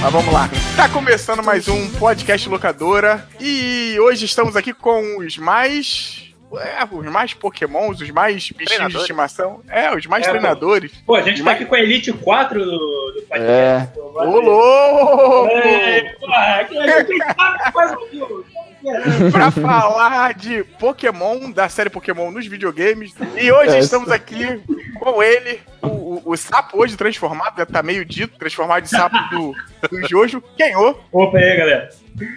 [0.00, 0.48] Mas vamos lá.
[0.76, 7.06] Tá começando mais um podcast locadora e hoje estamos aqui com os mais é, os
[7.06, 9.60] mais pokémons, os mais bichinhos de estimação.
[9.68, 10.90] É, os mais É, treinadores.
[11.06, 13.86] Pô, a gente tá mais- aqui com a Elite 4 do, do É.
[13.94, 15.48] pô, Ô, louco!
[15.52, 18.44] É, porra, que- quem sabe faz ao vivo.
[19.32, 23.12] pra falar de Pokémon, da série Pokémon nos videogames.
[23.36, 24.60] E hoje É, estamos aqui
[24.98, 29.16] com ele, o, o- o sapo hoje transformado, já tá meio dito, transformado de sapo
[29.30, 29.54] do,
[29.88, 30.42] do Jojo.
[30.56, 30.96] Kenô.
[31.12, 31.88] Opa aí, galera.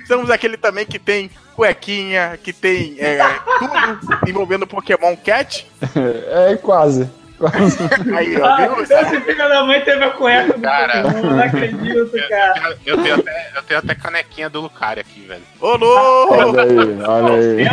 [0.02, 3.18] Estamos aquele também que tem cuequinha, que tem é,
[3.60, 5.68] tudo envolvendo Pokémon Cat.
[5.96, 7.10] É, quase.
[8.16, 8.84] Aí, ó, Ah, viu?
[8.84, 11.02] esse filho da mãe teve a cueca do Cara.
[11.04, 12.78] Pokémon, não acredito, cara.
[12.86, 15.41] Eu tenho, até, eu tenho até canequinha do Lucario aqui, velho.
[15.60, 16.34] Ô, louco!
[16.36, 17.66] Olha aí, olha aí.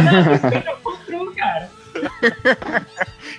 [1.36, 1.68] Cara.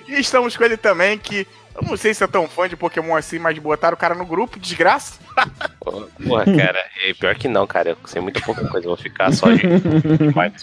[0.08, 3.16] E estamos com ele também, que eu não sei se é tão fã de Pokémon
[3.16, 5.18] assim, mas botaram o cara no grupo, desgraça.
[5.80, 7.90] Porra, cara, é pior que não, cara.
[7.90, 9.62] Eu sei muita pouca coisa, eu vou ficar só de.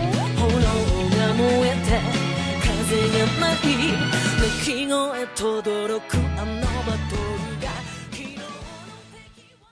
[0.00, 1.96] が燃えて
[2.60, 7.68] 風が舞い鳴き声とどろくあのバトルが
[8.10, 8.44] 昨日の
[9.12, 9.70] 敵は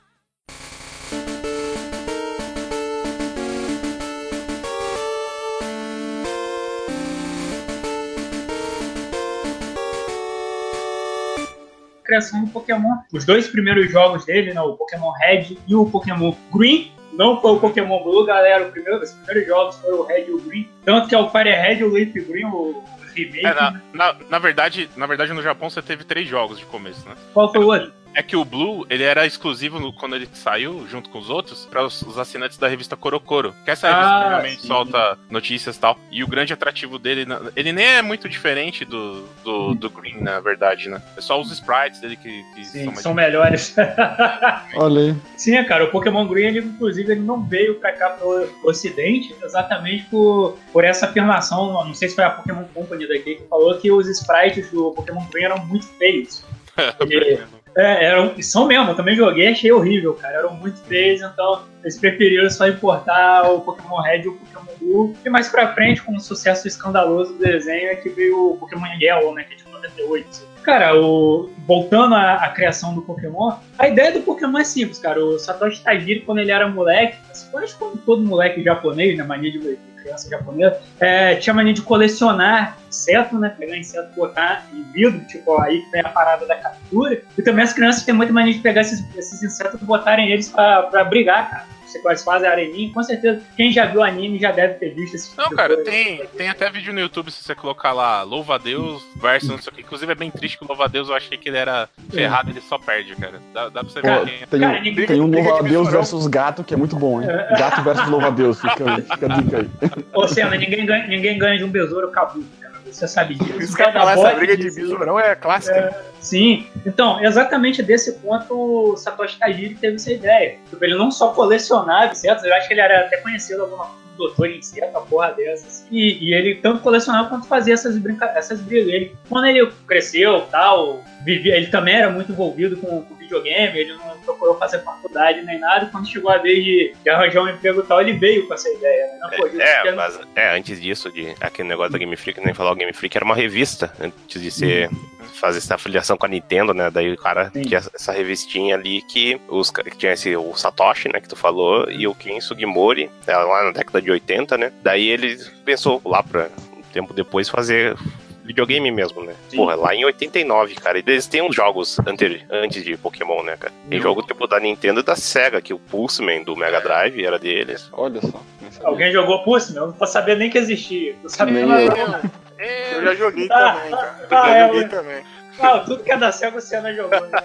[12.09, 13.03] Criação do Pokémon.
[13.13, 16.91] Os dois primeiros jogos dele, né, o Pokémon Red e o Pokémon Green.
[17.14, 18.68] não foi o Pokémon Blue, galera.
[18.68, 20.70] O primeiro, os primeiros jogos foram o Red e o Green.
[20.84, 22.84] Tanto que é o Fire Red e o Leaf Green, o
[23.14, 23.46] remake.
[23.46, 27.08] É, na, na, na verdade, na verdade, no Japão você teve três jogos de começo,
[27.08, 27.16] né?
[27.34, 27.94] Qual foi o outro?
[28.16, 31.66] É que o Blue, ele era exclusivo no- quando ele saiu, junto com os outros,
[31.66, 33.54] para os, os assinantes da revista Korokoro.
[33.66, 34.68] Que essa revista Ah, normalmente sim.
[34.68, 35.98] solta notícias e tal.
[36.12, 37.26] E o grande atrativo dele,
[37.56, 41.02] ele nem é muito diferente do, do, do Green, na verdade, né?
[41.18, 43.76] É só os sprites dele que, que Sim, são mais são melhores.
[44.76, 45.16] Olha aí.
[45.38, 50.04] Sim, cara, o Pokémon Green, ele, inclusive, ele não veio pra cá pro Ocidente exatamente
[50.06, 53.92] por, por essa afirmação, não sei se foi a Pokémon Company daqui que falou que
[53.92, 56.44] os sprites do Pokémon Green eram muito feios.
[57.10, 60.40] E- É, eram, e são mesmo, eu também joguei achei horrível, cara.
[60.40, 65.16] Eram muito feios, então eles preferiram só importar o Pokémon Red e o Pokémon Blue.
[65.26, 68.86] E mais pra frente, com o sucesso escandaloso do desenho, é que veio o Pokémon
[69.00, 69.44] Yellow, né?
[69.44, 70.54] Que é de 98.
[70.64, 75.24] Cara, o, voltando à, à criação do Pokémon, a ideia do Pokémon é simples, cara.
[75.24, 79.24] O Satoshi Tajiri, quando ele era moleque, assim, que como todo moleque japonês, né?
[79.24, 79.60] Mania de
[80.04, 83.56] criança japonesa, é, tinha mania de colecionar inseto, né?
[83.58, 87.22] Pegar inseto, botar em vidro, tipo, aí que vem a parada da captura.
[87.38, 90.50] E também as crianças têm muita mania de pegar esses, esses insetos e botarem eles
[90.50, 91.66] pra, pra brigar, cara.
[91.94, 95.30] Você eles fazem areninha, com certeza quem já viu anime já deve ter visto esse
[95.30, 95.90] tipo Não, de cara, coisa.
[95.92, 99.58] tem, tem até vídeo no YouTube se você colocar lá Louva a Deus versus não
[99.60, 99.82] sei o que.
[99.82, 102.50] Inclusive é bem triste que o Louva a Deus eu achei que ele era ferrado,
[102.50, 103.40] ele só perde, cara.
[103.54, 104.46] Dá, dá pra você Pô, ver é.
[104.46, 105.92] tem, Cara, um- ninguém- tem um briga de louva-a-Deus bisurão.
[106.02, 107.28] versus gato que é muito bom, hein?
[107.58, 108.60] Gato versus louva-a-Deus.
[108.62, 109.70] Fica, aí, fica a dica aí.
[110.14, 112.63] Ô, Senna, ninguém ganha, ninguém ganha de um besouro cabuco, cara.
[112.94, 113.60] Você sabe disso.
[113.60, 115.96] Isso que falar, essa briga de bisurão é clássica.
[116.20, 120.58] Sim, então, exatamente desse ponto o Satoshi Tajiri teve essa ideia.
[120.70, 124.04] Tipo, ele não só colecionava insetos, eu acho que ele era até conhecido alguma coisa,
[124.18, 125.86] doutor em inseto, uma porra dessas.
[125.92, 128.88] E, e ele tanto colecionava quanto fazia essas, brinca essas brigas.
[128.94, 133.94] Ele, quando ele cresceu tal, vivia, ele também era muito envolvido com, com videogame, ele
[133.94, 135.88] não procurou fazer faculdade nem nada.
[135.88, 138.70] Quando chegou a vez de, de arranjar um emprego e tal, ele veio com essa
[138.70, 139.08] ideia.
[139.08, 139.20] Né?
[139.22, 142.54] Não, pô, é, que mas é, antes disso, de aquele negócio da Game Freak, nem
[142.54, 144.90] falar o Game Freak era uma revista, antes de ser.
[145.34, 146.90] Fazer essa afiliação com a Nintendo, né?
[146.92, 147.64] Daí o cara Sim.
[147.64, 151.20] tinha essa revistinha ali que, os, que tinha esse, o Satoshi, né?
[151.20, 154.72] Que tu falou, e o Ken Sugimori, é, lá na década de 80, né?
[154.84, 157.98] Daí ele pensou lá pra um tempo depois fazer
[158.44, 159.34] videogame mesmo, né?
[159.50, 159.58] Sim.
[159.58, 160.98] Porra, lá em 89, cara.
[161.00, 163.74] E eles têm uns jogos ante, antes de Pokémon, né, cara?
[163.90, 164.04] Tem Não.
[164.04, 167.90] jogo tipo da Nintendo e da Sega, que o Pulseman do Mega Drive era deles.
[167.94, 168.42] Olha só.
[168.72, 168.88] sabia.
[168.88, 169.94] Alguém jogou Pulse, meu?
[170.00, 171.16] Não sabendo nem que existia.
[171.22, 172.08] Tô sabendo Nem eu.
[172.08, 172.22] não.
[172.60, 174.28] É, Eu já joguei Ah, também, cara.
[174.30, 175.24] Eu ah, já é, joguei mas- também.
[175.60, 177.20] Ah, tudo que é da Sega o Senna jogou.
[177.22, 177.44] Né?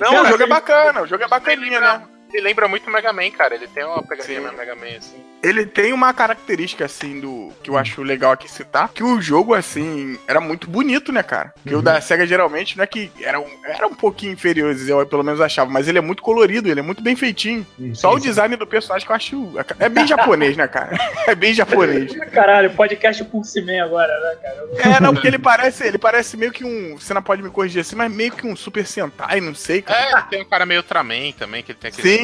[0.00, 2.02] Não, Cara, o jogo é bacana, o jogo é bacaninha, né?
[2.34, 3.54] Ele lembra muito o Mega Man, cara.
[3.54, 5.22] Ele tem uma pegadinha meio Mega Man, assim.
[5.40, 9.54] Ele tem uma característica, assim, do que eu acho legal aqui citar, que o jogo,
[9.54, 11.52] assim, era muito bonito, né, cara?
[11.54, 15.06] Porque o da SEGA, geralmente, não é que era um, era um pouquinho inferior, eu
[15.06, 17.64] pelo menos achava, mas ele é muito colorido, ele é muito bem feitinho.
[17.92, 19.52] Só o design do personagem que eu acho...
[19.78, 20.96] É bem japonês, né, cara?
[21.26, 22.12] É bem japonês.
[22.32, 24.96] Caralho, podcast por cima agora, né, cara?
[24.96, 26.96] É, não, porque ele parece, ele parece meio que um...
[26.98, 30.18] Você não pode me corrigir assim, mas meio que um Super Sentai, não sei, cara.
[30.18, 32.08] É, tem um cara meio Ultraman também, que ele tem aquele...
[32.08, 32.23] Sim,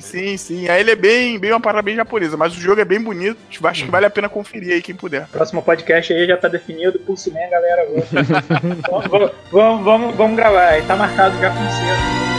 [0.00, 0.68] sim, sim.
[0.68, 3.38] Aí ele é bem, bem uma parada bem japonesa, mas o jogo é bem bonito.
[3.64, 5.26] Acho que vale a pena conferir aí quem puder.
[5.28, 7.86] Próximo podcast aí já tá definido, por cima, galera.
[8.90, 12.37] vamos, vamos, vamos, vamos gravar, aí tá marcado já com cedo.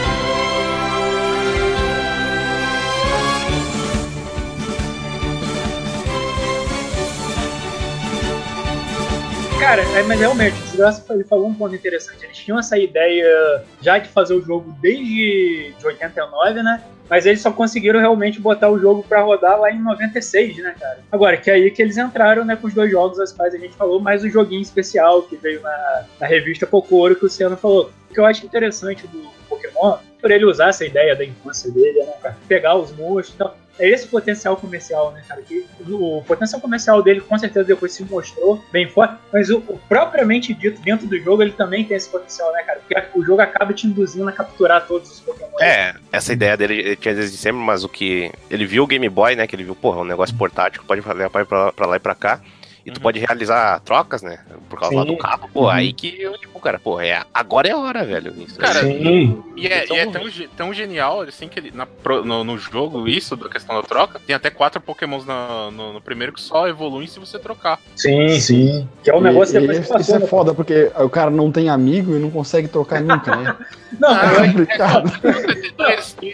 [9.60, 12.24] Cara, é, mas realmente, o Desgraça ele falou um ponto interessante.
[12.24, 16.82] Eles tinham essa ideia já de fazer o jogo desde de 89, né?
[17.10, 21.00] Mas eles só conseguiram realmente botar o jogo para rodar lá em 96, né, cara?
[21.12, 23.58] Agora, que é aí que eles entraram, né, com os dois jogos, as quais a
[23.58, 27.56] gente falou, mais o joguinho especial que veio na, na revista Pocoro, que o Luciano
[27.56, 27.90] falou.
[28.10, 32.02] O que eu acho interessante do Pokémon, por ele usar essa ideia da infância dele,
[32.02, 32.36] né, cara?
[32.48, 35.40] Pegar os monstros e tal é esse potencial comercial, né, cara?
[35.42, 39.80] Que o potencial comercial dele com certeza depois se mostrou bem forte, mas o, o,
[39.88, 42.80] propriamente dito dentro do jogo ele também tem esse potencial, né, cara?
[42.80, 45.58] Porque o jogo acaba te induzindo a capturar todos os Pokémon.
[45.60, 49.08] É, essa ideia dele ele tinha desde sempre, mas o que ele viu o Game
[49.08, 52.00] Boy, né, que ele viu, porra, um negócio portátil, pode levar pra, pra lá e
[52.00, 52.40] pra cá
[52.84, 53.02] e tu uhum.
[53.02, 54.38] pode realizar trocas, né?
[54.68, 55.48] Por causa lá do cabo.
[55.52, 55.68] Pô, uhum.
[55.68, 58.34] aí que eu, tipo, cara, pô, é, agora é a hora, velho.
[58.36, 58.58] Isso.
[58.58, 59.42] Cara, Sim.
[59.56, 60.22] e é, então, e é tão,
[60.56, 61.86] tão, genial, assim, que ele, na,
[62.24, 66.00] no, no, jogo, isso, da questão da troca, tem até quatro pokémons no, no, no,
[66.00, 67.78] primeiro que só evoluem se você trocar.
[67.96, 68.88] Sim, sim.
[69.02, 71.68] Que é um negócio e, depois e, Isso é foda, porque o cara não tem
[71.68, 73.56] amigo e não consegue trocar nunca, né?
[73.98, 75.10] não, ah, é complicado.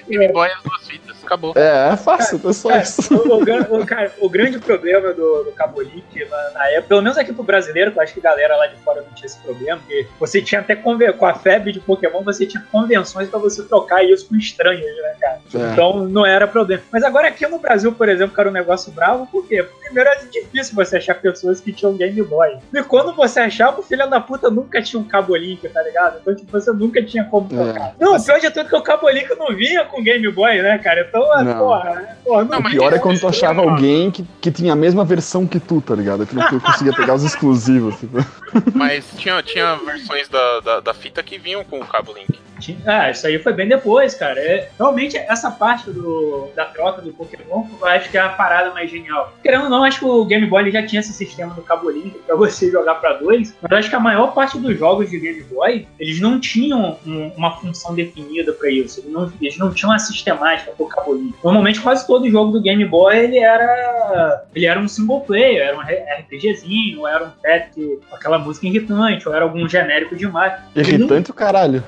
[0.09, 1.53] Game Boy as duas fitas, acabou.
[1.57, 3.15] É, é fácil, é só cara, isso.
[3.15, 7.03] O, o, o, cara, o grande problema do, do Cabo Link na, na, época, pelo
[7.03, 9.27] menos aqui pro brasileiro, que eu acho que a galera lá de fora não tinha
[9.27, 13.39] esse problema, porque você tinha até com a febre de Pokémon, você tinha convenções pra
[13.39, 15.41] você trocar isso com estranhos, né, cara?
[15.55, 15.73] É.
[15.73, 16.83] Então não era problema.
[16.93, 19.65] Mas agora aqui no Brasil, por exemplo, cara, um negócio bravo, por quê?
[19.87, 22.59] Primeiro era difícil você achar pessoas que tinham Game Boy.
[22.73, 26.19] E quando você achava, o filho da puta nunca tinha um Cabo Link, tá ligado?
[26.21, 27.65] Então, tipo, você nunca tinha como é.
[27.65, 27.89] trocar.
[27.89, 27.95] É.
[27.99, 30.61] Não, o pior de tudo é que o Cabo Link não vinha com Game Boy,
[30.63, 31.07] né, cara?
[31.09, 31.59] Então, não.
[31.59, 32.17] porra, né?
[32.25, 35.47] porra não, o pior é quando tu achava alguém que, que tinha a mesma versão
[35.47, 36.27] que tu, tá ligado?
[36.27, 37.97] Que não conseguia pegar os exclusivos.
[37.99, 38.19] Tipo.
[38.75, 42.39] Mas tinha, tinha versões da, da, da, fita que vinham com o cabo Link.
[42.87, 44.41] Ah, isso aí foi bem depois, cara.
[44.41, 48.73] É, realmente, essa parte do, da troca do Pokémon, eu acho que é a parada
[48.73, 49.33] mais genial.
[49.43, 52.19] Querendo ou não, acho que o Game Boy já tinha esse sistema do cabo Link
[52.27, 55.19] pra você jogar pra dois, mas eu acho que a maior parte dos jogos de
[55.19, 59.01] Game Boy, eles não tinham um, uma função definida pra isso.
[59.01, 61.06] Eles não, eles não tinham uma sistemática pro cabo
[61.43, 65.77] Normalmente, quase todo jogo do Game Boy, ele era, ele era um single player, era
[65.77, 70.53] um RPGzinho, era um com aquela música irritante, ou era algum genérico demais.
[70.75, 71.83] Irritante o caralho.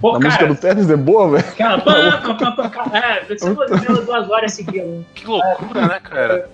[0.00, 1.56] Pô, a cara, música do Tetris é boa, velho.
[1.56, 3.48] Cara, pá, pá, pá, pá, é, você
[4.04, 5.04] duas horas seguidas.
[5.14, 6.50] Que loucura, né, cara?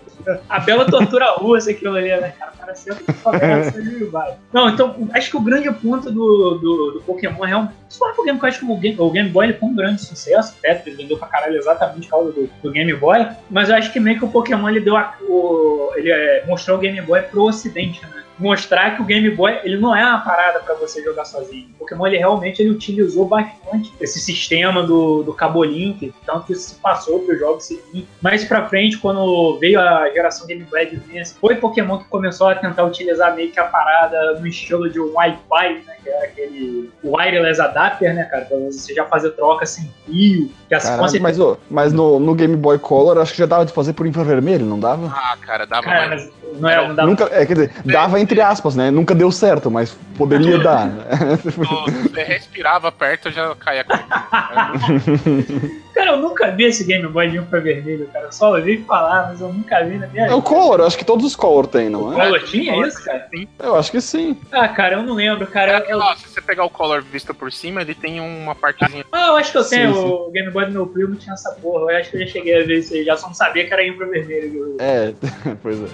[0.49, 2.53] A bela tortura russa aquilo ali, né, cara?
[2.53, 4.35] O cara sempre vai.
[4.53, 7.75] Não, então, acho que o grande ponto do, do, do Pokémon é realmente.
[7.89, 10.57] Só Game Boy, acho que o Game, o Game Boy ele foi um grande sucesso.
[10.63, 13.27] Tetris vendeu pra caralho exatamente por causa do, do, Game Boy.
[13.51, 16.77] Mas eu acho que meio que o Pokémon ele deu a, o, ele é, mostrou
[16.77, 18.20] o Game Boy pro ocidente, né?
[18.41, 21.69] Mostrar que o Game Boy ele não é uma parada para você jogar sozinho.
[21.75, 26.53] O Pokémon ele realmente ele utilizou bastante esse sistema do, do Cabo Link, tanto que
[26.53, 28.09] isso se passou para os jogos seguintes.
[28.23, 32.55] Mais para frente, quando veio a geração Game Boy Advance, foi Pokémon que começou a
[32.55, 36.91] tentar utilizar meio que a parada no estilo de um Wi-Fi, né, que era aquele
[37.05, 40.51] wireless adapter, né, cara, pra você já fazer troca sem fio.
[40.69, 43.73] Que Caralho, mas, oh, mas no, no Game Boy Color acho que já dava de
[43.73, 45.09] fazer por infravermelho, não dava?
[45.15, 45.83] Ah, cara, dava.
[45.83, 46.31] Cara, mas...
[46.59, 47.09] Não, era, não dava.
[47.09, 48.91] Nunca, é, quer dizer, dava entre aspas, né?
[48.91, 50.91] Nunca deu certo, mas poderia dar.
[50.91, 51.37] Né?
[51.37, 53.93] Você respirava perto, eu já caía com
[55.95, 58.27] Cara, eu nunca vi esse Game Boy de um pra vermelho, cara.
[58.27, 60.27] Eu só ouvi falar, mas eu nunca vi na minha vida.
[60.27, 62.17] É o Color, acho que todos os Color tem, não é?
[62.17, 63.27] O Color tinha isso, cara?
[63.35, 63.49] Sim.
[63.59, 64.37] Eu acho que sim.
[64.53, 65.85] Ah, cara, eu não lembro, cara.
[65.87, 66.01] É, eu...
[66.17, 69.05] se você pegar o Color visto por cima, ele tem uma partezinha.
[69.13, 69.95] Ah, eu acho que eu tenho.
[69.95, 70.09] Sim, sim.
[70.09, 71.93] O Game Boy do meu primo tinha essa porra.
[71.93, 73.05] Eu acho que eu já cheguei a ver isso aí.
[73.05, 74.77] Já só não sabia que era infra vermelho.
[74.79, 75.13] É,
[75.63, 75.87] pois é.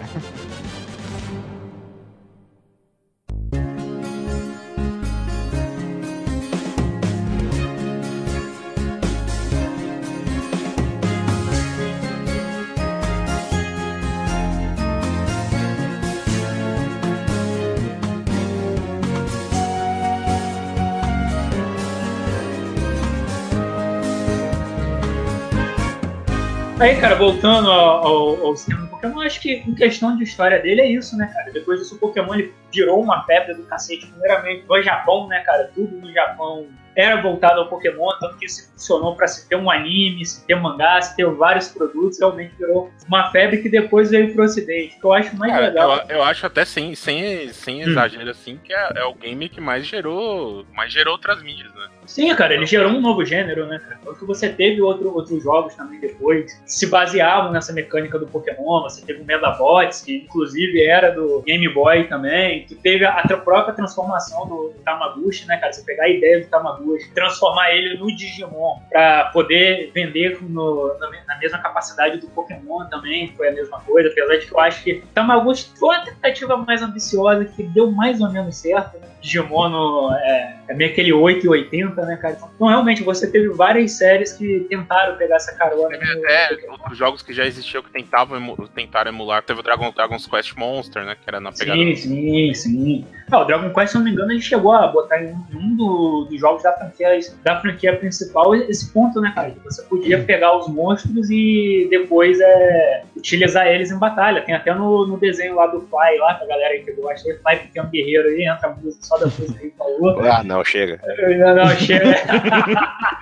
[26.78, 30.60] Aí, cara, voltando ao, ao, ao esquema do Pokémon, acho que em questão de história
[30.60, 31.50] dele é isso, né, cara?
[31.50, 35.70] Depois disso, o Pokémon ele virou uma febre do cacete, primeiramente no Japão, né, cara?
[35.74, 39.70] Tudo no Japão era voltado ao Pokémon, tanto que isso funcionou para se ter um
[39.70, 44.10] anime, se ter um mangá, se ter vários produtos, realmente virou uma febre que depois
[44.10, 46.04] veio pro ocidente, que eu acho mais Cara, legal.
[46.08, 49.60] eu, eu acho até sem, sem, sem exagero assim que é, é o game que
[49.60, 51.88] mais gerou, mais gerou outras mídias, né?
[52.06, 53.98] Sim, cara, ele gerou um novo gênero, né, cara?
[54.04, 58.26] Tanto que você teve outro, outros jogos também depois que se baseavam nessa mecânica do
[58.26, 58.82] Pokémon.
[58.82, 62.64] Você teve o Medabots, que inclusive era do Game Boy também.
[62.66, 65.72] Tu teve a, a própria transformação do, do Tamaguchi, né, cara?
[65.72, 71.10] Você pegar a ideia do Tamaguchi, transformar ele no Digimon pra poder vender no- na,
[71.26, 74.08] na mesma capacidade do Pokémon também, foi a mesma coisa.
[74.08, 78.20] Apesar de que eu acho que Tamaguchi foi uma tentativa mais ambiciosa que deu mais
[78.20, 79.06] ou menos certo, né?
[79.20, 82.36] Digimon no, é, é meio aquele 8 e 80, né, cara?
[82.54, 85.96] Então, realmente, você teve várias séries que tentaram pegar essa carona.
[85.98, 89.42] Teve no- até outros jogos que já existiam que tentavam emu- tentaram emular.
[89.42, 91.14] Teve o Dragon, Dragon's Quest Monster, né?
[91.14, 91.78] Que era na pegada.
[91.78, 93.06] Sim, sim, sim.
[93.30, 95.76] Ah, o Dragon Quest, se não me engano, ele chegou a botar em um, um
[95.76, 99.50] do- dos jogos da franquia, da franquia principal esse ponto, né, cara?
[99.50, 104.42] Que você podia pegar os monstros e depois é, utilizar eles em batalha.
[104.42, 107.56] Tem até no, no desenho lá do Fly, lá, pra galera aí que gosta, Fly
[107.58, 110.20] Pequeno Guerreiro aí, entra a música só da música aí, falou.
[110.24, 111.00] Ah, não, chega.
[111.38, 111.85] Não, não, até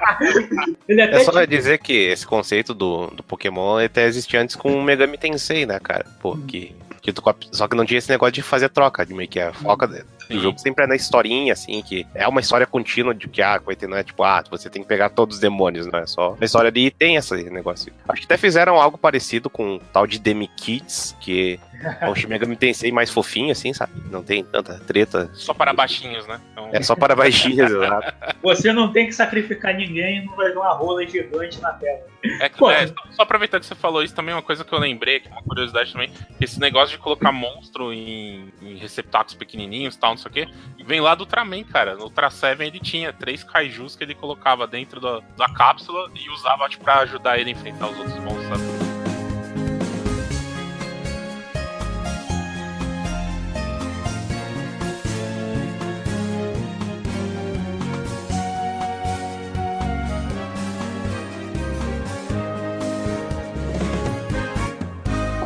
[0.89, 4.83] É só tinha- dizer que esse conceito do, do Pokémon até existia antes com o
[4.83, 6.05] Megami Tensei, né, cara?
[6.21, 9.29] Pô, que, que tu só que não tinha esse negócio de fazer troca, de meio
[9.29, 10.41] que a foca Sim.
[10.41, 13.77] jogo sempre é na historinha, assim, que é uma história contínua de que, ah, vai
[13.77, 16.33] ter, não é tipo, ah, você tem que pegar todos os demônios, não é só
[16.33, 17.93] uma história ali tem esse negócio.
[18.09, 21.59] Acho que até fizeram algo parecido com o tal de Demi Kids, que
[22.01, 23.93] é um Shin Megami Tensei mais fofinho, assim, sabe?
[24.11, 25.31] Não tem tanta treta.
[25.35, 26.41] Só para baixinhos, né?
[26.53, 28.15] Então, É só para baixinhas, exato.
[28.43, 32.14] Você não tem que sacrificar ninguém e não vai ver uma rola gigante na tela.
[32.41, 34.79] É, que- Pô, é, só- aproveitando que você falou isso também, uma coisa que eu
[34.79, 39.95] lembrei, que é uma curiosidade também, esse negócio de colocar monstro em, em receptáculos pequenininhos
[39.95, 40.49] e tal, não sei o quê,
[40.85, 41.95] vem lá do Ultraman, cara.
[41.95, 46.31] No Ultra 7 ele tinha três kaijus que ele colocava dentro da, da cápsula e
[46.31, 48.74] usava, tipo, pra ajudar ele a enfrentar os outros monstros, sabe?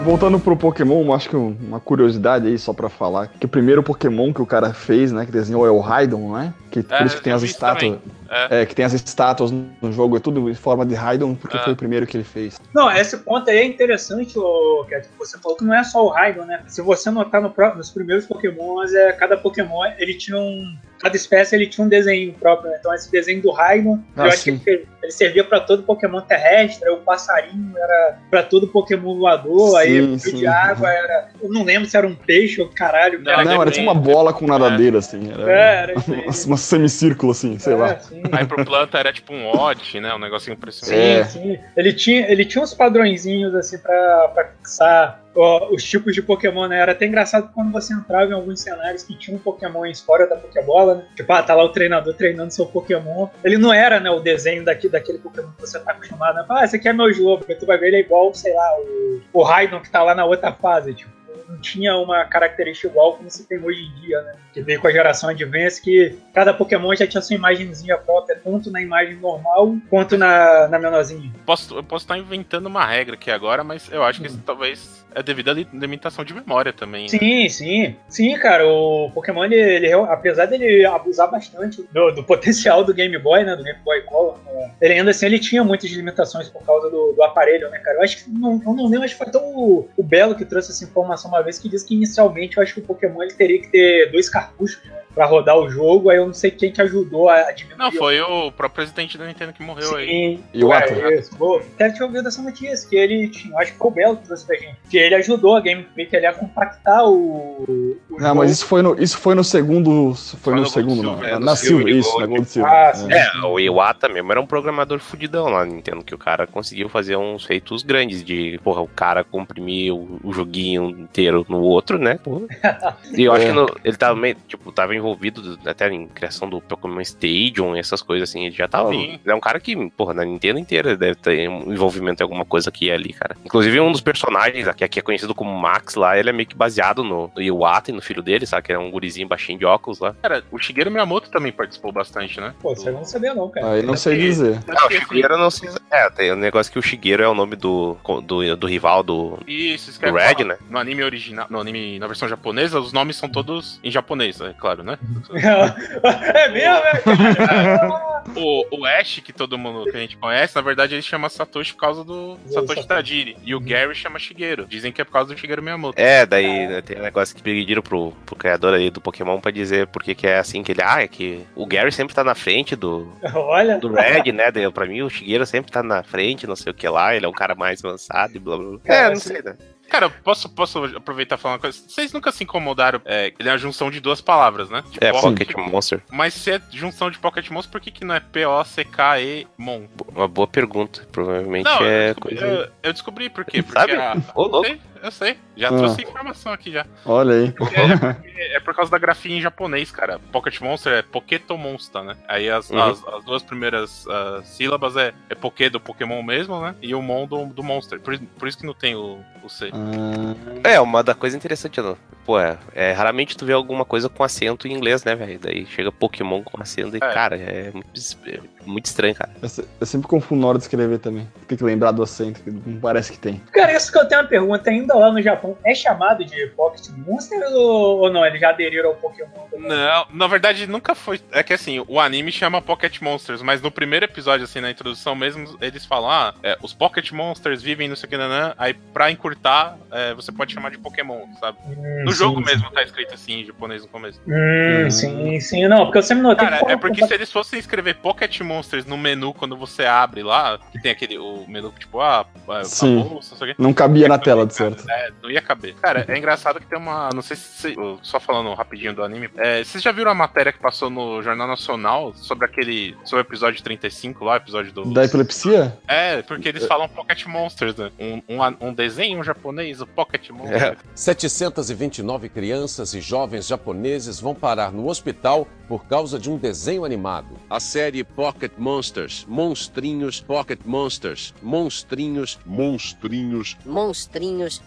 [0.08, 4.32] Voltando pro Pokémon, acho que uma curiosidade aí só pra falar, que o primeiro Pokémon
[4.32, 6.54] que o cara fez, né, que desenhou é o Raidon, né?
[6.70, 7.98] Que por É, isso que tem as estátuas.
[8.30, 8.62] É.
[8.62, 11.60] É, que tem as estátuas no jogo, é tudo em forma de Raidon, porque É.
[11.60, 12.58] foi o primeiro que ele fez.
[12.74, 16.02] Não, esse ponto aí é interessante, ô, Cat, que você falou que não é só
[16.02, 16.62] o Raidon, né?
[16.66, 20.74] Se você notar no nos primeiros Pokémons, é, cada Pokémon ele tinha um.
[21.00, 22.76] Cada espécie ele tinha um desenho próprio, né?
[22.80, 26.88] Então esse desenho do Raidon, Ah, eu acho que ele, servia pra todo Pokémon terrestre,
[26.90, 30.36] o passarinho era pra todo Pokémon voador, aí Sim, o sim.
[30.36, 31.28] de água era.
[31.42, 33.20] Eu não lembro se era um peixe ou caralho.
[33.22, 35.30] Não, era Não, era tipo uma bola com nadadeira, assim.
[35.32, 36.24] Era É, era aí.
[36.46, 37.98] uma semicírculo, assim, sei É, lá.
[37.98, 38.22] sim.
[38.32, 40.12] Aí pro planta era tipo um odd, né?
[40.14, 40.86] Um negocinho cima.
[40.88, 41.24] Sim, É.
[41.24, 41.58] sim.
[41.76, 46.78] Ele tinha, ele tinha uns padrõezinhos assim pra, pra fixar os tipos de Pokémon, né?
[46.78, 50.36] Era até engraçado quando você entrava em alguns cenários que tinha um Pokémon fora da
[50.36, 51.04] Pokébola, né?
[51.14, 53.28] Tipo, ah, tá lá o treinador treinando seu Pokémon.
[53.44, 56.46] Ele não era, né, o desenho daqui, daquele Pokémon que você tá acostumado, né?
[56.48, 57.44] Ah, esse aqui é meu jogo.
[57.44, 60.24] Tu vai ver ele é igual, sei lá, o, o Raidon que tá lá na
[60.24, 61.17] outra fase, tipo.
[61.48, 64.34] Não tinha uma característica igual como se tem hoje em dia, né?
[64.52, 68.70] Que veio com a geração Advance, que cada Pokémon já tinha sua imagenzinha própria, tanto
[68.70, 71.32] na imagem normal quanto na, na menorzinha.
[71.46, 75.06] Posso, eu posso estar inventando uma regra aqui agora, mas eu acho que isso talvez
[75.14, 77.02] é devido à li- limitação de memória também.
[77.02, 77.08] né?
[77.08, 77.96] Sim, sim.
[78.08, 83.16] Sim, cara, o Pokémon, ele, ele- apesar dele abusar bastante do, do potencial do Game
[83.18, 83.56] Boy, né?
[83.56, 87.12] Do Game Boy Color, né, ele ainda assim ele tinha muitas limitações por causa do,
[87.12, 87.98] do aparelho, né, cara?
[87.98, 90.44] Eu acho que não, eu não lembro, acho que foi até o, o Belo que
[90.44, 93.32] trouxe essa informação uma vez que disse que inicialmente eu acho que o Pokémon ele
[93.32, 94.82] teria que ter dois cartuchos
[95.18, 97.78] né, pra rodar o jogo, aí eu não sei quem que ajudou a, diminuir.
[97.78, 100.06] Não, foi o próprio presidente da Nintendo que morreu aí.
[100.06, 101.30] Sim, E o é, Atlas?
[101.74, 104.76] até tinha ouvido essa notícia, que ele tinha, acho que o Belo trouxe pra gente,
[104.88, 107.96] que ele ajudou a Game Freak ali a compactar o.
[108.10, 110.14] o Não, mas isso foi no, isso foi no segundo.
[110.14, 111.16] Foi Foi no, no segundo, não.
[111.16, 112.72] Na, é, na Silver Silver, e isso, na Gold Silver.
[112.72, 113.08] Ah, sim.
[113.12, 116.88] É, o Iwata mesmo era um programador fudidão lá no Nintendo, que o cara conseguiu
[116.88, 121.98] fazer uns feitos grandes de, porra, o cara comprimir o, o joguinho inteiro no outro,
[121.98, 122.18] né?
[122.22, 122.46] Porra.
[123.16, 123.48] E eu acho É.
[123.48, 127.76] que no- ele tava meio, tipo, tava envolvido envolvido até em criação do Pokémon Stadium
[127.76, 128.46] e essas coisas assim.
[128.46, 128.90] Ele já tava.
[128.90, 129.18] Sim.
[129.24, 132.44] Ele é um cara que, porra, na Nintendo inteira deve ter um envolvimento em alguma
[132.44, 133.36] coisa aqui e ali, cara.
[133.44, 136.54] Inclusive, um dos personagens que aqui é conhecido como Max lá, ele é meio que
[136.54, 138.66] baseado no, no Iwata e no filho dele, sabe?
[138.66, 140.14] Que é um gurizinho baixinho de óculos lá.
[140.20, 142.54] Cara, o Shigeru Miyamoto também participou bastante, né?
[142.60, 143.72] Pô, você não sabia não, cara.
[143.72, 144.60] Aí não sei dizer.
[144.66, 145.68] Não, o Shigeru eu não sei.
[145.90, 149.38] É, tem um negócio que o Shigeru é o nome do, do, do rival do.
[149.46, 150.44] Isso, isso Do que Red, falar.
[150.44, 150.58] né?
[150.68, 154.52] No anime original, no anime, na versão japonesa, os nomes são todos em japonês, é
[154.52, 154.97] claro, né?
[155.32, 158.22] É mesmo, é, cara?
[158.36, 161.72] O, o Ash, que todo mundo que a gente conhece, na verdade ele chama Satoshi
[161.72, 162.88] por causa do Satoshi Satoshi.
[162.88, 163.36] Tajiri.
[163.42, 164.66] E o Gary chama Shigeru.
[164.66, 165.98] Dizem que é por causa do Shigeru Miyamoto.
[166.00, 169.50] É, daí né, tem um negócio que pediram pro, pro criador aí do Pokémon pra
[169.50, 170.82] dizer por que é assim que ele.
[170.84, 173.78] Ah, é que o Gary sempre tá na frente do, Olha.
[173.78, 174.50] do Red, né?
[174.50, 177.24] Daí, pra mim, o Shigeru sempre tá na frente, não sei o que lá, ele
[177.24, 178.78] é um cara mais avançado e blá blá blá.
[178.84, 179.56] Cara, É, não sei, né?
[179.88, 181.78] Cara, posso, posso aproveitar e falar uma coisa?
[181.88, 183.00] Vocês nunca se incomodaram?
[183.04, 184.82] É, ele é a junção de duas palavras, né?
[184.90, 186.02] De É, Pocket- Pocket Monster.
[186.10, 189.86] Mas se é junção de Pocket Monster, por que, que não é P-O-C-K-E-Mon?
[190.14, 191.06] Uma boa pergunta.
[191.10, 192.52] Provavelmente Não, eu é descobri, coisa.
[192.54, 193.62] eu, eu descobri por quê.
[193.62, 193.94] Porque Sabe?
[193.94, 194.66] a- Ô, eu louco.
[194.66, 195.38] sei, eu sei.
[195.58, 195.76] Já Ah.
[195.76, 196.86] trouxe informação aqui já.
[197.04, 197.46] Olha aí.
[197.48, 197.50] É,
[198.14, 200.18] porque- é por causa da grafia em japonês, cara.
[200.32, 202.16] Pocket Monster é Poketo Monster, né?
[202.28, 202.80] Aí as, Uhum.
[202.80, 206.74] as, as duas primeiras ah, sílabas é, é Poké do Pokémon mesmo, né?
[206.80, 208.00] E o Mon do, do Monster.
[208.00, 209.70] Por, por isso que não tem o, o C.
[209.72, 211.96] Ah, É, uma da coisa interessante, não.
[212.24, 215.38] Pô, é, é, raramente tu vê alguma coisa com acento em inglês, né, velho?
[215.40, 217.00] Daí chega Pokémon com acento e, É.
[217.12, 217.88] cara, é muito,
[218.26, 219.30] é muito estranho, cara.
[219.42, 219.48] eu,
[219.80, 221.26] eu sempre confundo na hora de escrever também.
[221.46, 223.38] Tem que lembrar do acento, que não parece que tem.
[223.52, 224.68] Cara, isso que eu tenho uma pergunta.
[224.68, 228.24] Ainda lá no Japão, é chamado de Pocket Monster ou, ou não?
[228.24, 229.28] Eles já aderiram ao Pokémon?
[229.50, 229.68] também?
[229.68, 231.20] Não, na verdade nunca foi.
[231.32, 235.14] É que assim, o anime chama Pocket Monsters, mas no primeiro episódio, assim, na introdução
[235.14, 238.54] mesmo, eles falam: ah, é, os Pocket Monsters vivem não sei o que, nanã.
[238.58, 241.58] Aí pra encurtar, é, você pode chamar de Pokémon, sabe?
[241.66, 242.44] Hum, No sim, jogo sim.
[242.46, 244.20] mesmo tá escrito assim em japonês no começo.
[244.26, 245.66] Hum, sim, sim.
[245.68, 248.84] Não, porque eu sempre notei Cara, que é porque se eles fossem escrever Pocket Monsters
[248.86, 252.64] no menu quando você abre lá, que tem aquele o menu tipo, ah, a, a
[252.64, 253.02] Sim.
[253.02, 253.62] bolsa, não sei o quê.
[253.62, 254.84] Não cabia na tela, de certo.
[254.88, 255.74] É, não ia caber.
[255.74, 257.10] Cara, é engraçado que tem uma.
[257.14, 257.74] Não sei se.
[258.02, 259.30] Só falando rapidinho do anime.
[259.36, 262.96] É, vocês já viram a matéria que passou no Jornal Nacional sobre aquele.
[263.04, 264.84] Sobre o episódio 35 lá, episódio do.
[264.92, 265.78] Da epilepsia?
[265.86, 267.90] É, porque eles falam Pocket Monsters, né?
[267.98, 270.62] Um, um, um desenho japonês, o Pocket Monsters.
[270.62, 270.76] É.
[270.94, 277.36] 729 crianças e jovens japoneses vão parar no hospital por causa de um desenho animado.
[277.50, 284.62] A série Pocket Monsters, Monstrinhos, Pocket Monsters, Monstrinhos, Monstrinhos, monstrinhos,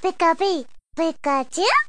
[0.00, 0.64] ピカピ、
[0.96, 1.87] ピカチュウ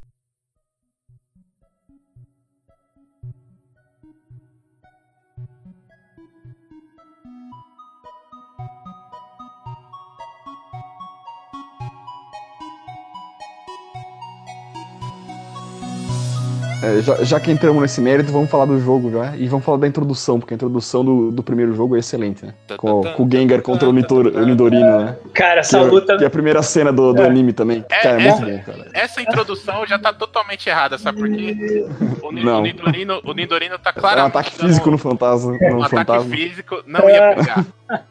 [16.82, 19.36] É, já, já que entramos nesse mérito, vamos falar do jogo já.
[19.36, 22.54] E vamos falar da introdução, porque a introdução do, do primeiro jogo é excelente, né?
[22.76, 25.16] Com, com o Gengar contra o, Nitor, o Nidorino, né?
[25.34, 26.16] Cara, Que essa é, luta.
[26.16, 27.26] que é a primeira cena do, do É.
[27.26, 27.84] anime também.
[27.90, 28.30] É, Cara, é é.
[28.34, 28.88] muito bom, cara.
[28.94, 31.86] Essa introdução já tá totalmente errada, sabe por quê?
[32.22, 32.60] O, Não.
[32.60, 34.30] o Nidorino, o Nidorino tá É um claramente.
[34.30, 35.52] ataque físico no fantasma.
[35.52, 36.34] Um No ataque fantasma.
[36.34, 37.66] físico não ia pegar.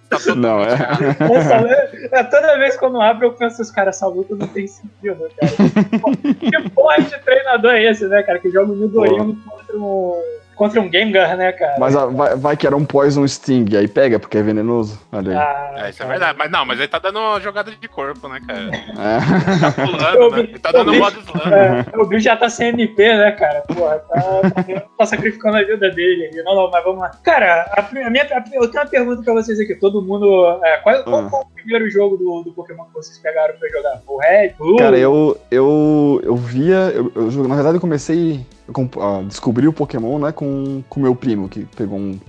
[0.09, 0.73] Tá Não, é.
[0.73, 1.55] Essa,
[2.11, 4.67] é, toda vez que eu não abro, eu penso, os caras, essa luta não tem
[4.67, 5.53] sentido, cara.
[6.39, 8.39] Que porra de treinador é esse, né, cara?
[8.39, 10.21] Que joga o Nidorino contra um,
[10.59, 11.75] contra um Gengar, né, cara?
[11.79, 14.99] Mas ah, vai, vai que era um Poison Sting, aí pega, porque é venenoso.
[15.11, 15.37] Olha aí.
[15.37, 16.09] Ah, É, isso é cara.
[16.09, 16.37] verdade.
[16.37, 18.59] Mas não, mas ele tá dando uma jogada de corpo, né, cara?
[18.69, 19.59] É.
[19.59, 20.39] Tá pulando, né?
[20.41, 21.53] Ele tá dando vi- modo slam.
[21.53, 23.61] É, o bicho já tá sem MP, né, cara?
[23.61, 26.27] Porra, tá, tá, tá sacrificando a vida dele.
[26.27, 26.43] ali.
[26.43, 27.09] Não, não, mas vamos lá.
[27.23, 29.75] Cara, a, a minha, a- eu tenho uma pergunta pra vocês aqui.
[29.75, 30.59] Todo mundo.
[30.63, 31.29] é, qual, qual Ah.
[31.29, 34.01] foi o primeiro jogo do, do Pokémon que vocês pegaram pra jogar?
[34.05, 34.49] O Red?
[34.57, 34.75] Blue?
[34.77, 36.91] Cara, eu, eu, eu via.
[36.93, 38.45] Eu, eu na verdade, eu comecei
[39.01, 42.19] a descobrir o Pokémon, né, com o meu primo, que pegou um,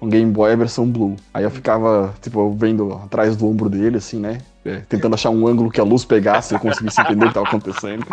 [0.00, 1.16] um Game Boy versão Blue.
[1.32, 4.38] Aí eu ficava, tipo, vendo atrás do ombro dele, assim, né?
[4.64, 7.34] É, tentando achar um ângulo que a luz pegasse e eu conseguisse entender o que
[7.34, 8.04] tava acontecendo.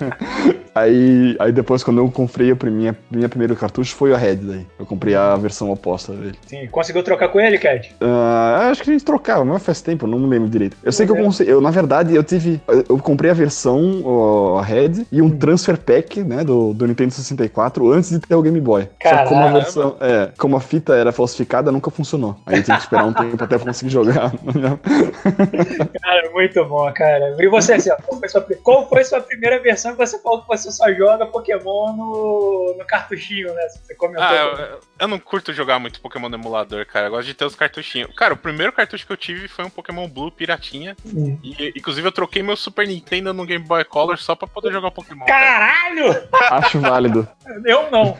[0.74, 4.66] aí, aí depois, quando eu comprei a minha, minha primeiro cartucho, foi a Red daí.
[4.78, 6.38] Eu comprei a versão oposta dele.
[6.46, 7.94] Sim, conseguiu trocar com ele, Cat?
[8.00, 10.76] Ah, acho que a gente trocava, mas faz tempo, não me lembro direito.
[10.82, 11.50] Eu sei que eu consegui.
[11.50, 12.60] Eu, na verdade, eu tive.
[12.88, 17.10] Eu comprei a versão, ó, a Red, e um transfer pack, né, do, do Nintendo
[17.12, 18.88] 64 antes de ter o Game Boy.
[19.02, 19.60] Só que como a Caramba.
[19.60, 19.96] versão.
[20.00, 22.36] É, como a fita era falsificada, nunca funcionou.
[22.46, 24.32] Aí eu tive que esperar um tempo até conseguir jogar.
[26.02, 27.36] Cara, muito bom, cara.
[27.38, 30.42] E você, assim, ó, qual, foi sua, qual foi sua primeira versão que você falou
[30.42, 33.68] que você só joga Pokémon no, no cartuchinho, né?
[33.68, 34.24] Você comentou.
[34.24, 37.06] Ah, eu, eu não curto jogar muito Pokémon no emulador, cara.
[37.06, 38.14] Eu gosto de ter os cartuchinhos.
[38.16, 40.96] Cara, o primeiro cartucho que eu tive foi um Pokémon Blue Piratinha.
[41.04, 41.38] Hum.
[41.42, 44.90] E, inclusive, eu troquei meu Super Nintendo no Game Boy Color só pra poder jogar
[44.90, 45.24] Pokémon.
[45.24, 45.42] cara.
[45.42, 46.28] Caralho!
[46.50, 47.28] Acho válido.
[47.64, 48.18] Eu não.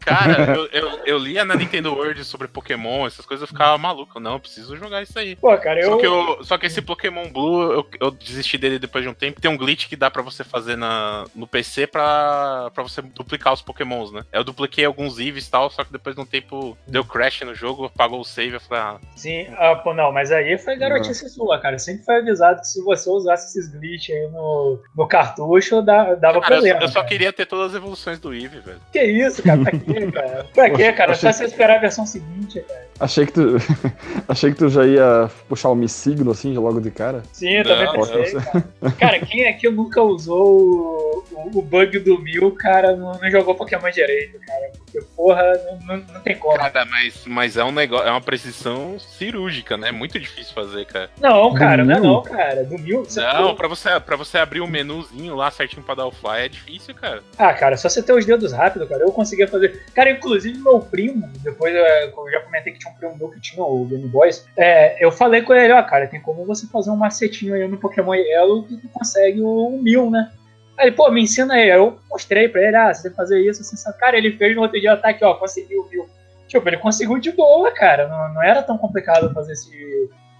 [0.00, 4.20] Cara, eu, eu, eu lia na Nintendo World sobre Pokémon, essas coisas, eu ficava maluco.
[4.20, 5.36] Não, eu preciso jogar isso aí.
[5.36, 5.90] Pô, cara, eu.
[5.90, 9.14] Só que, eu, só que esse Pokémon Blue, eu, eu desisti dele depois de um
[9.14, 9.40] tempo.
[9.40, 13.52] Tem um glitch que dá pra você fazer na, no PC pra, pra você duplicar
[13.52, 14.24] os Pokémons, né?
[14.32, 17.54] Eu dupliquei alguns Eevees e tal, só que depois de um tempo deu crash no
[17.54, 18.54] jogo, apagou o save.
[18.54, 21.78] Eu falei, ah, Sim, ah, pô, não, mas aí foi garotice sua, cara.
[21.78, 26.40] Sempre foi avisado que se você usasse esses glitch aí no, no cartucho, dá- dava
[26.40, 26.80] cara, eu, problema.
[26.80, 27.06] eu só cara.
[27.06, 28.80] queria ter todas as evoluções do Eevee, velho.
[28.92, 29.62] Que isso, cara?
[29.62, 30.46] Pra quê, cara?
[30.52, 31.14] Pra quê, cara?
[31.14, 32.88] Só Achei- você esperar a versão seguinte, cara.
[33.00, 33.56] Achei que tu.
[34.26, 37.22] Achei que tu já ia puxar o Mi Signo assim, logo de cara.
[37.32, 38.64] Sim, eu também Não, pensei, cara.
[38.98, 43.54] Cara, quem aqui nunca usou o, o, o bug do Mil, cara, não, não jogou
[43.54, 44.72] Pokémon direito, cara.
[44.78, 46.56] Porque, porra, não, não, não tem como.
[46.56, 49.88] Cara, mas, mas é um negócio, é uma precisão cirúrgica, né?
[49.88, 51.10] É muito difícil fazer, cara.
[51.20, 52.64] Não, cara, não é não, cara.
[52.64, 56.06] Do Mil, você Não, pra você, pra você abrir o menuzinho lá certinho pra dar
[56.06, 57.22] o fly é difícil, cara.
[57.38, 59.02] Ah, cara, só você ter os dedos rápido, cara.
[59.02, 59.82] Eu conseguia fazer.
[59.94, 63.40] Cara, inclusive meu primo, depois é, eu já comentei que tinha um primo meu que
[63.40, 64.46] tinha o Game Boys.
[64.56, 67.78] É, eu falei com ele, ó, cara, tem como você fazer um macetinho aí no
[67.78, 70.30] Pokémon Yellow que tu consegue o mil, né?
[70.78, 71.68] Aí ele, pô, me ensina aí.
[71.68, 73.98] Eu mostrei pra ele, ah, você tem que fazer isso, assim, sabe?
[73.98, 76.08] Cara, ele fez no outro dia, tá aqui, ó, conseguiu o mil.
[76.46, 78.08] Tipo, ele conseguiu de boa, cara.
[78.08, 79.70] Não, não era tão complicado fazer esse.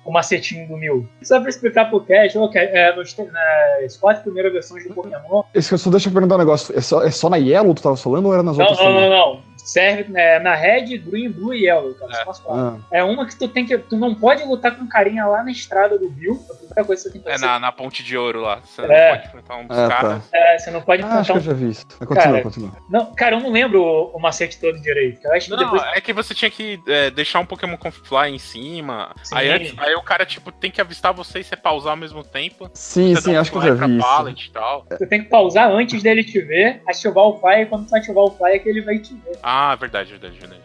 [0.04, 1.06] O macetinho do mil.
[1.22, 5.42] Só pra explicar pro Cat, ô, Cat, é, nos, nas quatro primeiras versões do Pokémon,
[5.52, 6.74] Esse, só deixa eu perguntar um negócio.
[6.74, 9.00] É só, é só na Yellow tu tava falando ou era nas Não, outras não,
[9.00, 9.47] não, não.
[9.68, 12.14] Serve é, na Red, Green, Blue e Yellow, cara.
[12.14, 12.82] São as quatro.
[12.82, 13.76] Ah, É uma que tu tem que.
[13.76, 16.42] Tu não pode lutar com carinha lá na estrada do Bill.
[16.50, 17.44] A primeira coisa que você tem que É fazer.
[17.46, 18.60] na, na ponte de ouro lá.
[18.64, 18.86] Você É.
[18.86, 20.22] não pode enfrentar um dos Ah, caras.
[20.30, 20.38] tá.
[20.38, 21.58] É, você não pode Ah, acho enfrentar que eu um.
[21.58, 21.86] já vi isso.
[21.98, 22.72] Continua, Cara, continua.
[22.88, 25.20] Não, cara, eu não lembro o, o macete todo direito.
[25.26, 25.82] Eu acho que Não, depois.
[25.94, 29.14] é que você tinha que é, deixar um Pokémon com fly em cima.
[29.22, 29.34] Sim.
[29.36, 32.24] Aí, antes- aí o cara, tipo, tem que avistar você e você pausar ao mesmo
[32.24, 32.70] tempo.
[32.72, 34.06] Sim, Você sim, um acho que eu já vi isso.
[34.06, 34.86] pallet e tal.
[34.98, 38.24] Tu tem que pausar antes dele te ver, ativar o fly, e quando tu ativar
[38.24, 39.36] o fly é que ele vai te ver.
[39.42, 40.62] Ah, verdade, verdade, verdade.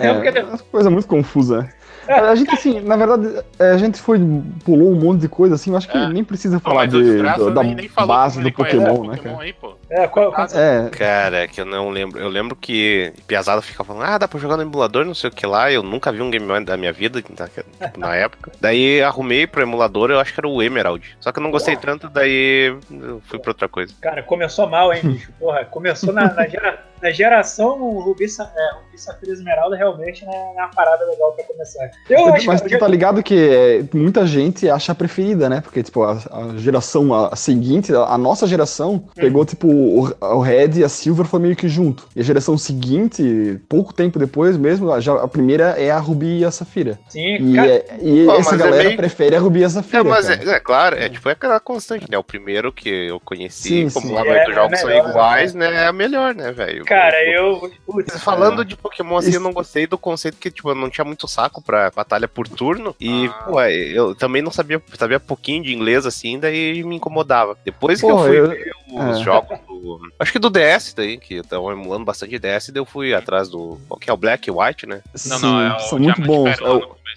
[0.00, 1.72] Lembro que É, uma coisa muito confusa, né?
[2.08, 4.18] A gente, assim, na verdade, é, a gente foi,
[4.64, 6.08] pulou um monte de coisa, assim, eu acho que É.
[6.08, 9.44] nem precisa falar de, do- da nem, nem base do Pokémon, né, Pokémon cara?
[9.44, 9.74] aí, pô.
[9.94, 12.18] É, qual, qual- É, Cara, é que eu não lembro.
[12.18, 15.32] Eu lembro que Piazada fica falando, ah, dá pra jogar no emulador, não sei o
[15.32, 15.70] que lá.
[15.70, 18.50] Eu nunca vi um Game Boy da minha vida, na, tipo, na época.
[18.60, 21.16] Daí arrumei pro emulador, eu acho que era o Emerald.
[21.20, 23.92] Só que eu não gostei tanto, daí eu fui pra outra coisa.
[24.00, 25.30] Cara, começou mal, hein, bicho?
[25.38, 30.32] Porra, começou na, na, gera- na geração Rubi, Sa- é, Rubi Safira Esmeralda, realmente, né,
[30.34, 31.90] é uma parada legal pra começar.
[32.08, 35.60] Eu acho mas tu tá ligado que é, muita gente acha a preferida, né?
[35.60, 40.36] Porque, tipo, a, a geração a, a seguinte, a, a nossa geração, pegou, tipo, o,
[40.36, 42.06] o Red e a Silver foi meio que junto.
[42.14, 46.38] E a geração seguinte, pouco tempo depois mesmo, a, já, a primeira é a Rubi
[46.40, 46.98] e a Safira.
[47.08, 49.64] Sim, E, cara, é- e Pô, essa mas é galera meio- prefere a Rubi e
[49.64, 50.04] a É, Safira.
[50.04, 50.50] mas cara.
[50.50, 52.18] é, é claro, é tipo é aquela constante, né?
[52.18, 54.12] O primeiro que eu conheci, Sim, como sim.
[54.14, 55.74] lá É, oito jogos é são melhor, iguais, né?
[55.74, 56.84] É a melhor, né, velho?
[56.84, 57.70] cara, eu.
[57.86, 60.88] Putz, Falando de Pokémon assim, Isso- eu não gostei do conceito que, tipo, eu não
[60.90, 62.94] tinha muito saco pra batalha por turno.
[63.00, 63.32] E, Ah.
[63.44, 67.56] pô, eu também não sabia, sabia pouquinho de inglês, assim, daí me incomodava.
[67.64, 69.22] Depois que Pô, eu fui eu- ver os é.
[69.24, 70.00] jogos do.
[70.18, 73.78] Acho que do DS daí, que estavam emulando bastante DS, daí eu fui atrás do.
[73.88, 75.00] Qual que é o Black e White, né?
[75.26, 76.50] Não, Sim, não, é o são muito bons.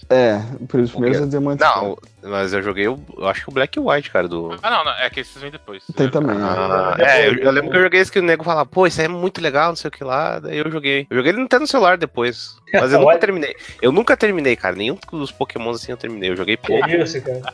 [0.10, 0.42] É, é,
[0.82, 1.62] os primeiros é diamante.
[1.62, 3.00] Não, mas eu joguei o.
[3.18, 4.58] Eu acho que o Black e White, cara, do.
[4.62, 5.84] Ah, não, não, é que esses vêm depois.
[5.96, 6.38] Tem também.
[6.40, 9.00] Ah, é, eu, eu lembro que eu joguei esse que o nego falava, pô, isso
[9.00, 10.40] aí é muito legal, não sei o que lá.
[10.40, 11.08] Daí eu joguei.
[11.10, 12.58] Eu joguei ele até no celular depois.
[12.74, 13.56] Mas eu nunca terminei.
[13.82, 14.76] Eu nunca terminei, cara.
[14.76, 16.30] Nenhum dos Pokémons assim eu terminei.
[16.32, 16.86] Eu joguei pouco.
[16.88, 17.54] Que isso, cara.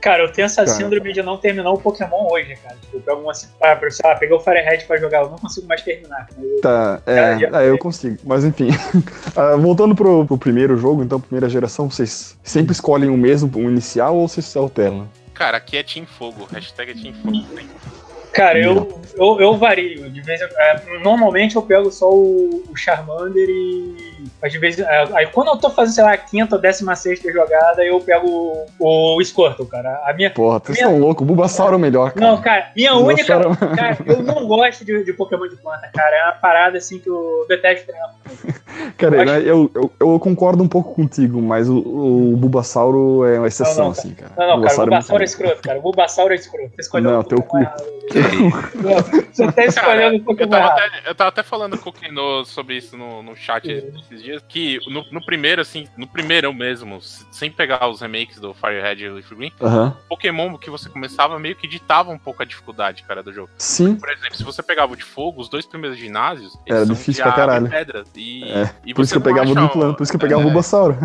[0.00, 0.76] Cara, eu tenho essa Cara.
[0.76, 2.76] síndrome de não terminar o Pokémon hoje, cara.
[2.76, 5.38] Tipo, eu pego uma assim, ah, sei lá, peguei o Firehead pra jogar, eu não
[5.38, 6.26] consigo mais terminar.
[6.40, 8.16] Eu- Tá, é, Já- é, eu consigo.
[8.24, 8.68] Mas enfim.
[9.36, 13.70] Ah, voltando pro, pro primeiro jogo, então, primeira geração, vocês sempre escolhem o mesmo, o
[13.70, 15.08] inicial, ou vocês se alternam?
[15.34, 16.46] Cara, aqui é Team Fogo.
[16.50, 17.44] Hashtag é Team Fogo.
[18.32, 20.10] Cara, eu, eu, eu vario.
[20.10, 24.15] De vez em- é, normalmente eu pego só o, o Charmander e.
[24.42, 26.94] Mas de vez é, Aí quando eu tô fazendo, sei lá, a quinta ou décima
[26.96, 28.26] sexta jogada, eu pego
[28.78, 30.00] o, o Squirtle, cara.
[30.04, 30.30] A minha.
[30.30, 31.22] Porra, vocês Minha- são loucos.
[31.22, 32.26] O Bulbasaur é o melhor, cara.
[32.26, 33.38] Não, cara, minha única.
[33.38, 36.16] Bulbasaur- Cara, eu não gosto de, de Pokémon de planta, cara.
[36.16, 38.14] É uma parada assim que eu detesto treinar.
[38.98, 43.38] Cara, Eu né, eu, eu, eu concordo um pouco contigo, mas o, o Bulbasauro é
[43.38, 44.32] uma exceção, Não, não, assim, cara.
[44.36, 45.30] Não, não, cara, o muito Bulbasauro é bom.
[45.30, 45.78] escroto, cara.
[45.78, 46.70] O Bulbasauro é escroto.
[46.74, 47.96] Você escolheu Não, o teu Pokémon cu.
[48.76, 50.78] Não, Você tá escolhendo o eu Pokémon tava, errado.
[50.78, 53.66] até, eu tava até falando com o Keno sobre isso no, no chat
[54.16, 58.52] esses dias, que no, no primeiro, assim, no primeiro mesmo, sem pegar os remakes do
[58.54, 59.96] Firehead e Leaf Green, Aham.
[60.08, 63.50] Pokémon que você começava meio que ditava um pouco a dificuldade, cara, do jogo.
[63.58, 66.86] Sim, Por exemplo, se você pegava o de fogo, os dois primeiros ginásios, Era eles
[66.88, 67.68] são difícil de pra e caralho.
[67.70, 68.04] pedra.
[68.16, 70.16] E, É, e por isso que eu pegava o acha do plano, por isso que
[70.16, 70.96] eu pegava o é, Bulbasauro.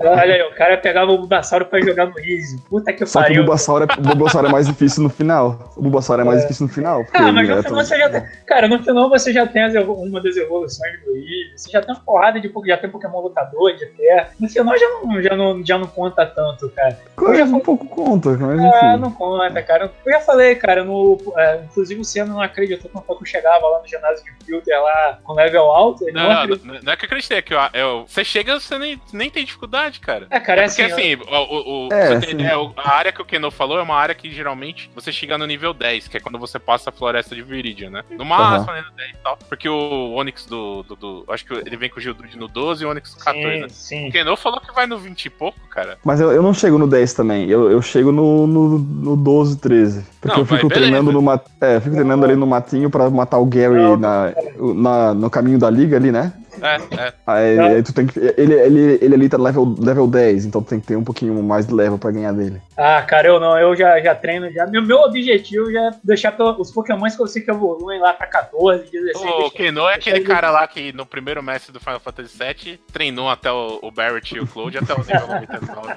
[0.00, 2.58] Olha aí, o cara pegava o Bulbasauro pra jogar no Easy.
[2.68, 3.42] Puta que Só que o pariu.
[3.44, 5.72] Bulbasauro, é, o Bulbasauro é mais difícil no final.
[5.76, 7.04] O Bulbasauro é mais difícil no final.
[7.12, 8.22] Ah, mas no é final tão- você já tem.
[8.46, 11.52] Cara, no final você já tem as uma das evoluções do Eevee.
[11.56, 14.30] Você já tem uma porrada de Poké- já tem Pokémon lutador de terra.
[14.38, 16.98] No final já não, já não, já não conta tanto, cara.
[17.14, 19.00] Coisa um pouco conta, mas Ah, enfim.
[19.00, 19.92] não conta, cara.
[20.04, 21.18] Eu já falei, cara, no.
[21.36, 25.18] é, inclusive o Senna não acreditou quando eu chegava lá no ginásio de filter lá
[25.22, 26.04] com level alto.
[26.04, 28.58] Ele não, Não, não, não, é que eu acreditei, é que eu, eu- você chega,
[28.58, 30.26] você nem, nem tem dificuldade, cara.
[30.30, 31.14] É, cara, é Porque assim.
[31.14, 33.82] assim, o, o- o- É, você tem o- a área que o Keno falou é
[33.82, 36.92] uma área que geralmente você chega no nível 10, que é quando você passa a
[36.92, 38.04] floresta de Viridian, né?
[38.10, 39.36] No máximo, né, no 10 e tal.
[39.48, 42.82] Porque o Onix do, do, do- Acho que ele vem com o Geodude no 12
[42.82, 43.68] e o Onix no 14, né?
[43.68, 44.08] Sim, sim.
[44.08, 45.98] O Keno falou que vai no 20 e pouco, cara.
[46.04, 49.58] Mas eu, eu não chego no 10 também, eu, eu chego no, no, no 12,
[49.58, 50.04] 13.
[50.20, 51.44] Porque Não, eu fico vai, treinando no mat...
[51.60, 53.96] É, fico treinando ali no matinho pra matar o Gary Não.
[53.96, 54.32] na,
[54.74, 56.32] na, no caminho da liga ali, né?
[56.62, 57.12] É, é.
[57.26, 58.18] Aí, aí tu tem que.
[58.36, 61.40] Ele, ele, ele ali tá level, level 10, então tu tem que ter um pouquinho
[61.42, 62.60] mais de level pra ganhar dele.
[62.76, 64.66] Ah, cara, eu não, eu já, já treino já.
[64.66, 68.12] Meu, meu objetivo já é deixar pelo- os Pokémons que eu sei que evoluem lá
[68.12, 69.24] pra 14, 16.
[69.46, 73.28] O Keno é aquele cara lá que no primeiro mestre do Final Fantasy VII treinou
[73.30, 75.94] até o, o Barrett e o Cloud até o nível 99.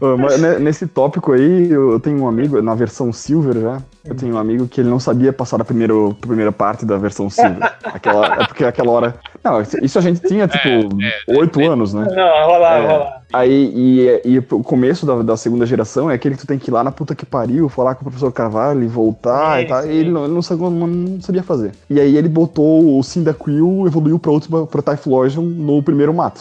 [0.00, 3.82] Ô, mas ne- nesse tópico aí, eu eu tenho um amigo, na versão Silver já,
[4.08, 7.28] eu tenho um amigo que ele não sabia passar a primeiro, primeira parte da versão
[7.30, 7.72] Silver.
[7.84, 9.14] Aquela, é porque aquela hora.
[9.42, 12.06] Não, isso a gente tinha, tipo, é, oito anos, né?
[12.10, 12.86] Não, rolar, É.
[12.86, 13.22] rolar.
[13.32, 16.70] Aí, e, e o começo da, da segunda geração é aquele que tu tem que
[16.70, 19.66] ir lá na puta que pariu, falar com o professor Carvalho e voltar Sim, e
[19.68, 19.82] tal.
[19.82, 19.88] sim.
[19.90, 21.72] E ele não, ele não sabia, não- não sabia fazer.
[21.90, 26.40] E aí ele botou o Cyndaquil, evoluiu pra outro pra Typhlosion no primeiro mato.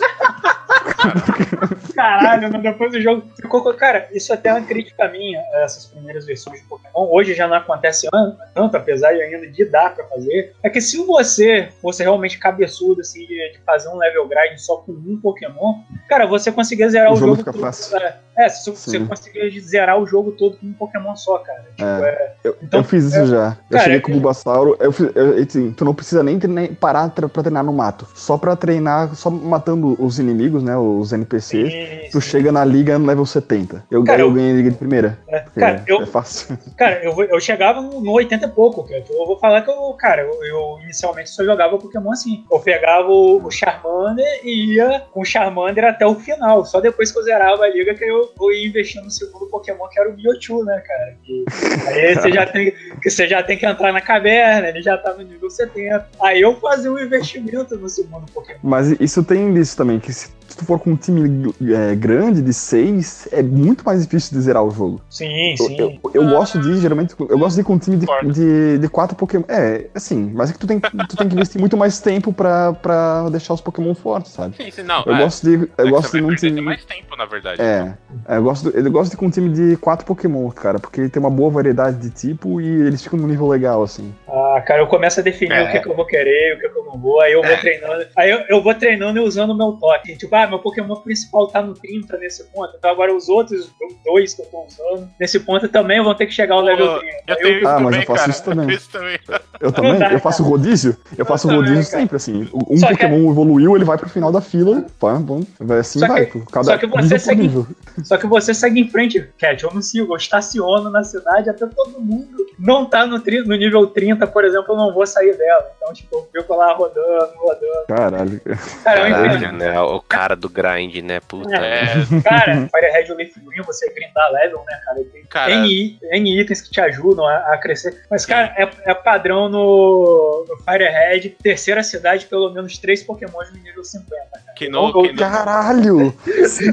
[1.96, 3.74] Caralho, mas depois do jogo ficou.
[3.74, 7.08] Cara, isso até é uma crítica minha, essas primeiras versões de Pokémon.
[7.12, 10.54] Hoje já não acontece an- tanto, apesar de ainda de dar pra fazer.
[10.64, 14.92] É que se você fosse realmente cabeçudo, assim, de, fazer um level grind só com
[14.92, 15.76] um Pokémon,
[16.10, 17.62] cara, você conseguia zerar o, O jogo jogo, fica todo.
[17.62, 17.98] fácil.
[17.98, 19.06] É, É, se você Sim.
[19.06, 21.64] conseguia zerar o jogo todo com um Pokémon só, cara.
[21.76, 22.34] Tipo, é.
[22.44, 23.58] Eu, Então, eu fiz isso já.
[23.70, 24.76] Eu cara, cheguei é com o Bulbasauro.
[24.80, 28.08] Eu fiz, eu, assim, tu não precisa nem treinar- parar pra treinar no mato.
[28.14, 30.76] Só pra treinar, só matando os inimigos, né?
[30.78, 31.72] Os NPCs.
[31.72, 32.30] sim, Tu sim.
[32.30, 33.84] chega na liga no level 70.
[33.90, 35.18] Eu, Cara, eu eu- ganhei a liga de primeira.
[35.28, 36.58] É, cara, eu, É fácil.
[36.78, 39.04] Cara, eu, eu chegava no, no 80 e pouco, cara.
[39.10, 42.44] Eu vou falar que eu, cara, eu, eu inicialmente só jogava Pokémon assim.
[42.52, 46.66] Eu pegava o, o Charmander e ia com o Charmander até o final.
[46.66, 49.88] Só depois que eu zerava a liga que eu, eu ia investir no segundo Pokémon,
[49.88, 51.16] que era o Mewtwo, né, cara?
[51.24, 51.46] Que,
[51.88, 55.24] aí você já, tem, que você já tem que entrar na caverna, ele já tava
[55.24, 56.08] no nível 70.
[56.22, 58.60] Aí eu fazia um investimento no segundo Pokémon.
[58.64, 62.54] Mas isso tem disso também, que se tu for com um time é, grande de
[62.54, 65.02] seis, é muito mais difícil de zerar o jogo.
[65.10, 65.78] Sim, Eu, sim.
[65.80, 68.90] eu, eu gosto de geralmente, eu gosto de ir com um time de, de, de
[68.90, 69.44] quatro Pokémon.
[69.48, 72.74] É, assim, mas é que tu tem, tu tem que investir muito mais tempo pra,
[72.74, 74.56] pra deixar os Pokémon fortes, sabe?
[74.58, 75.04] Sim, sim, não.
[75.06, 75.54] Eu é, gosto de.
[75.56, 76.62] Eu é que gosto de um time.
[76.62, 77.62] mais tempo, na verdade.
[77.62, 77.94] É,
[78.28, 81.10] é, eu gosto, eu gosto de ir com um time de quatro Pokémon, cara, porque
[81.10, 84.14] tem uma boa variedade de tipo e eles ficam num nível legal, assim.
[84.28, 85.64] Ah, cara, eu começo a definir É.
[85.64, 87.52] o que, que eu vou querer, o que, que eu não vou, aí eu vou
[87.52, 87.58] É.
[87.58, 88.06] treinando.
[88.16, 90.18] Aí eu, eu vou treinando e usando o meu toque.
[90.18, 92.76] Tipo, ah, meu Pokémon principal tá no 30 nesse ponto.
[92.78, 93.70] Então agora os outros
[94.06, 97.00] dois que eu tô usando nesse ponto também vão ter que chegar ao Pô, level
[97.00, 97.16] 30.
[97.40, 98.32] Eu isso Ah, mas também, eu faço cara.
[98.32, 98.66] isso também.
[98.76, 99.20] Eu também.
[99.62, 102.02] Eu também, dá, eu faço rodízio, eu faço também, rodízio cara.
[102.02, 102.50] sempre, assim.
[102.70, 106.00] Um Só que- Pokémon evoluiu, ele vai pro final da fila, pá, bom, vai assim
[106.00, 107.66] Só que- vai, por cada só que você segue- nível.
[108.04, 109.64] Só que você segue em frente, Cat.
[109.64, 113.56] Eu não sigo, eu estaciono na cidade até todo mundo não tá no, tri- no
[113.56, 115.72] nível 30, por exemplo, eu não vou sair dela.
[115.78, 117.86] Então, tipo, eu fico lá rodando, rodando.
[117.88, 118.42] Caralho.
[118.84, 119.16] Cara, eu.
[119.16, 119.80] Caralho, né?
[119.82, 121.20] O cara do grind, né?
[121.20, 121.56] Puta.
[121.56, 121.86] É,
[122.24, 125.04] Cara, Firehead ou Leaf Green, você grindar level, né, cara?
[125.12, 125.52] Tem Cara.
[125.52, 128.06] N, N itens que te ajudam a, a crescer.
[128.10, 133.60] Mas, cara, é, é padrão no, no Firehead, terceira cidade, pelo menos três Pokémons no
[133.62, 134.10] nível 50.
[134.32, 134.54] Cara.
[134.56, 136.14] que no, Ou- que Caralho!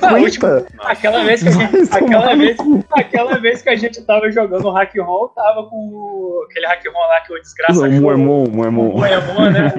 [0.03, 0.67] Ah, o último- 50!
[0.81, 1.85] Aquela vez que a gente.
[1.87, 2.57] Vai Aquela vez,
[2.93, 6.85] aquela vez que a gente tava jogando o Hack Roll, tava com o- aquele Hack
[6.87, 7.91] Roll lá que o desgraça O.
[8.01, 8.83] Moemon, O Moemon.
[8.99, 9.73] Moemon, né?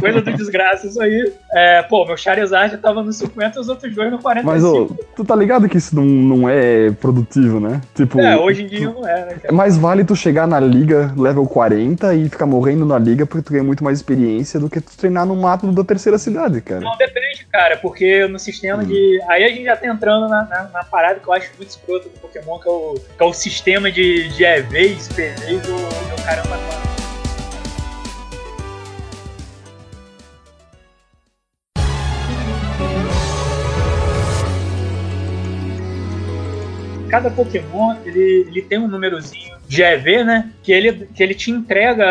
[0.00, 1.32] Coisa do desgraça, isso aí.
[1.52, 4.52] É, pô, meu Charizard tava no 50 e os outros dois no 45.
[4.52, 7.80] Mas, ô, tu tá ligado que isso não, não é produtivo, né?
[7.94, 9.54] Tipo, É, hoje em dia não é, né, é cara?
[9.54, 13.52] mais vale tu chegar na liga level 40 e ficar morrendo na liga porque tu
[13.52, 16.80] ganha muito mais experiência do que tu treinar no mato da terceira cidade, cara.
[16.80, 19.20] Não depende, cara, porque no sistema de.
[19.28, 22.08] Aí a gente já tá entrando na, na, na parada que eu acho muito escroto
[22.08, 26.22] do Pokémon, que é o, que é o sistema de, de EVs, PVs do, do
[26.24, 26.56] caramba.
[26.58, 26.93] quatro.
[37.14, 40.50] Cada Pokémon ele, ele tem um númerozinho de EV, né?
[40.62, 42.04] Que ele, que ele te entrega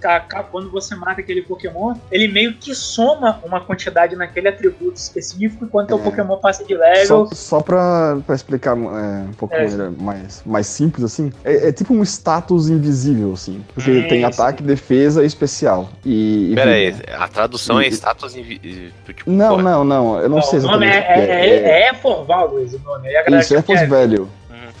[0.00, 4.96] ca- ca- quando você mata aquele Pokémon, ele meio que soma uma quantidade naquele atributo
[4.96, 6.02] específico enquanto o É.
[6.02, 7.26] Pokémon passa de level.
[7.26, 8.80] Só, só pra, pra explicar é,
[9.28, 9.66] um pouco É.
[9.98, 13.64] mais, mais simples, assim, é, é tipo um status invisível, assim.
[13.74, 15.88] Porque Hum, tem ataque, defesa e especial.
[16.04, 18.58] E, e Pera aí, a tradução é E- status invi...
[19.06, 21.06] Tipo, Não, porra, não, não, eu não, Não, sei o nome exatamente.
[21.06, 23.08] é, o que é, é, é Forval, Luiz, o nome.
[23.16, 24.28] A Isso, é que Force Velho.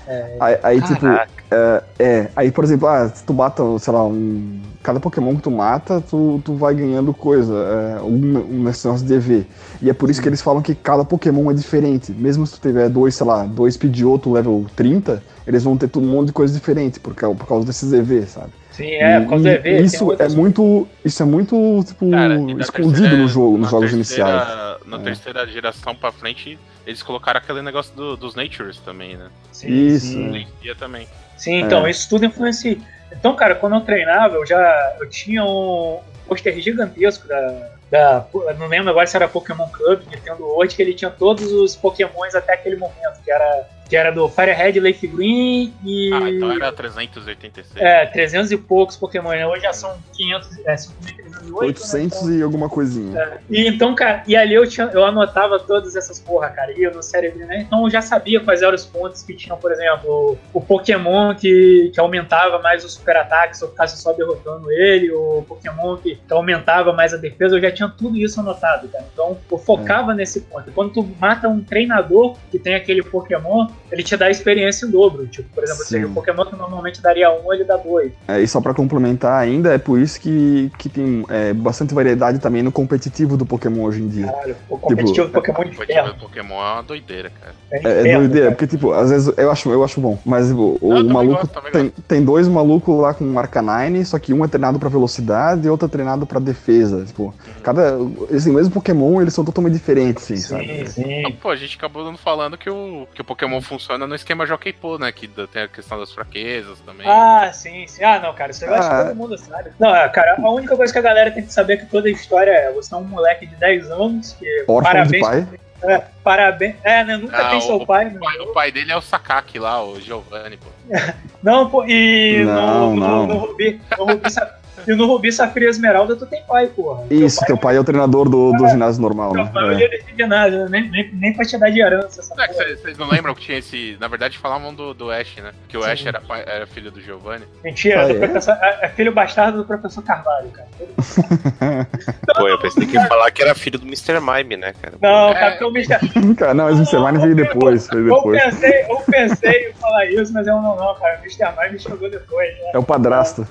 [0.06, 0.36] É.
[0.38, 1.06] Aí, aí, tipo,
[1.50, 4.60] é, é, aí, por exemplo, ah, se tu mata, sei lá, um.
[4.82, 9.14] Cada Pokémon que tu mata, tu, tu vai ganhando coisa, é, um, um negócio de
[9.14, 9.46] EV.
[9.82, 12.12] E é por isso que eles falam que cada Pokémon é diferente.
[12.12, 16.06] Mesmo se tu tiver dois, sei lá, dois Pidgeotto level 30, eles vão ter tudo
[16.06, 18.52] um monte de coisa diferente por causa, por causa desses EV, sabe?
[18.76, 20.88] Sim, é, por causa do Isso é muito.
[21.04, 24.76] Isso é muito, tipo, Cara, escondido terceira- no jogo, nos jogos terceira- iniciais.
[24.86, 25.00] Na É.
[25.00, 29.28] terceira geração pra frente, eles colocaram aquele negócio do- dos Natures também, né?
[29.50, 30.46] Sim, Isso, sim.
[30.66, 30.74] é.
[30.74, 31.08] Também.
[31.38, 31.90] Sim, então, É.
[31.90, 32.76] isso tudo influencia.
[33.10, 38.26] Então, cara, quando eu treinava, eu já eu tinha um pôster gigantesco da, da.
[38.58, 42.34] Não lembro agora se era Pokémon Club, Nintendo World, que ele tinha todos os Pokémons
[42.34, 46.10] até aquele momento, que era, que era do Firehead, Leaf Green e.
[46.12, 47.76] Ah, então era 386.
[47.76, 49.46] É, 300 e poucos Pokémon, né?
[49.46, 51.52] Hoje já são 500, é, 5.308.
[51.52, 52.36] 800 né?
[52.36, 53.18] e alguma coisinha.
[53.18, 56.90] É, E então, cara, e ali eu, tinha, eu anotava todas essas porra, cara, ia
[56.90, 57.62] no cérebro, né?
[57.66, 61.34] Então eu já sabia quais eram os pontos que tinham, por exemplo, o, o Pokémon
[61.34, 65.96] que, que aumentava mais o super ataque se eu ficasse só derrotando ele, o Pokémon
[65.96, 69.04] que, que aumentava mais a defesa, eu já tinha tudo isso anotado, cara.
[69.12, 70.70] Então eu focava nesse ponto.
[70.72, 75.26] Quando tu mata um treinador que tem aquele Pokémon, ele te dá experiência em dobro.
[75.26, 75.88] Tipo, por exemplo, Sim.
[75.88, 78.12] seria o Pokémon que normalmente daria um, ele dá dois.
[78.28, 82.38] É, e só pra complementar ainda, é por isso que, que tem é, bastante variedade
[82.38, 84.26] também no competitivo do Pokémon hoje em dia.
[84.26, 86.14] Caralho, o competitivo do Pokémon de O.
[86.20, 87.54] Pokémon é uma doideira, cara.
[87.70, 88.56] É, É, é ferro, doideira, cara.
[88.56, 91.70] porque, tipo, às vezes eu acho, eu acho bom, mas o, o Não, maluco gosto,
[91.72, 95.70] tem, tem dois malucos lá com Arcanine, só que um é treinado pra velocidade e
[95.70, 97.04] outro é treinado pra defesa.
[97.04, 97.96] Tipo, cada.
[98.30, 100.90] Esse mesmo Pokémon, eles são totalmente diferentes, assim, Sim, sabe?
[100.90, 101.20] sim.
[101.20, 103.75] Então, pô, a gente acabou não falando que o, que o Pokémon funciona
[104.08, 105.10] no esquema Jockey Pô, né?
[105.12, 107.06] Que tem a questão das fraquezas também.
[107.08, 108.02] Ah, sim, sim.
[108.04, 109.04] Ah, não, cara, isso eu acho que Ah.
[109.04, 109.70] todo mundo sabe.
[109.78, 112.08] Não, é, cara, a única coisa que a galera tem que saber é que toda
[112.08, 115.22] a história é você é um moleque de 10 anos, que Órfão parabéns.
[115.26, 115.46] pai.
[115.82, 116.74] É, parabéns.
[116.82, 117.16] É, né?
[117.18, 118.18] Nunca Ah, tem seu o- pai, O né?
[118.18, 120.68] pai, o pai dele é o Sakaki lá, o Giovanni, pô.
[121.42, 123.26] Não, pô, e Não, no, não.
[123.26, 124.55] No, no Rubi, no Rubi, Sa-
[124.86, 127.04] e no Rubi Safira Esmeralda tu tem pai, porra.
[127.10, 129.50] Isso, teu pai é o treinador do, do ginásio normal, Teu né?
[129.52, 129.80] pai não É.
[129.80, 132.54] ia decidir nada, nem, nem, nem pra te dar de herança essa Não é que
[132.54, 132.64] porra.
[132.66, 133.96] Vocês vocês não lembram que tinha esse.
[134.00, 135.52] Na verdade, falavam do, do Ash, né?
[135.68, 135.90] Que o Sim.
[135.90, 137.44] Ash era, pai- era filho do Giovanni.
[137.64, 138.14] Mentira, Ah, é?
[138.14, 140.68] professor, é, é filho bastardo do professor Carvalho, cara.
[142.36, 144.20] Pô, eu pensei que ia falar que era filho do Mr.
[144.20, 144.94] Mime, né, cara?
[145.00, 145.34] Não, É.
[145.34, 146.34] cara, porque o Mr.
[146.36, 146.98] Cara, não, mas o Mr.
[147.12, 148.42] Mine veio depois, veio Eu depois.
[148.44, 151.18] pensei, eu pensei em falar isso, mas eu não, não, cara.
[151.18, 151.44] O Mr.
[151.60, 152.70] Mime chegou depois, né?
[152.74, 153.46] É o padrasto.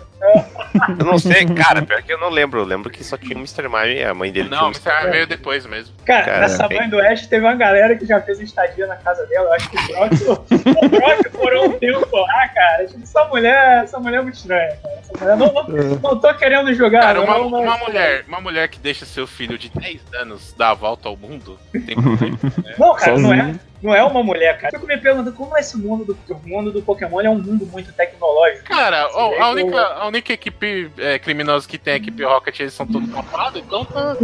[0.99, 2.59] Eu não sei, cara, pior que eu não lembro.
[2.59, 3.63] Eu lembro que só tinha o Mr.
[3.63, 5.09] Mime e a mãe dele Não, o Mr.
[5.11, 5.93] veio depois mesmo.
[6.05, 9.25] Cara, Cara, nessa mãe do Oeste teve uma galera que já fez estadia na casa
[9.27, 9.47] dela.
[9.47, 12.85] Eu acho que o Brock, o Brock morou um tempo lá, cara.
[12.87, 14.95] Tipo, essa mulher, essa mulher é muito estranha, cara.
[14.95, 17.01] Essa mulher, não, não, não tô querendo jogar.
[17.01, 20.71] Cara, uma, não, uma mulher, uma mulher que deixa seu filho de 10 anos dar
[20.71, 22.37] a volta ao mundo, tem problema.
[22.77, 23.59] Não, cara, não é, Sozinho.
[23.85, 24.75] Não é uma mulher, cara.
[24.75, 27.37] Eu fico me perguntando como esse mundo do, o mundo do Pokémon ele é um
[27.39, 28.65] mundo muito tecnológico.
[28.65, 32.23] Cara, ó, Sim, a, eu- única, a única equipe é, criminosa que tem a equipe
[32.23, 34.15] Rocket, eles são todos tapados, então tá.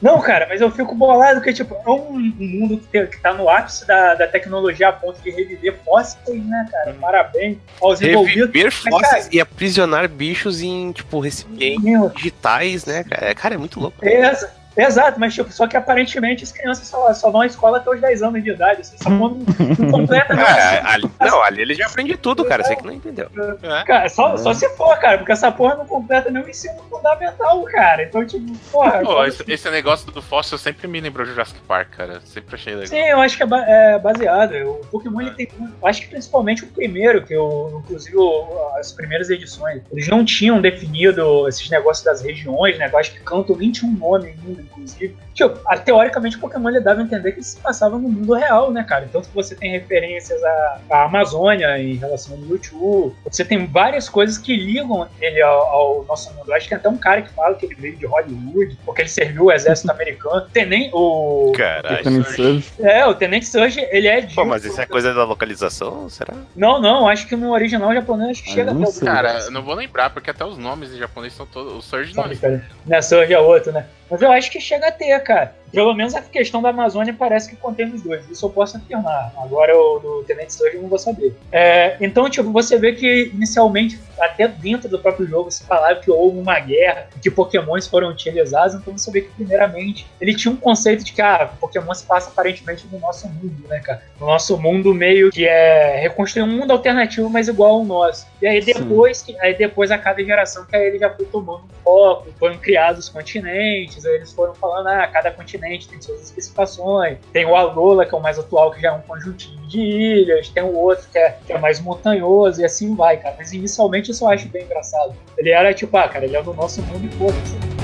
[0.00, 3.32] Não, cara, mas eu fico bolado que, tipo, é um, mundo que, tem- que tá
[3.34, 6.94] no ápice da, da tecnologia a ponto de reviver fósseis, né, cara?
[7.00, 8.50] Parabéns aos envolvidos.
[8.52, 13.30] Reviver Mas, cara, fósseis e aprisionar bichos em, tipo, recipientes Meu, digitais, né, cara?
[13.30, 13.96] É, Cara, é muito louco.
[14.06, 17.90] essa, Exato, mas tipo, só que aparentemente as crianças só, só vão à escola até
[17.90, 18.80] os 10 anos de idade.
[18.82, 19.30] Assim, só não,
[19.78, 22.62] não completa É, ali, não, ali ele já aprende tudo, cara.
[22.64, 23.28] Você que não entendeu.
[23.62, 23.84] É.
[23.84, 28.02] Cara, só, só se for, cara, porque essa porra não completa nenhum ensino fundamental, cara.
[28.04, 29.00] Então, tipo, porra.
[29.02, 32.20] Pô, esse, esse negócio do fóssil sempre me lembrou Jurassic Park, cara.
[32.24, 32.86] Sempre achei legal.
[32.88, 34.54] Sim, eu acho que é, ba- é baseado.
[34.70, 35.48] O Pokémon ele tem.
[35.60, 40.24] Eu acho que principalmente o primeiro, que eu, inclusive o- as primeiras edições, eles não
[40.24, 42.88] tinham definido esses negócios das regiões, né?
[42.92, 45.16] Eu acho que Canto nem tinha um nome ainda, inclusive.
[45.34, 48.84] Tipo, teoricamente o Pokémon ele dava a entender que se passava no mundo real, né,
[48.84, 49.04] cara?
[49.04, 53.14] Então que você tem referências à, à Amazônia em relação ao Mewtwo.
[53.24, 56.48] Você tem várias coisas que ligam ele ao, ao nosso mundo.
[56.48, 59.02] Eu acho que tem até um cara que fala que ele veio de Hollywood, porque
[59.02, 60.46] ele serviu o exército americano.
[60.52, 61.52] Tem nem o.
[61.56, 62.02] Caralho.
[62.02, 62.72] Tenente Surge.
[62.80, 64.34] É, o Tenente Surge, ele é de.
[64.34, 66.34] Pô, mas isso é coisa da localização, será?
[66.54, 69.08] Não, não, acho que no original japonês acho que Ah, chega não até o sei.
[69.08, 71.72] Cara, eu não vou lembrar, porque até os nomes em japonês são todos.
[71.72, 72.28] O Surge não é.
[72.42, 73.86] Não, né, Surge é outro, né?
[74.10, 75.54] Mas eu acho que chega a ter, cara.
[75.72, 78.28] Pelo menos a questão da Amazônia parece que contém os dois.
[78.28, 79.32] Isso eu posso afirmar.
[79.36, 81.34] Agora o do Tenente Surge eu não vou saber.
[81.52, 86.10] É, então, tipo, você vê que inicialmente, até dentro do próprio jogo, se falava que
[86.10, 88.74] houve uma guerra, que pokémons foram utilizados.
[88.74, 92.30] Então você vê que, primeiramente, ele tinha um conceito de que, ah, Pokémon se passa
[92.30, 94.02] aparentemente no nosso mundo, né, cara?
[94.18, 98.26] No nosso mundo meio que é reconstruir um mundo alternativo, mas igual ao nosso.
[98.42, 98.72] E aí Sim.
[98.72, 102.28] depois, que, aí depois a cada geração que aí ele já foi tomando um foco,
[102.38, 107.18] foram criados os continentes, aí eles foram falando, ah, cada continente tem suas especificações.
[107.32, 110.48] Tem o Alola, que é o mais atual, que já é um conjuntinho de ilhas,
[110.48, 113.34] tem o outro que é, que é mais montanhoso, e assim vai, cara.
[113.38, 115.14] Mas inicialmente eu acho bem engraçado.
[115.36, 117.79] Ele era tipo, ah, cara, ele é do nosso mundo e foda-se.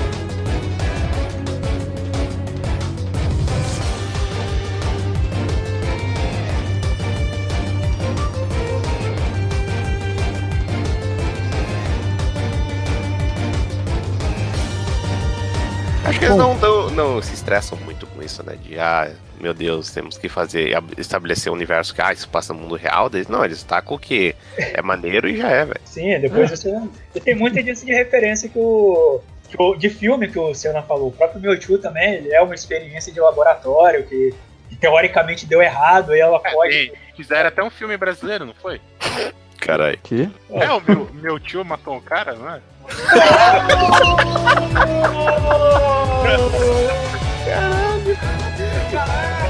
[16.07, 18.55] Acho que eles não, não, não se estressam muito com isso, né?
[18.55, 22.59] De, ah, meu Deus, temos que fazer, estabelecer um universo que, ah, isso passa no
[22.61, 23.09] mundo real.
[23.13, 25.81] Eles, não, eles tacam o que é maneiro e já é, velho.
[25.85, 26.73] Sim, depois você.
[27.13, 29.21] E tem muita disso de referência que o.
[29.49, 31.09] que o- de filme que o Senna falou.
[31.09, 34.33] O próprio Mewtwo também, ele é uma experiência de laboratório que,
[34.69, 36.73] que teoricamente deu errado, aí ela pode.
[36.73, 38.79] E fizeram até um filme brasileiro, não foi?
[39.67, 39.99] Caralho.
[40.01, 40.29] Que?
[40.49, 42.61] É, o meu, meu tio matou um cara, não é?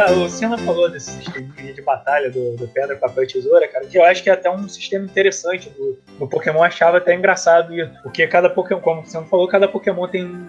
[0.00, 3.84] Tá, o Senna falou desse sistema de batalha do, do pedra, papel e tesoura, cara,
[3.84, 7.74] que eu acho que é até um sistema interessante do, do Pokémon, achava até engraçado
[8.02, 10.48] porque cada Pokémon, como o Senna falou, cada Pokémon tem um,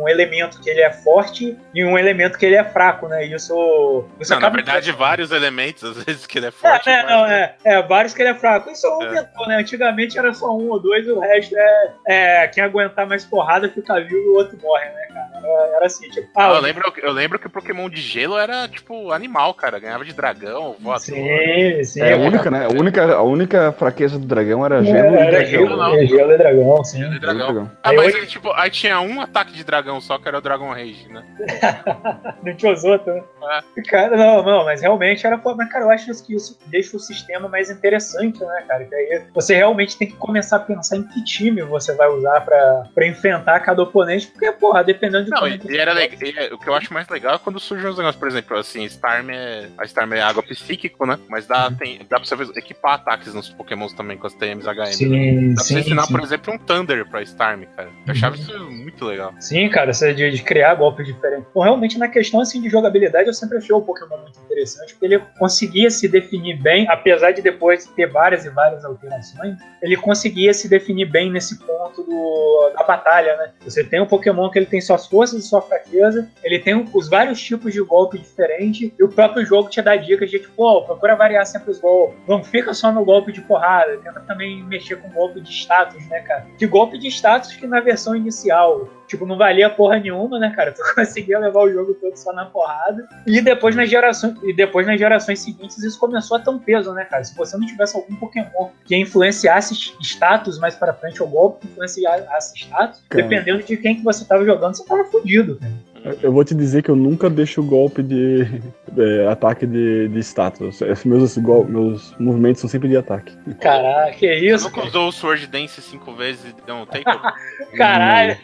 [0.00, 3.24] um elemento que ele é forte e um elemento que ele é fraco, né?
[3.24, 6.88] Isso, isso Não, na verdade, vários elementos, às vezes que ele é É, forte.
[6.88, 8.70] né, mas- não, é, é, vários que ele é fraco.
[8.70, 9.56] Isso aumentou, né?
[9.56, 13.68] Antigamente era só um ou dois, e o resto é, é quem aguentar mais porrada
[13.68, 15.30] fica vivo e o outro morre, né, cara?
[15.36, 18.68] Era, era assim, tipo, ah, eu, lembro, eu lembro que o Pokémon de gelo era,
[18.68, 19.78] tipo, animal, cara.
[19.78, 21.00] Ganhava de dragão, voador.
[21.00, 22.00] Sim, sim.
[22.00, 22.66] É a única, né?
[22.66, 25.50] A única, a única fraqueza do dragão era gelo Era, e dragão.
[25.50, 25.94] gelo, não.
[25.96, 26.98] é gelo e dragão, sim.
[26.98, 27.70] Gelo e dragão.
[27.82, 30.70] Ah, mas ele, tipo, aí tinha um ataque de dragão só, que era o Dragon
[30.70, 31.22] Rage, né?
[32.42, 33.62] Não tinha os outros, né?
[33.88, 35.40] Cara, não, não, mas realmente era.
[35.56, 38.84] Mas, cara, eu acho que isso deixa o sistema mais interessante, né, cara?
[38.84, 42.40] Que aí você realmente tem que começar a pensar em que time você vai usar
[42.42, 46.18] pra, pra enfrentar cada oponente, porque, porra, dependendo de Não, como e, era legal.
[46.36, 48.84] é- o que eu acho mais legal é quando surgem os negócios, por exemplo, assim,
[48.84, 49.68] Starm é.
[49.78, 51.18] A Starm é água psíquico, né?
[51.28, 54.78] Mas dá, tem, dá pra você equipar ataques nos Pokémons também com as TMs HM.
[54.78, 54.86] né?
[54.92, 56.12] Sim, Dá pra você ensinar, sim.
[56.12, 57.88] por exemplo, um Thunder pra Starm, cara.
[58.06, 59.32] Eu achava isso muito legal.
[59.40, 61.46] Sim, cara, essa de, de criar golpes diferentes.
[61.54, 65.06] Bom, realmente na questão assim de jogabilidade, eu sempre achei o Pokémon muito interessante, porque
[65.06, 70.54] ele conseguia se definir bem, apesar de depois ter várias e várias alterações, ele conseguia
[70.54, 73.52] se definir bem nesse ponto do, da batalha, né?
[73.64, 76.28] Você tem um Pokémon que ele tem suas forças e sua fraqueza.
[76.42, 78.92] Ele tem os vários tipos de golpe diferentes.
[78.98, 82.18] E o próprio jogo te dá dicas de tipo, ó, procura variar sempre os golpes.
[82.28, 83.96] Não fica só no golpe de porrada.
[83.98, 86.46] Tenta também mexer com golpe de status, né, cara?
[86.56, 90.72] De golpe de status que na versão inicial tipo, não valia porra nenhuma, né, cara?
[90.72, 93.06] Tu conseguia levar o jogo todo só na porrada.
[93.26, 96.92] E depois nas gerações, e depois nas gerações seguintes isso começou a ter um peso,
[96.92, 97.22] né, cara?
[97.24, 101.72] Se você não tivesse algum Pokémon que influenciasse status mais pra frente, ou golpe que
[101.72, 103.22] influenciasse status, Cara.
[103.22, 105.72] dependendo de quem que você tava jogando, você tava fudido, cara.
[106.04, 108.44] Eu- Eu vou te dizer que eu nunca deixo o golpe de,
[108.92, 110.80] de ataque de, de status.
[111.04, 113.32] Meus, meus movimentos são sempre de ataque.
[113.60, 114.88] Caraca, que Você isso, nunca cara.
[114.88, 117.32] usou o Sword Dance cinco vezes e deu um takeover?
[117.76, 118.36] Caralho.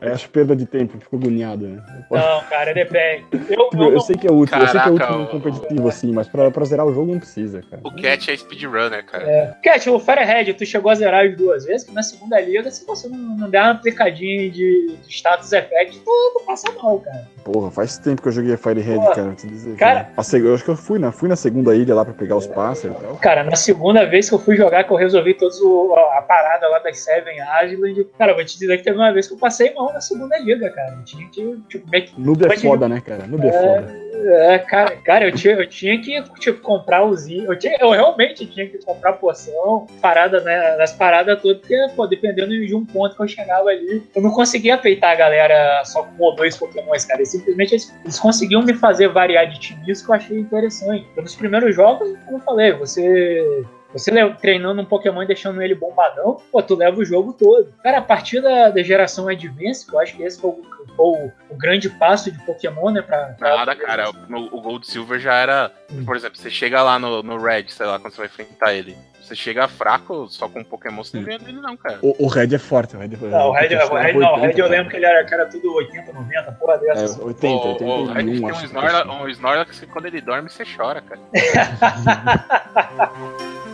[0.00, 1.82] Eu acho perda de tempo, fico agoniado, né?
[2.10, 3.24] Não, cara, depende.
[3.32, 5.18] Eu, Tipo, eu eu não- sei que é útil, eu sei que é útil Caraca,
[5.18, 7.80] no o- competitivo, assim, mas pra, pra zerar o jogo não precisa, cara.
[7.84, 9.24] o Cat é speedrunner, cara.
[9.24, 9.54] É.
[9.62, 12.86] Cat, o Firehead, tu chegou a zerar as duas vezes, que na segunda liga, se
[12.86, 16.04] você não, não der uma aplicadinha de, de status effect, tu,
[16.38, 17.26] tu passa mal, cara.
[17.44, 19.14] Porra, faz tempo que eu joguei Firehead, Porra.
[19.14, 19.76] cara, dizer.
[19.76, 20.08] Cara-
[20.42, 22.96] eu acho que eu fui na, fui na segunda ilha lá pra pegar os pássaros
[22.96, 23.16] e tal.
[23.16, 26.68] Cara, na segunda vez que eu fui jogar, que eu resolvi todos o- a parada
[26.68, 29.72] lá das Seven Island, cara, vou te dizer que teve uma vez que eu passei
[29.74, 30.98] mal na segunda liga, cara.
[31.04, 33.26] Tinha que, tipo, meio que Noob é foda, né, cara?
[33.26, 34.07] Noob é foda.
[34.10, 37.28] É, cara, cara eu, tinha, eu tinha que tipo, comprar os.
[37.28, 42.06] Eu, tinha- eu realmente tinha que comprar poção, parada, né, nas paradas todas, porque, pô,
[42.06, 46.02] dependendo de um ponto que eu chegava ali, eu não conseguia peitar a galera só
[46.02, 47.22] com um ou dois pokémons, cara.
[47.22, 51.06] E simplesmente eles, eles conseguiam me fazer variar de time, isso que eu achei interessante.
[51.12, 53.64] Então, nos primeiros jogos, como eu falei, você.
[53.92, 57.72] Você treinando um Pokémon e deixando ele bombadão, pô, tu leva o jogo todo.
[57.82, 60.62] Cara, a partir da, da geração Advance, que eu acho que esse foi o,
[60.94, 63.00] foi o- o grande passo de Pokémon, né?
[63.02, 64.10] Pra, pra- Nada, cara.
[64.10, 65.72] O, o Gold Silver já era.
[66.04, 68.96] Por exemplo, você chega lá no, no Red, sei lá, quando você vai enfrentar ele.
[69.22, 71.98] Você chega fraco só com um Pokémon, você não ganha dele, não, cara.
[72.00, 74.40] O, o Red é forte, o Red é Não, o Red, o Red, não, o
[74.40, 77.18] Red eu lembro que ele era, que era tudo 80, 90, porra É, dessas.
[77.18, 80.48] 80, o, 81, o Red tem um que Snorlax, um Snorlax que quando ele dorme
[80.48, 81.20] você chora, cara.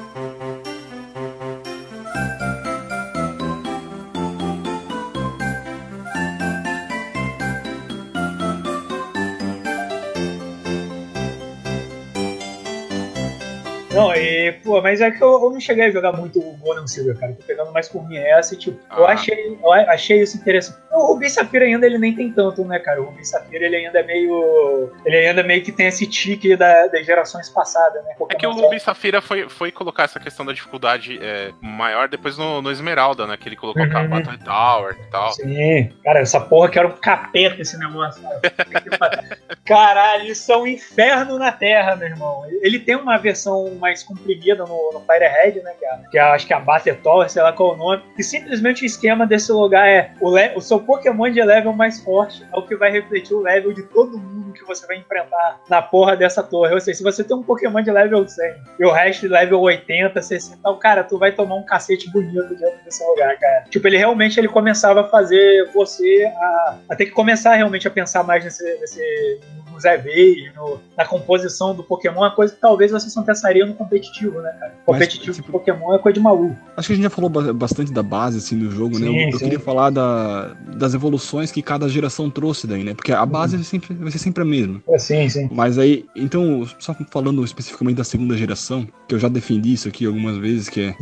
[13.94, 16.86] Não, e, pô, mas é que eu, eu não cheguei a jogar muito o Golden
[16.86, 17.32] Silver, cara.
[17.32, 19.12] Tô pegando mais por mim essa, e, tipo, eu Ah.
[19.12, 20.78] achei, eu achei isso interessante.
[20.92, 23.00] O Rubi Safira ainda ele nem tem tanto, né, cara?
[23.02, 24.92] O Rubi Safira ele ainda é meio.
[25.04, 28.14] Ele ainda meio que tem esse tique da, das gerações passadas, né?
[28.30, 32.38] É que o Ruby Safira foi, foi colocar essa questão da dificuldade é, maior depois
[32.38, 33.36] no, no Esmeralda, né?
[33.36, 33.96] Que ele colocou Uhum.
[33.96, 35.32] a Battle Tower e tal.
[35.32, 38.22] Sim, cara, essa porra que era um capeta esse negócio.
[38.22, 38.40] cara.
[39.64, 42.44] Caralho, isso é um inferno na Terra, meu irmão.
[42.62, 45.74] Ele tem uma versão mais comprimida no, no Firehead, né?
[45.78, 48.02] Que, é, que é, acho que é a Tower, sei lá qual o nome.
[48.18, 52.42] E simplesmente o esquema desse lugar é o, o seu Pokémon de level mais forte
[52.50, 55.82] é o que vai refletir o level de todo mundo que você vai enfrentar na
[55.82, 56.72] porra dessa torre.
[56.72, 59.60] Ou seja, se você tem um Pokémon de level 100 e o resto de level
[59.60, 63.64] 80, 60, então, cara, tu vai tomar um cacete bonito dentro desse lugar, cara.
[63.68, 67.90] Tipo, ele realmente ele começava a fazer você a, a ter que começar realmente a
[67.90, 69.40] pensar mais nesse, nesse
[69.74, 74.40] nos EVs, no, na composição do Pokémon, uma coisa que talvez você só pensaria competitivo,
[74.40, 74.74] né, cara?
[74.86, 76.56] Competitivo tipo, de Pokémon é coisa de maluco.
[76.76, 79.06] Acho que a gente já falou ba- bastante da base, assim, do jogo, né?
[79.06, 79.44] Sim, Eu, eu sim.
[79.44, 82.94] queria falar da, das evoluções que cada geração trouxe daí, né?
[82.94, 84.82] Porque a base vai, sempre, vai ser sempre a mesma.
[84.88, 85.48] É, sim, sim.
[85.52, 90.06] Mas aí, então, só falando especificamente da segunda geração, que eu já defendi isso aqui
[90.06, 90.94] algumas vezes, que é,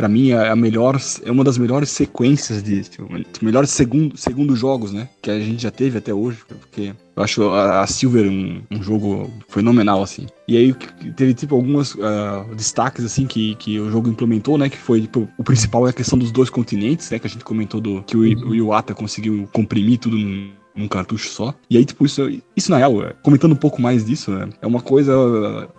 [0.00, 3.06] pra mim, é a melhor, é uma das melhores sequências de, tipo,
[3.42, 5.10] melhores segundo, segundo jogos, né?
[5.20, 8.82] Que a gente já teve até hoje, porque eu acho a, a Silver um, um
[8.82, 10.26] jogo fenomenal, assim.
[10.48, 10.74] E aí
[11.14, 14.70] teve, tipo, alguns ah, destaques, assim, que, que o jogo implementou, né?
[14.70, 17.18] Que foi, tipo, o principal é a questão dos dois continentes, né?
[17.18, 20.50] Que a gente comentou do que o, o Iwata conseguiu comprimir tudo num,
[20.80, 21.54] num cartucho só.
[21.70, 24.66] E aí, tipo, isso, isso na real, é, comentando um pouco mais disso, né, é
[24.66, 25.12] uma coisa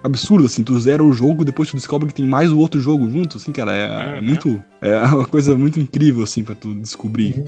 [0.04, 3.10] absurda, assim, tu zera o jogo, depois tu descobre que tem mais o outro jogo
[3.10, 4.26] junto, assim, cara, é, é Uhum.
[4.26, 7.34] muito, é uma coisa muito incrível, assim, pra tu descobrir.
[7.36, 7.46] Aí,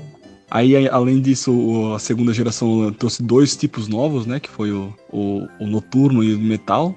[0.50, 5.48] aí, além disso, a segunda geração trouxe dois tipos novos, né, que foi o, o,
[5.60, 6.96] o noturno e o metal.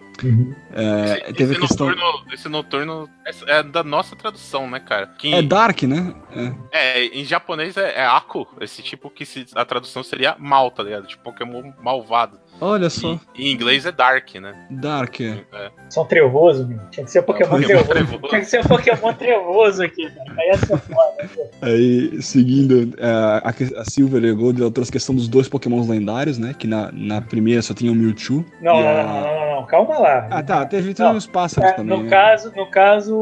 [0.73, 1.89] É, Esse, teve esse a questão...
[1.89, 5.07] noturno, esse noturno é é da nossa tradução, né, cara?
[5.07, 6.15] Que, É Dark, né?
[6.73, 7.01] É.
[7.01, 10.83] é, em japonês é, é Aku, esse tipo que se, a tradução seria mal, tá
[10.83, 11.07] ligado?
[11.07, 12.39] Tipo Pokémon malvado.
[12.61, 14.55] Olha só, E, em inglês é Dark, né?
[14.71, 15.45] Dark, é.
[15.53, 15.71] É.
[15.91, 16.79] São trevoso, meu.
[16.91, 17.89] Tinha que ser Pokémon, Pokémon trevoso.
[17.89, 18.29] trevoso.
[18.29, 20.35] Tinha que ser Pokémon trevoso aqui, cara.
[20.39, 21.31] Aí ser foda?
[21.63, 25.87] Aí, seguindo, é, a, a Silver e Gold, ela trouxe a questão dos dois pokémons
[25.89, 26.55] lendários, né?
[26.59, 28.45] Que na, na primeira só tinha o Mewtwo.
[28.61, 30.27] Não, não, a- não, não, não, não, calma lá.
[30.31, 31.97] Ah, tá, teve Não, uns pássaros É, também.
[31.97, 32.11] no, né?
[32.11, 33.15] caso, no caso,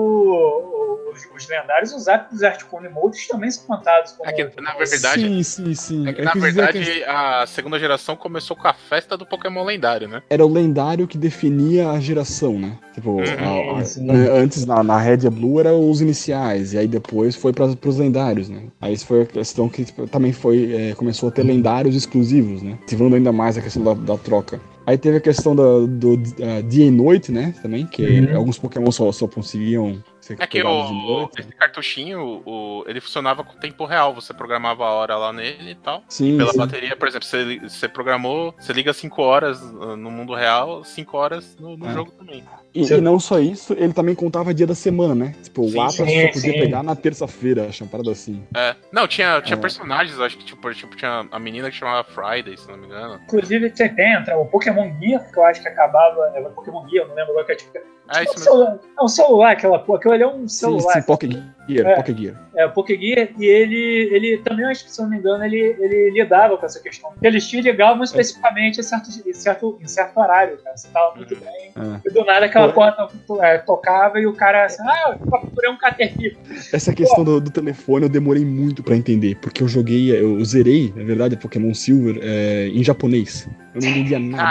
[1.13, 4.29] os, os lendários, os hábitos Articuno e Moltres também são contados como.
[4.29, 6.09] É que, na verdade, Sim, sim, sim.
[6.09, 9.24] é que, Eu na dizer que verdade a segunda geração começou com a festa do
[9.27, 10.23] Pokémon lendário, né?
[10.31, 12.73] Era o lendário que definia a geração, né?
[12.95, 13.23] Tipo, Uhum.
[13.23, 17.35] a- a- né, antes na, na Red e Blue eram os iniciais, e aí depois
[17.35, 18.63] foi para os lendários, né?
[18.81, 20.73] Aí isso foi a questão que tipo, também foi.
[20.73, 22.79] é, começou a ter lendários exclusivos, né?
[22.83, 24.61] Ativando ainda mais a questão da, da troca.
[24.87, 27.55] Aí teve a questão da- do ah, dia e noite, né?
[27.63, 28.37] Também, que Uhum.
[28.37, 31.41] alguns Pokémon só, só conseguiam ser É que o, noite.
[31.41, 34.15] esse cartuchinho, o, ele funcionava com tempo real.
[34.15, 36.03] Você programava a hora lá nele e tal.
[36.09, 36.59] Sim, Pela sim.
[36.59, 41.17] bateria, por exemplo, você, você programou, você liga 5 horas uh, no mundo real, 5
[41.17, 41.93] horas no, no É.
[41.93, 42.45] jogo também.
[42.75, 45.35] E, e não só isso, ele também contava dia da semana, né?
[45.43, 46.53] Tipo, Sim, o Atlas sim, só podia sim.
[46.61, 48.43] pegar na terça-feira, acho uma parada assim.
[48.57, 48.75] É.
[48.91, 49.61] Não, tinha, tinha É.
[49.61, 53.21] personagens, acho que tipo, tipo, tinha a menina que chamava Friday, se não me engano.
[53.25, 56.33] Inclusive, você tem entra o Pokémon Guia, que eu acho que acabava.
[56.49, 57.79] O Pokémon Guia, eu não lembro agora que é tipo.
[58.13, 58.39] É isso um mesmo.
[58.45, 59.99] celular, é um celular, aquela porra.
[59.99, 60.93] Aquilo ali é um Sim, celular.
[60.95, 61.27] sim, Poké
[61.69, 61.95] Gear, É.
[61.97, 62.45] Poké Gear.
[62.57, 65.59] É, o Pokéguia, e ele, ele também, acho que se eu não me engano, ele,
[65.81, 67.13] ele lidava com essa questão.
[67.21, 68.05] Eles te ligavam É.
[68.05, 70.77] especificamente em certo, em certo, em certo horário, cara.
[70.77, 71.73] Você tava muito bem.
[71.75, 72.09] É.
[72.09, 75.31] E do nada aquela Pô, to- to- é, tocava e o cara assim, ah, eu
[75.31, 76.37] capturei um Caterpillar.
[76.73, 80.93] Essa questão do, do telefone eu demorei muito pra entender, porque eu joguei, eu zerei,
[80.95, 83.49] na verdade, Pokémon Silver é, em japonês.
[83.75, 84.45] Eu não entendia nada.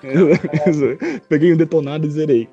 [0.00, 0.08] Caraca!
[1.30, 2.48] Peguei um detonado e zerei.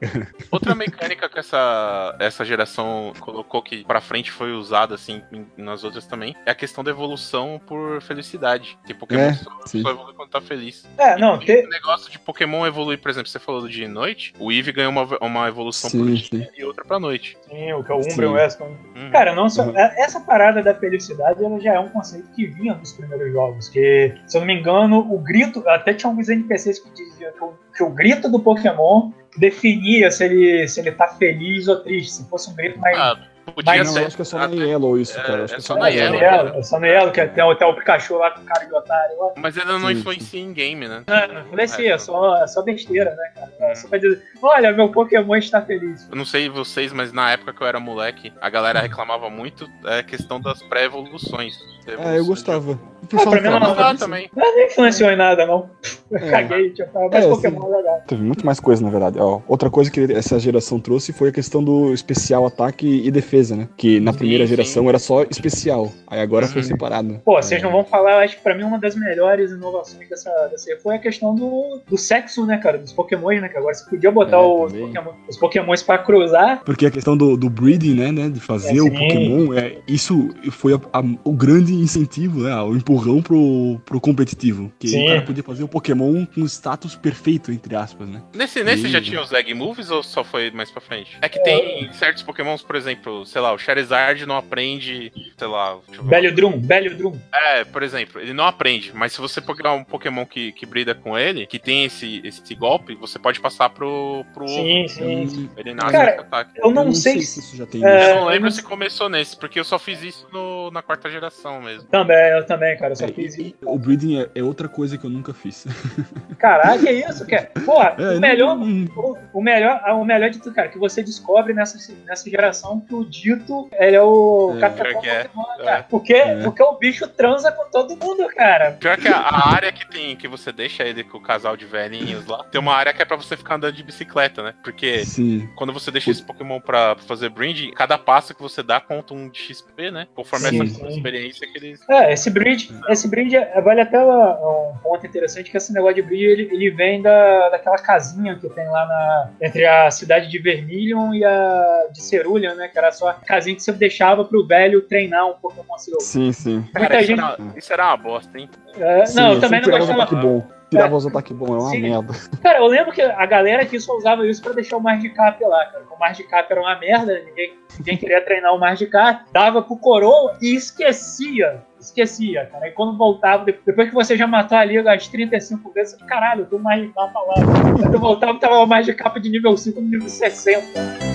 [0.50, 5.24] Outra mecânica que essa, essa geração colocou que pra frente foi usada assim
[5.58, 8.78] nas outras também é a questão da evolução por felicidade.
[8.86, 9.50] Que Pokémon É, só,
[9.90, 10.86] evolui quando tá feliz.
[10.98, 13.86] É, não, E te- O negócio de Pokémon evoluir, por exemplo, você falou do dia
[13.86, 16.38] e noite, o Eevee ganhou uma, uma evolução Sim, por sim.
[16.38, 17.38] dia e outra pra noite.
[17.50, 18.12] Sim, o que é o Sim.
[18.14, 18.76] Umbreon Weston.
[18.96, 19.10] Uhum.
[19.12, 19.64] Cara, não só.
[19.64, 19.78] Uhum.
[19.78, 23.70] é- Essa parada da felicidade ela já é um conceito que vinha nos primeiros jogos.
[23.70, 25.64] Que, se eu não me engano, o grito.
[25.68, 30.24] Até tinha alguns NPCs que diziam que o, que o grito do Pokémon definia se
[30.26, 32.12] ele, se ele tá feliz ou triste.
[32.14, 32.98] Se fosse um grito mais.
[32.98, 33.18] Ah,
[33.52, 34.06] podia Mas não, ser.
[34.06, 35.44] acho que é só na até- Yellow isso, é, cara.
[35.44, 37.52] Acho é que só é na é, só Yellow, é só no Yellow, que tem
[37.52, 39.32] até o Pikachu lá com cara de otário lá.
[39.38, 41.04] Mas ele não Sim, influencia em game, né?
[41.06, 43.52] Não, não influencia, é só, é só besteira, né, cara?
[43.72, 46.08] É só pra dizer, olha, meu Pokémon está feliz.
[46.10, 49.68] Eu não sei vocês, mas na época que eu era moleque, a galera reclamava muito
[49.82, 51.54] da questão das pré-evoluções.
[51.88, 52.80] É, eu gostava.
[53.04, 54.06] Ah, pra mim não, falava Não dá disso.
[54.06, 54.30] também.
[54.34, 55.70] Mas nem influenciou em nada, não.
[56.10, 56.30] Eu É.
[56.32, 58.02] caguei, tipo, mas É, Pokémon é legal.
[58.08, 59.20] Teve muito mais coisa, na verdade.
[59.20, 63.56] Ó, outra coisa que essa geração trouxe foi a questão do especial ataque e defesa,
[63.58, 63.68] né?
[63.76, 64.50] Que na Sim, primeira sim.
[64.52, 65.92] geração era só especial.
[66.08, 66.68] Aí agora foi Uhum.
[66.70, 67.22] separado.
[67.26, 70.30] Pô, vocês não vão falar, eu acho que pra mim uma das melhores inovações dessa,
[70.50, 72.78] dessa foi a questão do, do sexo, né, cara?
[72.78, 73.50] Dos Pokémons, né?
[73.50, 74.72] Que agora você podia botar É, os.
[74.72, 76.64] Pokémon, os Pokémons pra cruzar.
[76.64, 78.30] Porque a questão do, do breeding, né, né?
[78.30, 78.92] De fazer É, o sim.
[78.92, 82.56] Pokémon, é, isso foi a- a- o grande incentivo, né?
[82.62, 84.72] O empurrão pro, pro competitivo.
[84.80, 85.04] Que Sim.
[85.04, 88.22] o cara podia fazer o Pokémon com status perfeito, entre aspas, né?
[88.34, 88.90] Nesse, nesse Sim.
[88.90, 91.18] já tinha os Egg Moves ou só foi mais pra frente?
[91.22, 95.78] É que tem certos Pokémons, por exemplo, sei lá, o Charizard não aprende, sei lá.
[95.94, 96.04] Eu.
[96.04, 97.18] Beliodrum, Beliodrum.
[97.34, 100.94] É, por exemplo, ele não aprende, mas se você pegar um Pokémon que, que brida
[100.96, 104.90] com ele, que tem esse, esse golpe, você pode passar pro, pro Sim, ovo.
[105.30, 105.50] sim.
[105.58, 106.52] Ele nasce Cara, ataque.
[106.58, 107.40] Eu não, sei, se se.
[107.40, 107.84] isso já tem.
[107.86, 108.10] É, isso.
[108.10, 110.82] Eu não eu lembro não- se começou nesse, porque eu só fiz isso no- na
[110.82, 111.84] quarta geração mesmo.
[111.90, 112.92] Também, eu também, cara.
[112.92, 115.66] Eu só É, fiz e- o breeding é, é outra coisa que eu nunca fiz.
[116.38, 117.50] Caraca, é isso, cara.
[117.66, 118.56] Porra, É, o melhor.
[118.58, 122.30] não- O, o melhor, ah, o melhor de tudo, cara, que você descobre nessa, nessa
[122.30, 124.70] geração que o Dito ele é o É.
[124.70, 125.24] Pior que é.
[125.24, 125.64] Pokémon, É.
[125.64, 125.84] cara.
[125.90, 126.44] Porque, É.
[126.44, 128.72] porque o bicho transa com todo mundo, cara.
[128.74, 131.66] Pior que a, a área que tem, que você deixa ele com o casal de
[131.66, 134.54] velhinhos lá, tem uma área que é pra você ficar andando de bicicleta, né?
[134.64, 135.48] Porque Sim.
[135.56, 139.30] quando você deixa esse Pokémon pra fazer breeding, cada passo que você dá conta um
[139.30, 140.08] de XP, né?
[140.16, 140.88] Conforme Sim, essa sim.
[140.88, 141.80] experiência que eles.
[141.90, 146.02] É, esse bridge, esse bridge é- vale até um ponto interessante que esse negócio de
[146.02, 150.40] bridge ele, ele vem da, daquela casinha que tem lá na entre a cidade de
[150.40, 152.68] Vermilion e a de Cerulean, né?
[152.68, 156.00] Que era só a casinha que você deixava pro velho treinar um Pokémon seu.
[156.00, 156.58] Sim, sim.
[156.60, 158.50] Muita Cara, isso, gente- era, isso era uma bosta, hein?
[158.78, 160.16] É, Sim, não, eu também não gostava.
[160.16, 160.44] bom.
[160.78, 161.82] Tirava os ataques bons, é uma Sim.
[161.82, 162.14] merda.
[162.42, 165.66] Cara, eu lembro que a galera que só usava isso pra deixar o Magikarp lá,
[165.66, 165.84] cara.
[165.96, 170.56] O Magikarp era uma merda, ninguém, ninguém queria treinar o Magikarp, dava pro Coroa e
[170.56, 171.62] esquecia.
[171.80, 172.68] Esquecia, cara.
[172.68, 176.42] E quando voltava, de- depois que você já matou a liga as 35 vezes, caralho,
[176.42, 177.34] eu tô Magikarp lá.
[177.80, 181.13] Quando eu voltava, tava o Magikarp de nível 5 no nível 60.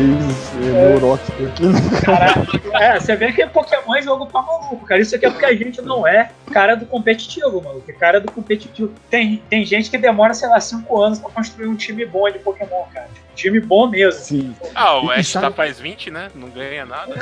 [0.00, 1.80] Três, é é, neurótico aqui, né?
[2.02, 5.00] Caraca, é, você vê que Pokémon é jogo pra maluco, cara.
[5.00, 7.90] Isso aqui é porque a gente não é cara do competitivo, maluco.
[7.90, 8.92] É cara do competitivo.
[9.10, 12.38] Tem, tem gente que demora, sei lá, cinco anos pra construir um time bom de
[12.38, 13.08] Pokémon, cara.
[13.32, 14.20] Um time bom mesmo.
[14.20, 14.54] Sim.
[14.74, 16.30] Ah, o Ash tá faz 20, né?
[16.34, 17.14] Não ganha nada.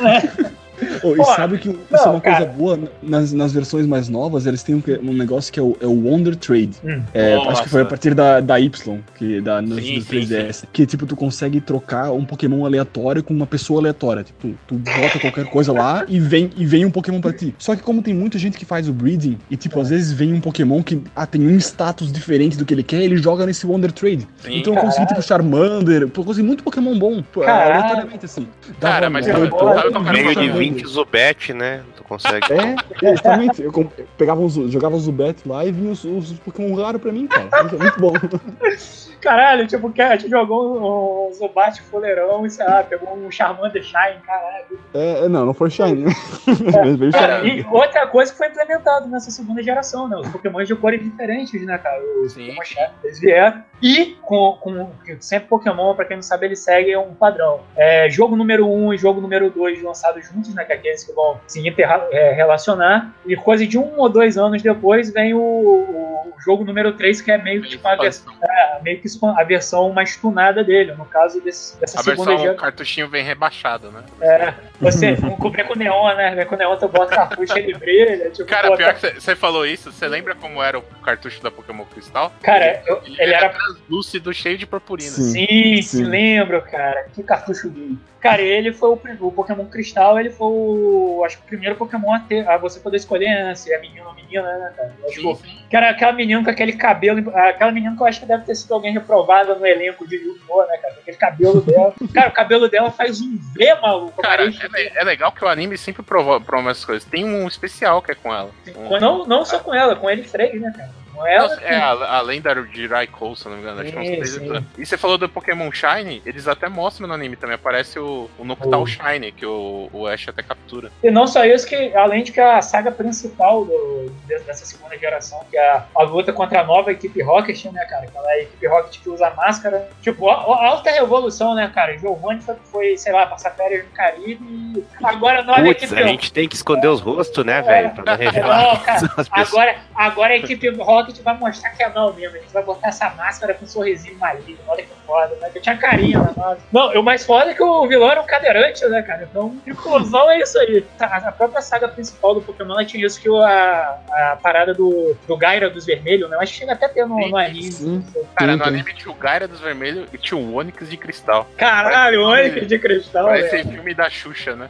[1.03, 2.51] Oh, e Pô, sabe que isso não, é uma coisa cara.
[2.53, 2.79] boa?
[3.03, 5.93] Nas, nas versões mais novas, eles têm um, um negócio que é o, é o
[5.93, 6.71] Wonder Trade.
[6.85, 7.03] Hum.
[7.15, 10.21] É, acho que foi a partir da, da Y, que da no, Sim, do sim,
[10.21, 10.65] 3DS.
[10.73, 14.25] Que tipo, tu consegue trocar um Pokémon aleatório com uma pessoa aleatória.
[14.25, 17.55] Tipo, tu bota qualquer coisa lá e vem, e vem um Pokémon pra ti.
[17.59, 20.33] Só que como tem muita gente que faz o breeding, e tipo, às vezes vem
[20.33, 23.67] um Pokémon que ah, tem um status diferente do que ele quer, ele joga nesse
[23.67, 24.27] Wonder Trade.
[24.43, 24.59] Sim.
[24.59, 27.23] então eu consegui, tipo, Charmander, eu consegui muito Pokémon bom.
[27.35, 27.75] Caralho.
[27.75, 28.47] aleatoriamente, assim.
[28.81, 31.83] Cara, mas eu- eu- o que eu eu- 20 Zubat, né?
[31.97, 32.53] Tu consegue.
[32.53, 33.63] É, é, justamente.
[33.63, 33.73] Eu,
[34.17, 37.49] pegava os, jogava os Zubat lá e vinha os, os Pokémon raros pra mim, cara.
[37.67, 38.13] Isso é muito bom.
[39.21, 43.31] Caralho, tipo, que a gente jogou um, um Zubat fuleirão e sei lá, pegou um
[43.31, 44.79] Charmander Shine, caralho.
[44.95, 46.05] É, é, não, não foi Shine.
[46.47, 47.61] Mas veio Cara, Shine.
[47.61, 50.17] e outra coisa que foi implementada nessa segunda geração, né?
[50.17, 52.01] Os Pokémon de cores diferentes, né, cara?
[52.23, 52.47] Os Sim.
[52.47, 53.63] Pokémon Shine, eles vieram.
[53.83, 54.89] E com, com
[55.21, 57.61] sempre Pokémon, pra quem não sabe, ele segue um padrão.
[57.77, 60.65] É, jogo número 1 e jogo número 2 lançados juntos, né?
[60.65, 63.13] Que é aqueles que vão se interrelacionar.
[63.27, 67.31] E coisa de um ou dois anos depois vem o, o jogo número 3, que
[67.31, 70.93] é meio que tipo, a, vers- é, meio que a versão mais tunada dele.
[70.93, 72.61] No caso desse, dessa A segunda versão geração.
[72.63, 74.03] cartuchinho vem rebaixado, né?
[74.21, 76.35] É, você cobrir com neon, né?
[76.35, 78.31] Vem com neon, tu bota cartucho ele brilha.
[78.31, 81.51] Tipo, Cara, bota- pior que você falou isso, você lembra como era o cartucho da
[81.51, 82.33] Pokémon Cristal?
[82.43, 85.11] Cara, eu- ele era translúcido, cheio de purpurina.
[85.11, 85.29] Sim.
[85.49, 85.83] Sim, Sim.
[85.83, 87.07] se lembro, cara.
[87.15, 87.97] Que cartucho gay.
[88.21, 91.23] Cara, ele foi o, o Pokémon Cristal, ele foi o.
[91.25, 94.07] Acho que o primeiro Pokémon a, ter, a você poder escolher né, se é menino
[94.09, 94.95] ou menina, né, cara?
[95.01, 95.59] Eu acho Sim, que sim.
[95.71, 97.31] Cara, aquela menina com aquele cabelo.
[97.37, 100.67] Aquela menina que eu acho que deve ter sido alguém reprovada no elenco de Yu-Gi-Oh!,
[100.67, 100.95] né, cara?
[100.95, 101.95] Aquele cabelo dela.
[102.13, 104.21] Cara, o cabelo dela faz um V, maluco.
[104.21, 107.05] Cara, é, é legal que o anime sempre prova- promove essas coisas.
[107.09, 108.51] Tem um especial que é com ela.
[108.77, 110.91] Um- não, não só com ela, com eles três, né, cara?
[111.19, 111.49] Com ela.
[111.49, 113.81] Nossa, é, a- além da Jirai Cole, se eu não me engano.
[113.81, 114.63] Acho que é uns três.
[114.79, 117.57] E você falou do Pokémon Shine, eles até mostram no anime também.
[117.57, 118.87] Aparece o, o Noctowl Oh.
[118.87, 120.91] Shine, que o, o Ash até captura.
[121.03, 124.97] E não só isso, que além de que a saga principal do- de- dessa segunda
[124.97, 128.05] geração, que é a, a luta contra a nova equipe Rocket, né, cara?
[128.05, 129.89] Aquela equipe Rocket que usa máscara.
[130.03, 131.99] Tipo, a, a alta revolução, né, cara?
[131.99, 136.01] Giovanni foi, foi, sei lá, passar férias no Caribe e agora a nova Putz, equipe
[136.01, 137.91] a gente tem que esconder os rostos, né, velho?
[137.91, 138.63] Pra não revelar.
[138.75, 139.01] Não, cara,
[139.33, 142.37] agora, agora a equipe Rocket vai mostrar que é não mesmo.
[142.37, 144.59] A gente vai botar essa máscara com um sorrisinho maligno.
[144.67, 145.51] Olha que foda, né?
[145.51, 146.59] Que tinha carinha na máscara.
[146.73, 149.27] Não, o mais foda é que o vilão era um cadeirante, né, cara?
[149.31, 150.83] Então, inclusão é isso aí.
[150.97, 154.73] Tá, A própria saga principal do Pokémon ela tinha isso que o- a, a parada
[154.75, 156.37] do, do Gaira dos Vermelhos, né?
[156.37, 157.73] Eu acho que chega até a ter no, no anime.
[157.73, 158.05] Sim.
[158.37, 158.69] Cara, no tem.
[158.75, 161.47] anime tinha o Gaira dos Vermelhos e tinha o Onix de Cristal.
[161.57, 163.63] Caralho, Onic de cristal, Parece velho.
[163.65, 164.69] ser filme da Xuxa, né?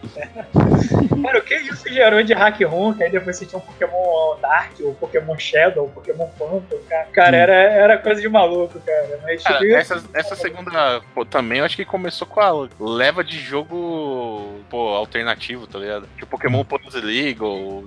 [1.22, 2.94] Cara, o que isso gerou de hack room?
[2.94, 7.06] Que aí depois você tinha um Pokémon Dark, o Pokémon Shadow, o Pokémon Phantom, cara.
[7.12, 9.20] Cara, era, era coisa de maluco, cara.
[9.22, 13.22] Mas, Cara, tipo, essa, essa segunda pô, também eu acho que começou com a leva
[13.22, 16.08] de jogo pô, alternativo, tá ligado?
[16.16, 17.40] Tipo Pokémon Pose League,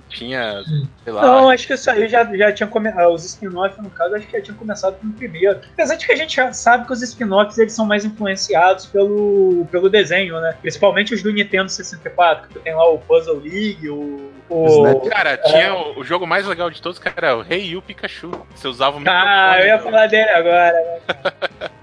[0.08, 0.62] tinha,
[1.04, 1.22] sei lá.
[1.22, 3.12] Não, acho que isso aí já, já tinha começado.
[3.12, 5.60] Os spin-offs, no caso, acho que já tinha começado no primeiro.
[5.72, 9.66] Apesar de que a gente já sabe que os spin-offs eles são mais influenciados pelo,
[9.70, 10.56] pelo desenho, né?
[10.60, 14.31] Principalmente os do Nintendo 64, que tem lá o Puzzle League, o.
[14.52, 15.00] o...
[15.08, 18.30] Cara, tinha o, o jogo mais legal de todos, que era o Rei Yu Pikachu.
[18.54, 21.00] Você usava o Ah, eu ia microfone, falar dele agora, né?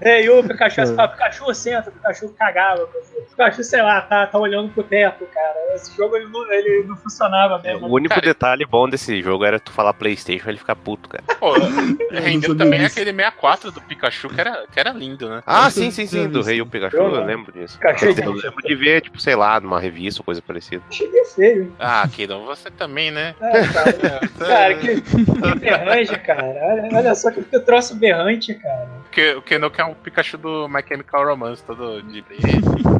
[0.02, 2.88] Ei, o Pikachu, você fala, Pikachu senta, Pikachu cagava.
[3.28, 5.74] Pikachu, sei lá, tá, tá olhando pro teto, cara.
[5.74, 7.86] Esse jogo ele não, ele não funcionava mesmo.
[7.86, 11.22] O único Cara, detalhe bom desse jogo era tu falar Playstation ele ficar puto, cara.
[11.38, 11.52] Pô,
[12.10, 12.92] rendeu também disso.
[12.98, 15.42] aquele 64 do Pikachu, que era, que era lindo, né?
[15.46, 16.40] Ah, Eu sim, sim, sim, do.
[16.42, 17.24] Rei e o Pikachu, Eu eu, não.
[17.24, 17.78] lembro disso.
[17.78, 20.82] Pikachu, Eu lembro de ver, tipo, sei lá, numa revista ou coisa parecida.
[20.88, 21.72] Achei meio feio?
[21.78, 23.34] Ah, Kidon, você também, né?
[23.40, 24.20] É, cara.
[24.38, 26.44] Cara, que, que berrante, cara.
[26.44, 28.88] Olha, olha só que, troço berrante, cara.
[29.04, 32.24] Porque o Kenoki é um Pikachu do My Chemical Romance, todo de...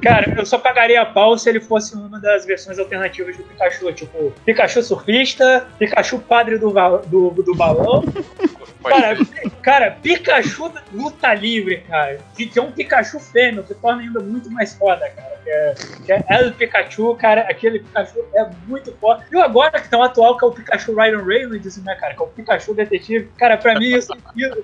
[0.02, 3.92] Cara, eu só pagaria pau se ele fosse uma das versões alternativas do Pikachu.
[3.92, 6.72] Tipo, Pikachu surfista, Pikachu padre do,
[7.06, 8.04] do, do balão.
[8.82, 9.16] Cara,
[9.62, 12.18] cara, Pikachu luta livre, cara.
[12.36, 15.39] Que, que é um Pikachu fêmea, que torna ainda muito mais foda, cara.
[15.44, 15.74] Que é,
[16.06, 19.24] que é El Pikachu, cara, aquele Pikachu é muito forte.
[19.32, 22.14] E o agora que tão atual, que é o Pikachu Ryan Reynolds, né, cara?
[22.14, 23.30] Que é o Pikachu detetive.
[23.38, 24.12] Cara, pra mim, isso,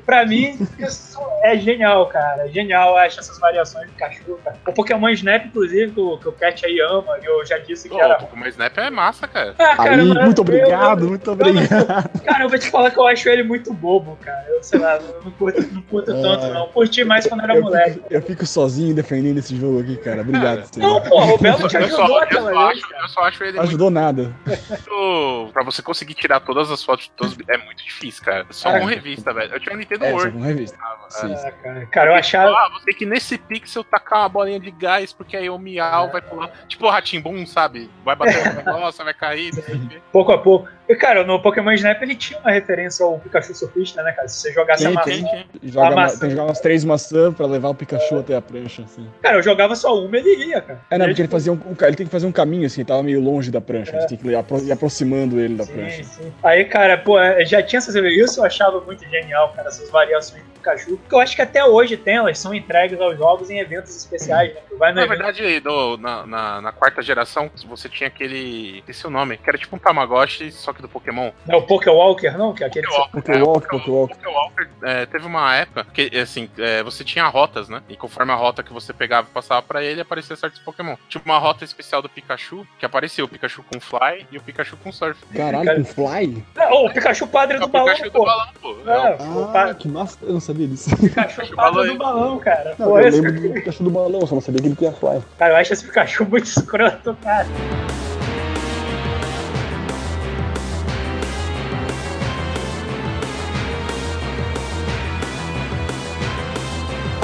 [0.04, 2.46] pra mim, isso é genial, cara.
[2.48, 4.56] Genial, eu acho essas variações de Pikachu, cara.
[4.66, 7.94] O Pokémon Snap, inclusive, que o, que o Cat aí ama, eu já disse que
[7.94, 8.14] Pô, era.
[8.16, 9.54] o Pokémon Snap é massa, cara.
[9.58, 12.10] Ah, cara, Aí, mas muito eu- obrigado, muito obrigado.
[12.26, 14.44] Cara, eu vou te falar que eu acho ele muito bobo, cara.
[14.48, 16.68] Eu sei lá, eu não curto, não curto tanto, não.
[16.68, 17.92] Curti mais quando era Eu moleque.
[17.94, 20.20] fico, eu fico sozinho defendendo esse jogo aqui, cara.
[20.22, 20.65] Obrigado.
[20.66, 20.88] Steven.
[20.88, 23.02] Não, pô, o Belo te Eu ajudou só, eu, só vez, acho, cara.
[23.02, 24.34] eu só acho ele Não ajudou nada.
[24.46, 25.50] muito.
[25.52, 28.46] Pra você conseguir tirar todas as fotos de todos, é muito difícil, cara.
[28.50, 28.80] Só É.
[28.80, 29.52] uma revista, velho.
[29.54, 30.32] Eu tinha um Nintendo É, só World.
[30.36, 30.78] com revista.
[30.80, 31.34] Ah, Sim.
[31.34, 32.50] Ah, cara, cara, eu achava.
[32.50, 35.58] Ah, você tem que nesse pixel tacar uma bolinha de gás, porque aí o É.
[35.58, 36.50] Miau vai pular.
[36.68, 37.90] Tipo o Ratimbum, sabe?
[38.04, 39.54] Vai bater no negócio, vai cair.
[39.54, 40.00] não sei o quê.
[40.12, 40.68] pouco a pouco.
[40.88, 44.28] E, cara, no Pokémon Snap ele tinha uma referência ao Pikachu surfista, né, cara?
[44.28, 45.22] Se você jogasse Tem, a tem.
[45.22, 45.44] maçã.
[45.62, 46.18] Joga A ma- maçã.
[46.20, 49.08] tem que jogar umas três maçãs pra levar o Pikachu até a prancha, assim.
[49.22, 50.80] Cara, eu jogava só uma ele ia, cara.
[50.90, 52.82] É, não, E, porque ele fazia um, um ele tem que fazer um caminho, assim,
[52.82, 53.92] ele tava meio longe da prancha.
[53.92, 53.96] É.
[53.96, 56.04] A gente tem que ir, apro- ir aproximando ele da Sim, prancha.
[56.04, 56.32] sim.
[56.42, 60.42] Aí, cara, pô, é, já tinha essas isso, eu achava muito genial, cara, essas variações
[60.44, 60.96] do Pikachu.
[60.98, 64.54] Porque eu acho que até hoje tem, elas são entregues aos jogos em eventos especiais,
[64.54, 64.60] né?
[64.78, 65.18] Vai Na evento.
[65.18, 68.78] verdade, no- na, na, na quarta geração, você tinha aquele.
[68.78, 71.30] Esqueci o nome, que era tipo um Tamagotchi, só que do Pokémon.
[71.48, 72.52] É o Pokewalker, não?
[72.54, 72.86] Que é aquele.
[72.86, 74.14] Pokewalker, Pokewalk, é, o Pokewalk.
[74.16, 77.82] Pokewalker, é, teve uma época que, assim, é, você tinha rotas, né?
[77.88, 80.96] E conforme a rota que você pegava e passava pra ele, aparecia certos Pokémon.
[81.08, 84.76] Tinha uma rota especial do Pikachu, que aparecia o Pikachu com Fly e o Pikachu
[84.76, 85.18] com Surf.
[85.34, 86.44] Caralho, com Fly?
[86.54, 88.76] Não, o Pikachu padre É do o balão, Pikachu do balão, pô.
[88.86, 90.18] É, É, o Ah, pa- que massa.
[90.22, 90.90] Eu não sabia disso.
[90.96, 92.74] Pikachu Pikachu padre balão, do balão, cara.
[92.78, 94.92] Não, Pô, eu esse- lembro do Pikachu do balão, só não sabia que ele tinha
[94.92, 95.22] Fly.
[95.38, 97.46] Cara, eu acho esse Pikachu muito escroto, cara.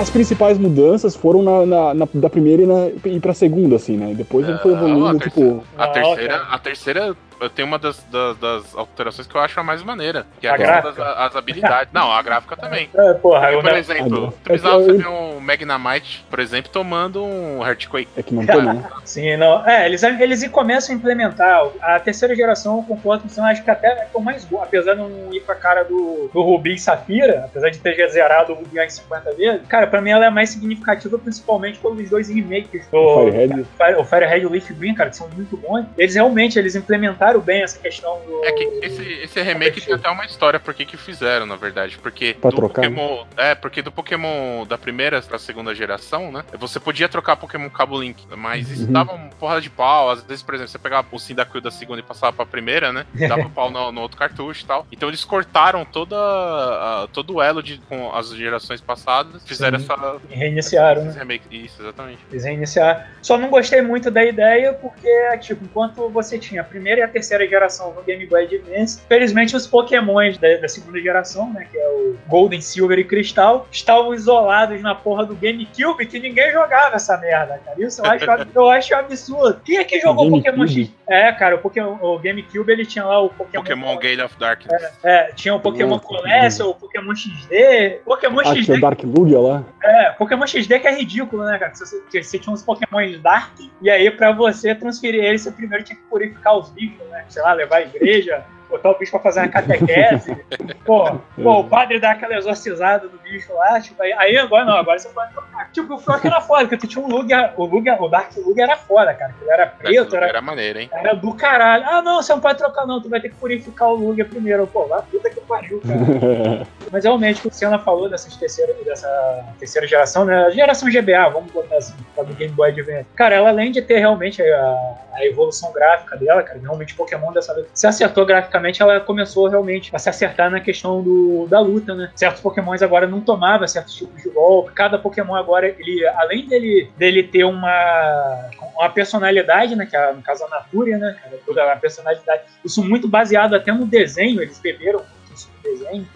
[0.03, 3.97] As principais mudanças foram na, na- na- da primeira e, na, e pra segunda, assim,
[3.97, 4.13] né?
[4.15, 5.63] Depois ele foi Não, evoluindo, a tipo.
[5.79, 9.63] A terceira, a terceira, eu tenho uma das, das, das alterações que eu acho a
[9.63, 11.05] mais maneira, que é A a questão gráfica?
[11.05, 11.93] das as habilidades.
[11.93, 12.89] Não, a gráfica também.
[12.95, 13.77] É, porra, eu Por não...
[13.79, 18.09] exemplo, Ah, tu precisava eu- você ver um Magnamite, por exemplo, tomando um Earthquake.
[18.17, 18.85] É que não tem, né?
[19.05, 19.67] Sim, não.
[19.69, 21.63] É, eles, eles começam a implementar.
[21.81, 24.63] A terceira geração, eu concordo com você, eu acho que até é o mais boa.
[24.65, 28.07] Apesar de não ir pra cara do, do Rubi e Safira, apesar de ter já
[28.09, 32.09] zerado o Rubi em 50 vezes, cara, pra mim ela é mais significativa, principalmente pelos
[32.11, 32.87] dois remakes.
[32.89, 35.87] Fire- o Firehead e o Leaf Green, cara, que são muito bons.
[35.99, 38.45] Eles realmente eles implementaram bem essa questão do.
[38.45, 41.99] É que esse, esse remake tem até uma história por que que fizeram, na verdade.
[41.99, 43.25] Porque Pra do trocar, Pokémon.
[43.37, 46.45] É, porque do Pokémon da primeira pra segunda geração, né?
[46.59, 48.93] Você podia trocar Pokémon Cabo Link, mas isso Uhum.
[48.93, 50.11] dava uma porrada de pau.
[50.11, 53.07] Às vezes, por exemplo, você pegava o Cyndaquil da segunda e passava pra primeira, né?
[53.29, 54.87] Dava pau no, no outro cartucho e tal.
[54.93, 59.85] Então eles cortaram toda, a- todo o elo de, com as gerações passadas, fizeram Sim.
[59.91, 60.17] essa.
[60.31, 61.11] Reiniciaram, né?
[61.11, 61.45] Esse remake.
[61.65, 62.19] Isso, exatamente.
[62.31, 63.03] Eles reiniciaram.
[63.21, 65.09] Só não gostei muito da ideia porque,
[65.39, 69.55] tipo, enquanto você tinha a primeira e a terceira geração no Game Boy Advance, felizmente
[69.55, 74.15] os Pokémons da, da segunda geração, né, que é o Golden, Silver e Cristal, estavam
[74.15, 77.83] isolados na porra do GameCube que ninguém jogava essa merda, cara.
[77.83, 79.61] Isso eu acho, eu acho absurdo.
[79.65, 80.45] Quem é que jogou GameCube?
[80.45, 80.91] Pokémon X?
[81.09, 83.63] É, cara, o, Pokémon, o GameCube ele tinha lá o Pokémon.
[83.63, 84.83] Pokémon Gale of Darkness.
[85.05, 88.01] É, tinha o Pokémon Collection, o Pokémon XD.
[88.05, 89.65] Pokémon Ah, tinha XD o Dark Lugia lá.
[89.83, 91.75] é, Pokémon XD que é ridículo, né, cara?
[91.75, 95.97] Você, você tinha uns Pokémons Dark, e aí pra você transferir eles, você primeiro tinha
[95.97, 97.25] que purificar os bichos, né?
[97.29, 100.37] Sei lá, levar à igreja, botar o bicho pra fazer uma catequese.
[100.85, 104.77] pô, pô, o padre dá aquela exorcizada do bicho lá, tipo, aí, aí agora não,
[104.77, 105.71] agora você pode trocar.
[105.71, 108.65] Tipo, o Flock era foda, porque tu tinha um Lugia, o Lugia, o Dark Lugia
[108.65, 109.35] era foda, cara.
[109.41, 110.91] Ele era preto, era, Era maneiro, hein?
[110.93, 111.85] era do caralho.
[111.87, 114.67] Ah, não, você não pode trocar não, tu vai ter que purificar o Lugia primeiro.
[114.67, 116.67] Pô, vai puta que pariu, cara.
[116.91, 120.47] Mas realmente, o que o Senna falou dessas terceira, dessa terceira geração, né?
[120.47, 123.07] A geração GBA, vamos botar assim, do Game Boy Advance.
[123.15, 127.55] Cara, ela além de ter realmente a, a evolução gráfica dela, cara, realmente Pokémon dessa
[127.55, 131.95] vez se acertou graficamente, ela começou realmente a se acertar na questão do, da luta,
[131.95, 132.11] né?
[132.15, 134.73] Certos Pokémons agora não tomavam certos tipos de golpe.
[134.73, 139.87] Cada Pokémon agora, ele, além dele, dele ter uma, uma personalidade, né?
[139.87, 141.17] Que é, no caso a Natura, né?
[141.47, 142.43] Toda a personalidade.
[142.65, 146.07] Isso muito baseado até no desenho, eles beberam muito isso no desenho.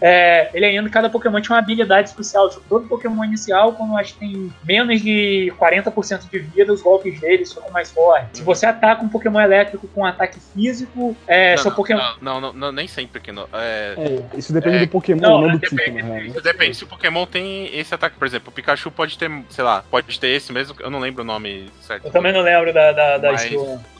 [0.00, 2.48] É, ele ainda, cada Pokémon tinha uma habilidade especial.
[2.48, 7.20] Tipo, todo Pokémon inicial, quando acho que tem menos de 40% de vida, os golpes
[7.20, 8.38] deles ficam mais fortes.
[8.38, 12.02] Se você ataca um Pokémon elétrico com um ataque físico, é, não, seu não, Pokémon.
[12.20, 13.48] não, não, não, nem sempre que não.
[13.52, 16.26] É, É, isso depende É, do Pokémon, não, não, do depende, tipo, né?
[16.26, 18.16] Isso depende se o Pokémon tem esse ataque.
[18.16, 21.22] Por exemplo, o Pikachu pode ter, sei lá, pode ter esse mesmo, eu não lembro
[21.22, 22.06] o nome certo.
[22.06, 23.50] Eu também não lembro da, da, da Mas-?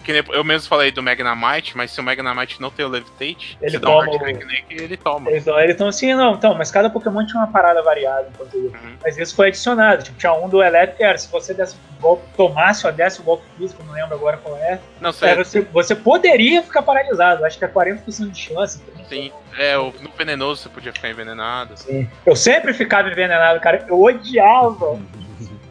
[0.08, 3.58] Que nem eu mesmo falei do Magnamite, mas se o Magnamite não tem o Levitate,
[3.60, 5.30] Ele um toma Hard o- ele toma.
[5.30, 8.96] Eles eles estão assim, não, então, mas cada Pokémon tinha uma parada variada enquanto Uhum.
[9.02, 10.02] Mas isso foi adicionado.
[10.02, 13.24] Tipo, tinha um do elétrico, era se você desse um golpe, tomasse ou desse um
[13.24, 14.80] golpe físico, não lembro agora qual é.
[14.98, 15.28] Não sei.
[15.28, 17.44] Era, você, você poderia ficar paralisado.
[17.44, 18.80] Acho que é 40% de chance.
[19.08, 21.76] Sim, é, o, no venenoso você podia ficar envenenado.
[21.76, 22.08] Sim.
[22.24, 23.84] Eu sempre ficava envenenado, cara.
[23.86, 24.98] Eu odiava.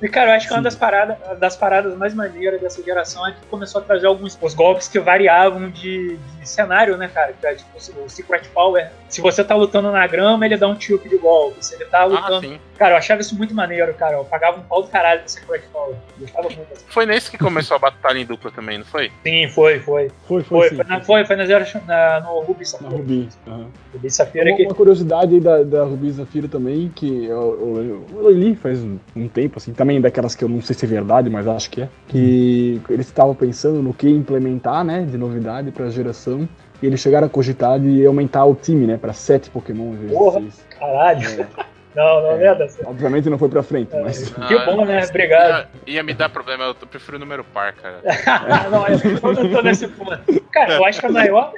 [0.01, 3.31] E, cara, eu acho que uma das paradas, das paradas mais maneiras dessa geração é
[3.31, 7.33] que começou a trazer alguns os golpes que variavam de, de cenário, né, cara?
[7.39, 8.89] Que é, tipo, o Secret Power.
[9.09, 11.63] Se você tá lutando na grama, ele dá um tilt de golpe.
[11.65, 12.41] Se ele tá Ah, lutando.
[12.41, 12.59] sim.
[12.77, 14.15] cara, eu achava isso muito maneiro, cara.
[14.15, 15.95] Eu pagava um pau do caralho no Secret Power.
[16.19, 16.73] Gostava muito.
[16.73, 16.85] assim.
[16.87, 19.11] Foi nesse que começou a batalha em dupla também, não foi?
[19.23, 20.11] Sim, foi, foi.
[20.27, 20.75] Foi, foi, Foi, sim.
[20.75, 22.89] foi, na, foi, foi na, zero, na, no Ruby Na Safira.
[22.91, 23.29] Rubi.
[23.47, 23.65] aham.
[23.93, 24.63] Ruby Safira Uma, que.
[24.63, 28.97] uma curiosidade aí da, da Rubi Zafira também, que eu, eu, eu li faz um,
[29.15, 31.81] um tempo, assim, também daquelas que eu não sei se é verdade, mas acho que
[31.81, 36.36] é, que eles estavam pensando no que implementar, né, de novidade pra geração,
[36.81, 39.95] e eles chegaram a cogitar de aumentar o time, né, pra sete Pokémon.
[40.09, 40.41] Porra.
[40.41, 40.65] seis.
[40.77, 41.47] Caralho.
[41.97, 42.87] Não, não é, dessa.
[42.87, 43.99] Obviamente não foi pra frente, É.
[44.03, 44.29] mas...
[44.29, 45.03] Que bom, né?
[45.09, 45.67] Obrigado.
[45.87, 48.01] Ia, ia me dar problema, eu prefiro o número par, cara.
[48.69, 50.19] não, eu não tô nesse ponto.
[50.51, 51.53] Cara, eu acho que a maior,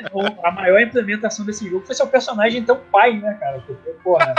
[0.46, 3.62] a maior implementação desse jogo foi seu personagem então pai, né, cara?
[3.68, 4.34] Porque, porra,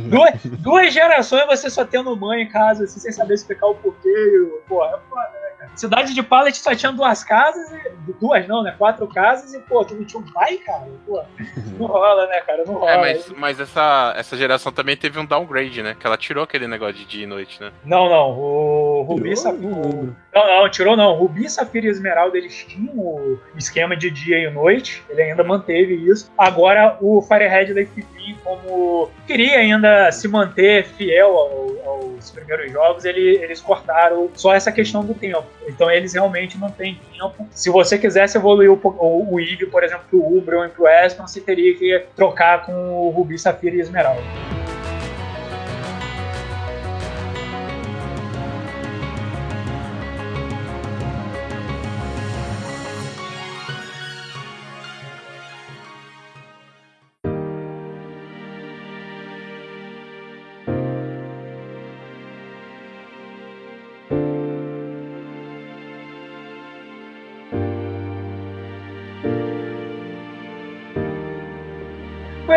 [0.00, 4.60] duas, duas gerações você só tendo mãe em casa, assim, sem saber explicar o porquê.
[4.68, 5.45] Porra, é foda, né?
[5.74, 8.74] Cidade de Pallet só tinha duas casas, e, duas não, né?
[8.78, 10.86] Quatro casas e, pô, tu não tinha um pai, cara?
[11.06, 11.22] Pô,
[11.78, 12.64] não rola, né, cara?
[12.66, 12.90] Não rola.
[12.90, 15.96] É, mas, mas essa, essa geração também teve um downgrade, né?
[15.98, 17.70] Que ela tirou aquele negócio de dia e noite, né?
[17.84, 18.30] Não, não.
[18.30, 19.36] O Rubi Tirou?
[19.36, 19.70] Safira.
[19.70, 20.16] Não.
[20.34, 21.14] Não, não, tirou não.
[21.14, 25.02] Rubi, Safira e Esmeralda eles tinham o esquema de dia e noite.
[25.08, 26.30] Ele ainda manteve isso.
[26.38, 33.04] Agora o Firehead Lake Beam, como queria ainda se manter fiel ao- aos primeiros jogos,
[33.04, 35.44] ele- eles cortaram só essa questão do tempo.
[35.68, 37.46] Então eles realmente não têm tempo.
[37.50, 41.26] Se você quisesse evoluir o, o, o Eevee, por exemplo, pro Umbreon e pro Espeon,
[41.26, 44.22] você teria que trocar com o Rubi, Safira e Esmeralda.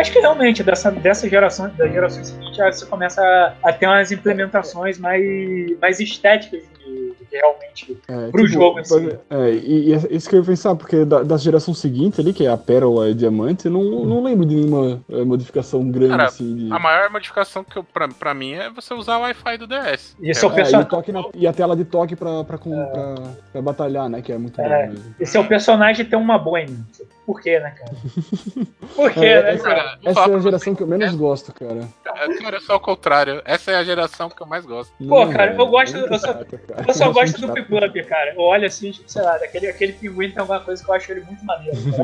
[0.00, 4.10] Acho que realmente dessa, dessa geração, da geração seguinte, você começa a, a ter umas
[4.12, 9.18] implementações mais, mais estéticas de, de realmente É, pro jogo em si.
[9.30, 12.32] É, e, e é isso que eu ia pensar, porque da, da geração seguinte ali,
[12.32, 16.10] que é a Pérola e Diamante, eu não, não lembro de nenhuma é, modificação grande
[16.10, 16.54] Cara, assim.
[16.56, 16.72] De...
[16.72, 20.16] A maior modificação que eu, pra, pra mim é você usar o Wi-Fi do DS.
[20.20, 22.70] E seu É, person- o toque na- e a tela de toque pra, pra, com-
[22.86, 23.14] pra,
[23.52, 24.20] pra batalhar, né?
[24.22, 24.86] Que é muito É.
[24.86, 25.14] bom mesmo.
[25.20, 27.02] E seu personagem tem uma boa em mente.
[27.30, 27.92] Por quê, né, cara?
[28.96, 29.98] Por quê, É, né, essa- cara?
[30.02, 31.88] Vou Essa é a geração que eu menos essa- gosto, cara.
[32.02, 33.40] Cara, eu sou ao contrário.
[33.44, 34.92] Essa é a geração que eu mais gosto.
[34.98, 36.84] Pô, Não, cara, eu gosto- eu só- chato, cara.
[36.88, 37.52] Eu só gosto do.
[37.52, 38.34] Piplup, cara.
[38.34, 41.12] Eu olho assim, tipo, sei lá, daquele, aquele pinguim tem alguma coisa que eu acho
[41.12, 41.76] ele muito maneiro.
[41.92, 42.02] Cara.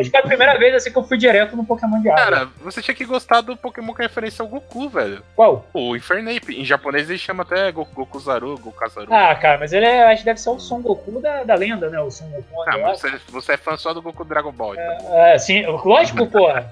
[0.00, 2.22] Acho que é a primeira vez assim que eu fui direto no Pokémon de água.
[2.22, 5.22] Cara, você tinha que gostar do Pokémon que referência ao Goku, velho.
[5.34, 5.66] Qual?
[5.72, 6.54] O Infernape.
[6.60, 9.08] Em japonês ele chama até Goku, Gokuzaru, Gokazaru.
[9.10, 11.88] Ah, cara, mas ele é, acho que deve ser o Son Goku da, da lenda,
[11.88, 11.98] né?
[12.00, 12.62] O Son Goku.
[12.68, 14.65] Ah, mas você, você é fã só do Goku Dragon Ball.
[14.74, 15.14] Então.
[15.16, 16.68] É, sim, lógico, porra.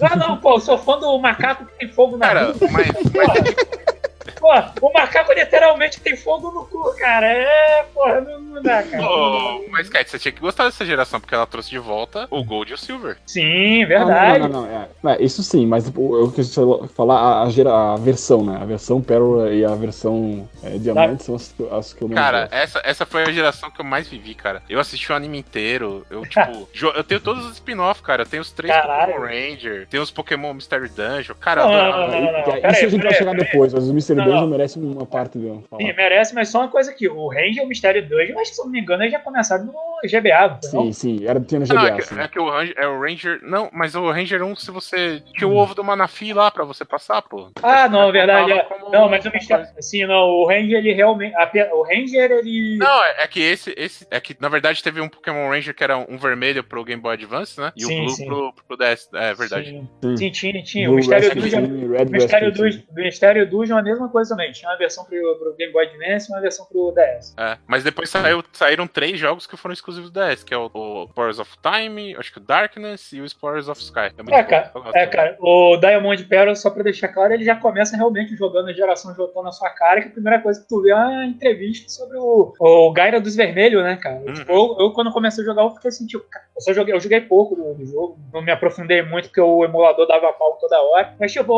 [0.00, 2.68] Ah, não, pô, eu sou fã do macaco que tem fogo na Cara, bunda.
[2.72, 3.95] mas, mas
[4.38, 4.52] Pô,
[4.88, 7.26] o macaco literalmente tem fogo no cu, cara.
[7.26, 9.02] É, porra, não, não dá, cara.
[9.02, 12.42] Ô, mas, Kat, você tinha que gostar dessa geração, porque ela trouxe de volta o
[12.44, 13.16] Gold e o Silver.
[13.26, 14.38] Sim, Ah, verdade.
[14.40, 14.68] Não, não, não,
[15.02, 15.16] não, é.
[15.16, 16.54] É, isso sim, mas o- eu quis
[16.94, 18.58] falar a, a, gera- a versão, né?
[18.60, 22.22] A versão Pérola e a versão é, Diamante são as, que- as que eu menos
[22.22, 22.54] Cara, gosto.
[22.54, 24.62] essa, essa foi a geração que eu mais vivi, cara.
[24.68, 26.04] Eu assisti o anime inteiro.
[26.10, 28.22] Eu, tipo, eu tenho todos os spin-off, cara.
[28.22, 29.14] Eu tenho os três Caralho.
[29.14, 31.34] Pokémon Ranger, tenho os Pokémon Mystery Dungeon.
[31.40, 32.40] Cara, Não, não, não, não, não.
[32.40, 34.48] Isso aí, a gente vai chegar depois, mas o Mystery Dungeon não.
[34.48, 35.82] merece uma parte falar.
[35.82, 37.08] Sim, merece, mas só uma coisa aqui.
[37.08, 39.12] O Ranger e o Mistério 2, eu acho que, se eu não me engano, eles
[39.12, 39.72] já começaram no
[40.04, 40.84] GBA, não foi, não?
[40.86, 42.20] Sim, sim, era, tinha no Ah, não, GBA, é, que, sim.
[42.20, 43.40] é que o Ranger, é o Ranger.
[43.42, 45.22] Não, mas o Ranger 1, se você.
[45.36, 47.50] Tinha o ovo do Manafi lá pra você passar, pô.
[47.62, 48.52] Ah, não, Você verdade.
[48.52, 48.62] é.
[48.64, 49.66] como Não, mas o Mistério.
[49.78, 51.34] Assim, não, o Ranger, ele realmente.
[51.72, 52.76] O Ranger, ele.
[52.78, 54.06] Não, é, é que esse, esse.
[54.10, 57.14] É que na verdade teve um Pokémon Ranger que era um vermelho pro Game Boy
[57.14, 57.72] Advance, né?
[57.76, 58.26] E Sim, o Blue sim.
[58.26, 59.08] Pro, pro DS.
[59.14, 59.70] É verdade.
[59.70, 60.16] Sim, Sim.
[60.16, 60.88] sim, tinha, tinha.
[60.88, 61.62] O Blue O Mistério Rescue Team.
[61.62, 64.52] Dungeon, o Mistério Dungeon é a mesma coisa Pokémon também.
[64.52, 67.34] Tinha uma versão pro, pro Game Boy Advance e uma versão pro DS.
[67.36, 70.70] É, mas depois saiu, saíram três jogos que foram exclusivos do DS, que é o,
[70.72, 74.12] o Spores of Time, acho que o Darkness e o Spores of Sky.
[74.16, 77.96] É, É, cara, é, cara, o Diamond Pearl, só pra deixar claro, ele já começa
[77.96, 80.90] realmente jogando a geração jogando na sua cara, que a primeira coisa que tu vê
[80.90, 84.16] é uma entrevista sobre o, o Gaira dos Vermelhos, né, cara?
[84.16, 84.32] Uhum.
[84.32, 86.94] Tipo, eu, eu, quando comecei a jogar, eu fiquei assim, tipo, cara, eu só joguei,
[86.94, 90.56] eu joguei pouco do, do jogo, não me aprofundei muito, porque o emulador dava pau
[90.60, 91.14] toda hora.
[91.18, 91.52] Mas, tipo,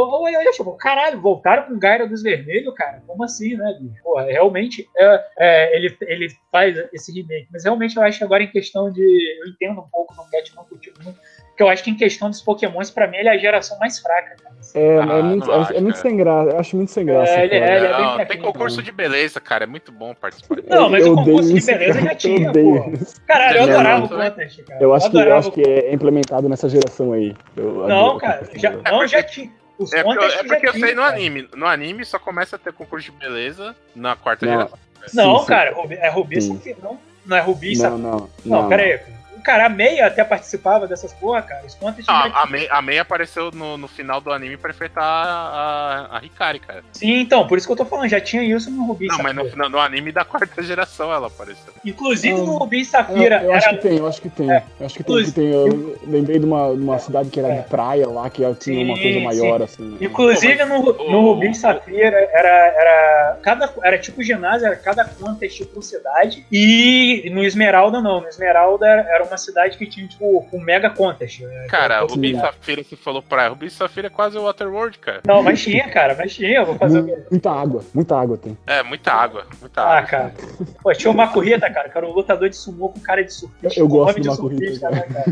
[0.53, 3.03] tipo, caralho, voltaram com o Gaira dos Vermelhos, cara?
[3.07, 4.03] Como assim, né, bicho?
[4.03, 8.43] Porra, realmente, é, é, ele, ele faz esse remake, mas realmente eu acho que agora
[8.43, 9.03] em questão de.
[9.41, 11.19] Eu entendo um pouco, não quero não curtir muito.
[11.49, 13.99] Porque eu acho que em questão dos Pokémons, pra mim, ele é a geração mais
[13.99, 14.55] fraca, cara.
[14.75, 16.51] É, Ah, é muito, não é, acho, é muito sem graça.
[16.51, 17.33] Eu acho muito sem graça.
[17.33, 19.65] É, ele- é, ele é bem Não, tem concurso de beleza, cara.
[19.65, 20.59] É muito bom participar.
[20.69, 22.05] Não, mas Eu o concurso de beleza cara.
[22.11, 22.93] já tinha, Eu pô.
[23.27, 24.83] Caralho, eu adorava não, o contest, cara.
[24.83, 27.35] Eu acho, que, eu acho que é implementado nessa geração aí.
[27.57, 28.19] Eu Não, adoro.
[28.19, 29.51] cara, já, não, já tinha.
[29.79, 31.49] Os É porque, contests é porque eu sei no anime.
[31.55, 34.53] No anime só começa a ter concurso de beleza na quarta Não.
[34.53, 34.79] geração.
[35.15, 35.47] Não, Sim, sim.
[35.49, 36.57] cara, Rubi- é Rubi Sim.
[36.57, 36.99] Safira, não?
[37.25, 37.99] Não é Rubi Não, Safira?
[37.99, 38.31] não.
[38.45, 39.01] Não, pera aí.
[39.45, 41.65] Cara, a Meia até participava dessas porra, cara.
[41.67, 41.77] Os
[42.07, 46.25] Ah, a, Mei, a Mei apareceu no, no final do anime pra enfrentar a, a,
[46.25, 46.83] Hikari, cara.
[46.93, 49.27] Sim, então, por isso que eu tô falando, já tinha isso no Rubi Não, mas
[49.27, 49.45] Safira.
[49.45, 51.73] no, final- no anime da quarta geração ela apareceu.
[51.85, 53.77] Inclusive Ah, no Rubi Eu, Safira eu acho era.
[53.77, 54.51] que tem, eu acho que tem.
[54.53, 54.63] É.
[54.81, 55.51] Eu acho que tem, que tem.
[55.51, 57.61] Eu lembrei de uma, de uma cidade que era É.
[57.61, 59.83] de praia lá, que tinha uma Sim, coisa maior, assim.
[59.83, 59.99] né?
[60.01, 65.65] Inclusive no, no o- Rubi Safira era, era, cada, era tipo ginásio, era cada contest
[65.67, 66.45] por cidade.
[66.51, 68.21] E no Esmeralda não.
[68.21, 71.41] No Esmeralda era, era uma cidade que tinha tipo um mega contest.
[71.41, 71.67] né?
[71.69, 73.49] Cara, Então, Rubi e assim, Safira se falou praia.
[73.49, 75.21] Rubi e Safira é quase o Waterworld, cara.
[75.27, 76.59] Não, mas tinha, cara, mas tinha.
[76.61, 77.13] Eu vou fazer o quê?
[77.17, 78.59] Mu- Muita água, muita água tem.
[78.67, 79.47] É, muita água.
[79.61, 80.09] Muita Ah, água.
[80.09, 80.35] cara.
[80.83, 83.79] Pô, tinha uma corrida, cara, que era um lutador de sumô com cara de surfista.
[83.81, 85.25] Eu- gosto nome de uma surfista, corrida, cara?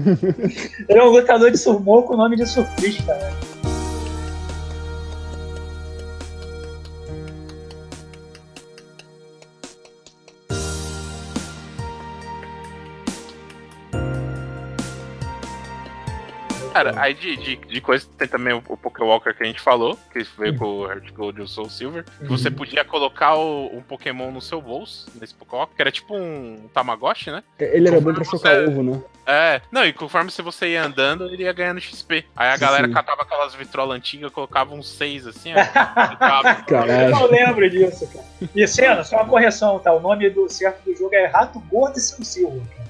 [0.89, 3.31] Ele é um lutador de sumô com nome de surfista, né?
[16.77, 19.99] Cara, aí de, de, de coisa tem também o, o Pokéwalker que a gente falou,
[20.13, 22.05] que veio com o Heart Gold e o Soul Silver.
[22.19, 26.15] Que você podia colocar o- um Pokémon no seu bolso, nesse Pokéwalker, que era tipo
[26.17, 27.43] um Tamagotchi, né?
[27.59, 29.03] Ele era bom pra Você- chocar ovo, né?
[29.29, 32.25] É, não, e conforme se você ia andando, ele ia ganhando XP.
[32.37, 32.93] Aí a Sim, galera sim.
[32.93, 35.57] catava aquelas vitrolas antigas, colocava uns seis assim, ó.
[36.61, 37.11] Eu Caralho.
[37.11, 38.25] não lembro disso, cara.
[38.55, 39.93] E Senna, só uma correção, tá?
[39.93, 42.61] O nome do certo do jogo é Rato Gordo e Seu Silva.
[42.77, 42.87] cara.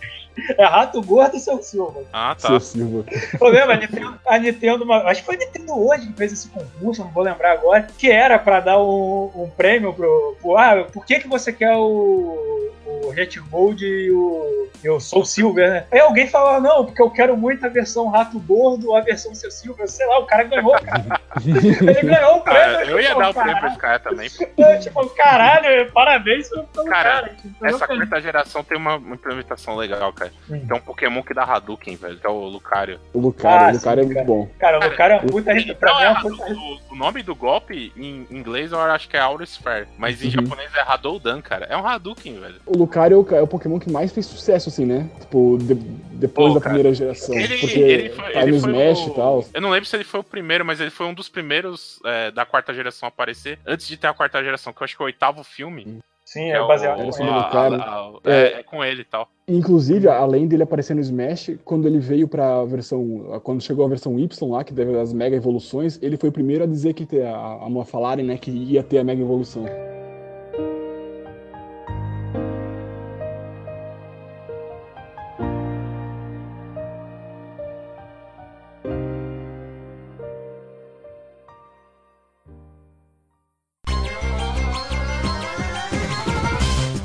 [0.59, 2.03] É Rato Gordo e Seu Silva.
[2.13, 2.49] ah, tá.
[2.49, 3.05] Seu Silva.
[3.41, 6.33] Eu lembro, a Nintendo, a Nintendo uma- acho que foi a Nintendo hoje que fez
[6.33, 10.57] esse concurso, não vou lembrar agora, que era pra dar um, um prêmio pro, pro.
[10.57, 15.25] Ah, por que, que você quer o, o Red Gold e o, e o Soul
[15.25, 15.85] Silver, né?
[15.91, 19.51] Aí alguém falou, não, porque eu quero muito a versão Rato Gordo a versão Seu
[19.51, 21.21] Silver, sei lá, o cara ganhou, cara.
[21.45, 22.77] Ele ganhou o prêmio.
[22.79, 24.29] Ah, eu ia tipo, dar o prêmio pra esse cara também.
[24.57, 27.29] eu, Tipo, caralho, parabéns pelo Cara, cara.
[27.35, 28.09] tipo, eu Essa feliz.
[28.09, 30.33] quarta geração tem uma, uma implementação legal, cara.
[30.51, 30.65] Hum.
[30.67, 32.99] Tem um Pokémon que dá Hadouken, velho, que é o Lucario.
[33.13, 34.27] O Lucario, Ah, o Lucario sim, é muito cara.
[34.27, 34.49] bom.
[34.59, 35.45] Cara, o cara é um puta.
[35.79, 36.53] Pra mim é é um Hadouken, puta.
[36.53, 40.31] o, o nome do golpe em inglês eu acho que é Aurisphere, mas em Uhum.
[40.33, 41.67] japonês é Hadoudan, cara.
[41.67, 42.57] É um Hadouken, velho.
[42.67, 45.09] O Lucario é o Pokémon que mais fez sucesso, assim, né?
[45.21, 47.35] Tipo, de- depois Pô, da primeira geração.
[47.39, 49.45] Ele, porque ele foi, tá ele no foi Smash o- e tal.
[49.53, 52.31] Eu não lembro se ele foi o primeiro, mas ele foi um dos primeiros é,
[52.31, 55.03] da quarta geração a aparecer, antes de ter a quarta geração, que eu acho que
[55.03, 55.99] é o oitavo filme.
[56.25, 59.29] Sim, que é baseado a- a- é, é com ele e tal.
[59.47, 63.41] Inclusive, além dele aparecer no Smash, quando ele veio pra versão.
[63.45, 66.65] Quando chegou a versão Y lá, que teve as mega evoluções, ele foi o primeiro
[66.65, 69.67] a dizer que ter, a, a falarem, né, que ia ter a mega evolução.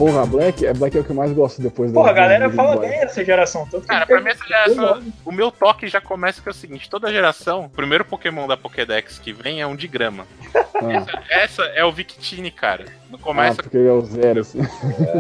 [0.02, 2.02] Porra, a Black, a Black é o que eu mais gosto depois da.
[2.02, 3.68] Pô, a galera fala bem dessa geração.
[3.70, 6.90] Tanto Cara, pra mim essa geração, o meu toque já começa que é o seguinte,
[6.90, 10.26] toda geração, o primeiro Pokémon da Pokédex que vem é um de grama.
[10.56, 12.86] Ah, Essa é o Victini, cara.
[13.12, 13.62] Não ah, começa...
[13.62, 14.60] porque ele é o zero, assim.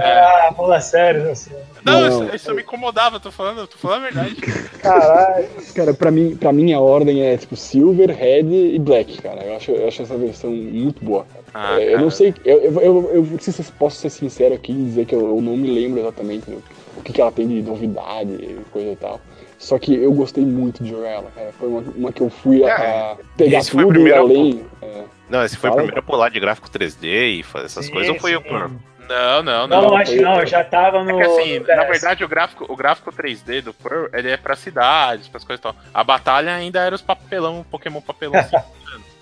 [0.01, 1.51] Ah, fala sério, assim.
[1.83, 2.25] não, não.
[2.25, 4.35] Isso, isso me incomodava, tô falando, tô falando a verdade.
[4.81, 5.49] Caralho.
[5.75, 9.43] Cara, pra mim, pra mim a ordem é tipo Silver, Red e Black, cara.
[9.43, 11.27] Eu acho, eu acho essa versão muito boa.
[11.53, 14.71] Ah, É, eu não sei, eu, eu, eu, eu se eu posso ser sincero aqui
[14.71, 16.63] e dizer que eu, eu não me lembro exatamente o,
[16.95, 19.19] o que, que ela tem de novidade e coisa e tal.
[19.61, 21.53] Só que eu gostei muito de jogar ela, cara.
[21.57, 24.19] Foi uma, uma que eu fui a, a pegar esse foi o tudo e primeiro
[24.21, 24.65] além.
[24.81, 25.03] é.
[25.29, 25.83] Não, esse foi o Fala.
[25.83, 28.37] primeiro a pular de gráfico 3D e fazer essas Sim, coisas, ou foi sim.
[28.37, 28.71] o Pearl?
[29.07, 29.97] Não, não, Não, não.
[29.97, 31.11] acho que não, eu já tava no.
[31.11, 34.37] É que assim, no na verdade, o gráfico, o gráfico 3D do Pearl, ele é
[34.37, 35.75] pra cidades, pras coisas e tal.
[35.93, 38.57] A batalha ainda era os papelão, Pokémon papelão assim.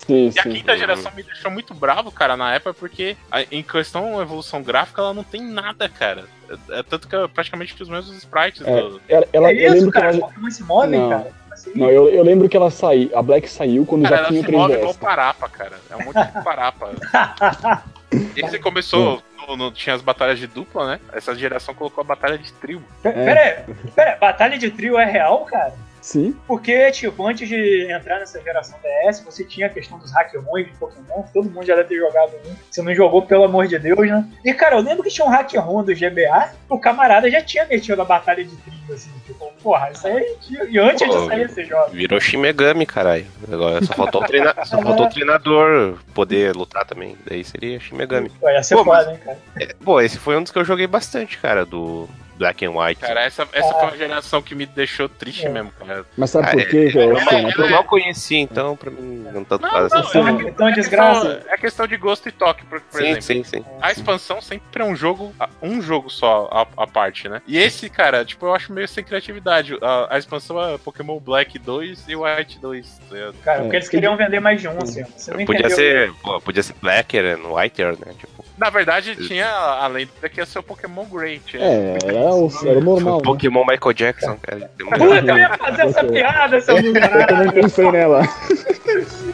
[0.06, 0.50] Sim, E a sim.
[0.50, 3.16] quinta geração me deixou muito bravo, cara, na época, porque
[3.50, 6.24] em questão evolução gráfica, ela não tem nada, cara.
[6.70, 9.00] É, é tanto que é praticamente os mesmos sprites É, do.
[9.08, 10.12] Ela, ela- é eu isso, lembro que cara.
[10.16, 10.20] ela.
[10.20, 11.08] Pokémon se movem, Não.
[11.10, 11.30] cara.
[11.52, 13.10] Assim, Não, eu, eu lembro que ela saiu.
[13.16, 14.98] A Black saiu quando Cara, já ela tinha se o move igual 3DS.
[14.98, 15.78] parapa, cara.
[15.90, 16.90] É um monte de parapa.
[18.36, 21.00] E você começou, no- no- tinha as batalhas de dupla, né?
[21.12, 22.82] Essa geração colocou a batalha de trio.
[23.00, 25.72] Pe- Pera aí, pera aí, batalha de trio é real, cara?
[26.00, 26.34] Sim.
[26.46, 30.72] Porque, tipo, antes de entrar nessa geração DS, você tinha a questão dos hackmons de
[30.72, 32.54] Pokémon, todo mundo já deve ter jogado um.
[32.70, 34.26] Se não jogou, pelo amor de Deus, né?
[34.44, 38.00] E, cara, eu lembro que tinha um hackron do GBA, o camarada já tinha metido
[38.00, 40.64] a batalha de trio, assim, tipo, porra, isso aí tinha.
[40.64, 41.90] E antes Pô, de sair esse jogo.
[41.90, 43.26] Virou Shimegami, caralho.
[43.50, 44.54] Agora só faltou, o treina...
[44.64, 47.16] só faltou o treinador poder lutar também.
[47.28, 48.30] Daí seria Shimegami.
[48.40, 49.38] Pô, ia ser Pô, foda, hein, cara.
[49.58, 52.08] É, pô, esse foi um dos que eu joguei bastante, cara, do
[52.40, 53.02] Black and White.
[53.02, 56.06] Cara, essa, essa foi uma geração que me deixou triste mesmo, cara.
[56.16, 59.60] Mas sabe Ah, por é- quê, eu, eu não conheci, então pra mim não tanto
[59.62, 60.18] Não, faz não, assim.
[60.20, 61.34] Então, então É desgraça.
[61.34, 63.22] questão, é questão de gosto e toque, por, por Sim, exemplo.
[63.22, 63.64] sim, sim.
[63.82, 67.42] A expansão sempre é um jogo, um jogo só, a, a parte, né?
[67.46, 69.76] E esse, cara, tipo, eu acho meio sem criatividade.
[69.82, 72.98] A, a expansão é Pokémon Black 2 e White 2.
[73.10, 73.16] tá?
[73.44, 73.78] Cara, porque É.
[73.80, 75.04] eles queriam vender mais de um, assim.
[75.04, 75.76] Você não Podia entendeu.
[75.76, 78.14] ser, pô, podia ser Blacker, no Whiter, né?
[78.18, 81.40] Tipo, Na verdade, tinha, além daqui ia ser o Pokémon Great.
[81.46, 83.16] Tinha- É, era o, era o normal.
[83.16, 83.22] né?
[83.24, 84.70] Pokémon Michael Jackson, cara.
[84.78, 88.22] Puta, eu ia fazer essa piada, seu Eu também pensei nela.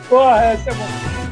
[0.08, 1.25] Porra, essa é bom.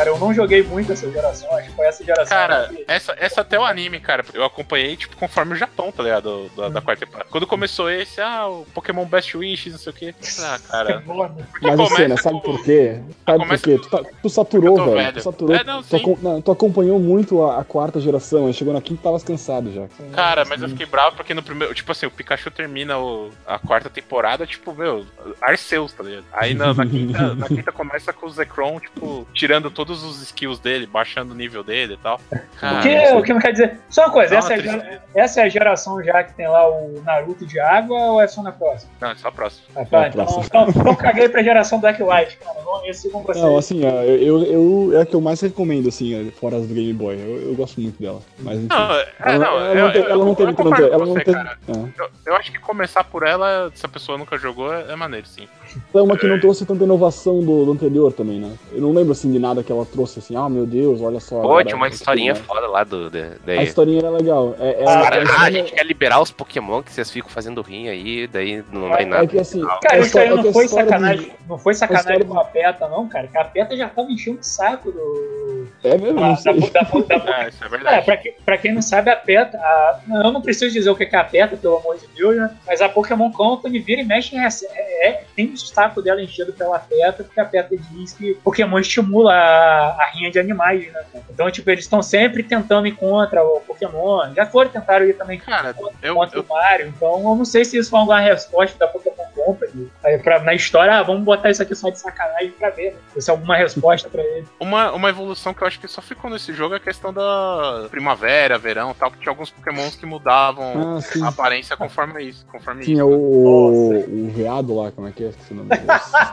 [0.00, 2.34] Cara, eu não joguei muito essa geração, acho que foi essa geração.
[2.36, 6.02] Cara, que- essa, essa até o anime, cara, eu acompanhei, tipo, conforme o Japão, tá
[6.02, 6.50] ligado?
[6.56, 7.28] Da, da quarta temporada.
[7.30, 10.14] Quando começou esse, ah, o Pokémon Best Wishes, não sei o quê.
[10.40, 11.02] Ah, cara.
[11.06, 13.00] Mano, Porque Mas começa Senna, sabe com- por quê?
[13.26, 13.78] Sabe por quê?
[13.78, 14.90] Tu, tá- tu saturou, velho.
[14.96, 15.12] velho.
[15.12, 15.54] Tu saturou.
[15.56, 18.46] É, não, tu, não, tu acompanhou muito a, a quarta geração.
[18.46, 19.86] Aí chegou na quinta e tava cansado já.
[20.14, 21.74] Cara, mas eu fiquei bravo porque no primeiro.
[21.74, 25.04] Tipo assim, o Pikachu termina o- a quarta temporada, tipo, meu,
[25.42, 26.24] Arceus, tá ligado?
[26.32, 30.60] Aí na, na quinta, na quinta começa com o Zekrom, tipo, tirando todos os skills
[30.60, 32.20] dele, baixando o nível dele e tal.
[32.60, 33.80] Cara, O que, o que não quer dizer?
[33.90, 36.32] Só uma coisa, Dá essa, uma é, a gera- essa é a geração já que
[36.34, 38.90] tem lá o Naruto de água ou é só na próxima?
[39.00, 39.66] Não, é só a próxima.
[39.74, 40.44] Ah, tá, É, então, próxima.
[40.46, 42.60] então, então caguei pra geração Black White, cara.
[42.64, 43.44] Não, esse com vocês.
[43.44, 46.74] Não, assim, eu, eu, eu- é a que eu mais recomendo, assim, fora as do
[46.74, 47.16] Game Boy.
[47.18, 48.20] Eu, eu gosto muito dela.
[48.38, 48.68] Mas enfim.
[48.68, 50.94] Não, é, ela, não, ela eu, teve, eu- ela não eu teve concordo tanto.
[50.94, 51.38] Ela não você, teve.
[51.38, 51.52] é.
[51.98, 55.26] Eu, eu acho que começar por ela, se a pessoa nunca jogou, é, é maneiro,
[55.26, 55.48] sim.
[55.94, 58.52] É uma que não trouxe tanta inovação do, do anterior também, né?
[58.72, 61.40] Eu não lembro assim de nada que ela trouxe assim, ah meu Deus, olha só.
[61.42, 62.40] Pô, tinha uma historinha né?
[62.40, 63.10] foda lá do.
[63.10, 63.64] Da, A daí.
[63.64, 64.54] historinha era legal.
[64.58, 67.28] É, é, Ah, é- Ah, é- a gente quer liberar os Pokémon que vocês ficam
[67.30, 69.26] fazendo rim aí, daí não vai é nada.
[69.26, 69.60] que assim.
[69.82, 71.32] Cara, a isso aí é não a foi sacanagem.
[71.48, 73.26] Não foi sacanagem história com a PETA, não, cara.
[73.28, 75.50] Que a PETA já tava enchendo o saco do.
[75.84, 76.60] É mesmo, da, não sei.
[76.70, 78.04] da, da, da, É, isso é É, verdade.
[78.04, 79.56] pra, que- pra quem não sabe, a PETA.
[79.58, 82.36] a- não, eu não preciso dizer o que é a PETA, pelo amor de Deus,
[82.36, 82.50] né?
[82.66, 86.78] Mas a Pokémon Company vira e mexe rece- é, é- tem saco dela enchido pela
[86.78, 91.02] PETA, porque a PETA diz que Pokémon estimula a, a rinha de animais, né?
[91.30, 94.32] Então, tipo, eles estão sempre tentando ir contra o Pokémon.
[94.34, 96.86] Já foram tentaram ir também Cara, eu, contra eu o Mario.
[96.88, 99.90] Então, eu não sei se isso foi alguma resposta da Pokémon Company.
[100.04, 102.92] Aí, pra, na história, ah, vamos botar isso aqui só de sacanagem pra ver.
[102.92, 103.20] né?
[103.20, 104.46] Se é alguma resposta pra ele.
[104.58, 107.86] Uma, uma evolução que eu acho que só ficou nesse jogo é a questão da
[107.90, 112.44] primavera, verão e tal, porque tinha alguns pokémons que mudavam Ah, a aparência conforme isso.
[112.46, 113.06] Conforme Tinha isso.
[113.06, 115.30] o, o, o veado lá, como é que é?
[115.50, 115.82] Esqueci o nome dele.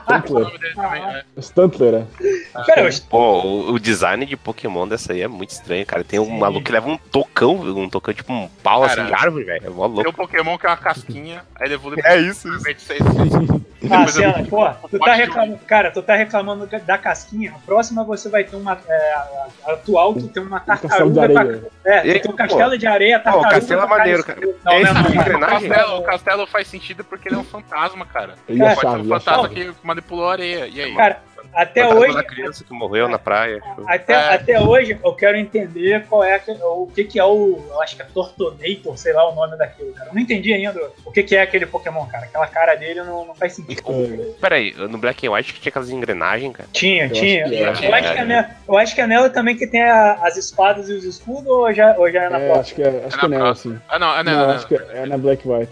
[0.08, 0.44] O Stuntler.
[0.46, 1.24] nome dele também é.
[1.42, 2.64] Stuntler, é.
[2.66, 6.04] Cara, Pô, o, o design de Pokémon dessa aí é muito estranho, cara.
[6.04, 6.40] Tem um Sim.
[6.40, 9.66] maluco que leva um tocão, um tocão tipo um pau Cara, assim de árvore, velho.
[9.66, 10.10] É mó Tem louco.
[10.10, 13.66] um Pokémon que é uma casquinha, aí ele evolui É isso, isso.
[13.92, 14.06] Ah,
[14.40, 17.54] eu- pô, tu tá reclamando, cara, tu tá reclamando da casquinha.
[17.56, 18.78] A próxima você vai ter uma.
[18.88, 21.42] É, a, a atual, tu tem uma castelo de tartaruga.
[21.44, 21.70] areia.
[21.84, 23.48] pra- é, tu E- tem um castelo de areia, Pô, tartaruga.
[23.48, 24.40] o castelo é maneiro, cara.
[24.66, 25.48] Não, É não, esse não, não.
[25.48, 28.34] Castelo, o castelo faz sentido porque ele é um fantasma, cara.
[28.50, 29.56] Ele a Cara, Pode ser um fantasma chave.
[29.74, 30.68] que manipulou a areia.
[30.68, 30.96] E aí?
[30.96, 31.20] Cara,
[31.54, 32.14] até Fantasma hoje.
[32.16, 33.62] da criança que morreu na praia.
[33.88, 34.34] Até, É.
[34.34, 37.64] até hoje eu quero entender qual é o que, que é o.
[37.70, 40.10] Eu acho que é Tortonator, sei lá o nome daquilo, cara.
[40.10, 42.26] Eu não entendi ainda o que, que é aquele Pokémon, cara.
[42.26, 43.82] Aquela cara dele não, não faz sentido.
[43.88, 46.70] É, Pera aí, no Black and White que tinha aquelas engrenagens, cara.
[46.72, 47.44] Tinha, Eu tinha.
[47.72, 47.90] acho que é.
[47.90, 50.38] Eu, acho que é nela, eu acho que é nela também que tem a- as
[50.38, 52.62] espadas e os escudos, ou já, ou já é na É, próxima?
[52.62, 53.80] acho que é, acho que é nela, assim.
[53.88, 55.72] Ah, não, ah, não, Não, não, acho que é, é na Black White.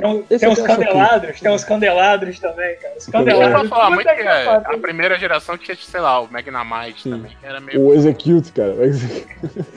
[0.00, 0.84] Tem, um- esse tem eu os acho aqui.
[0.84, 2.94] candelabros, tem os candelabros também, cara.
[2.96, 3.44] Os Eu Candelabros.
[3.52, 3.68] candelabros.
[3.70, 7.10] falar muito que é, a primeira primeira geração tinha, sei lá, o Magnamite Sim.
[7.10, 7.80] também, que era meio.
[7.80, 8.74] O Execute, cara.
[8.74, 9.26] O Execute.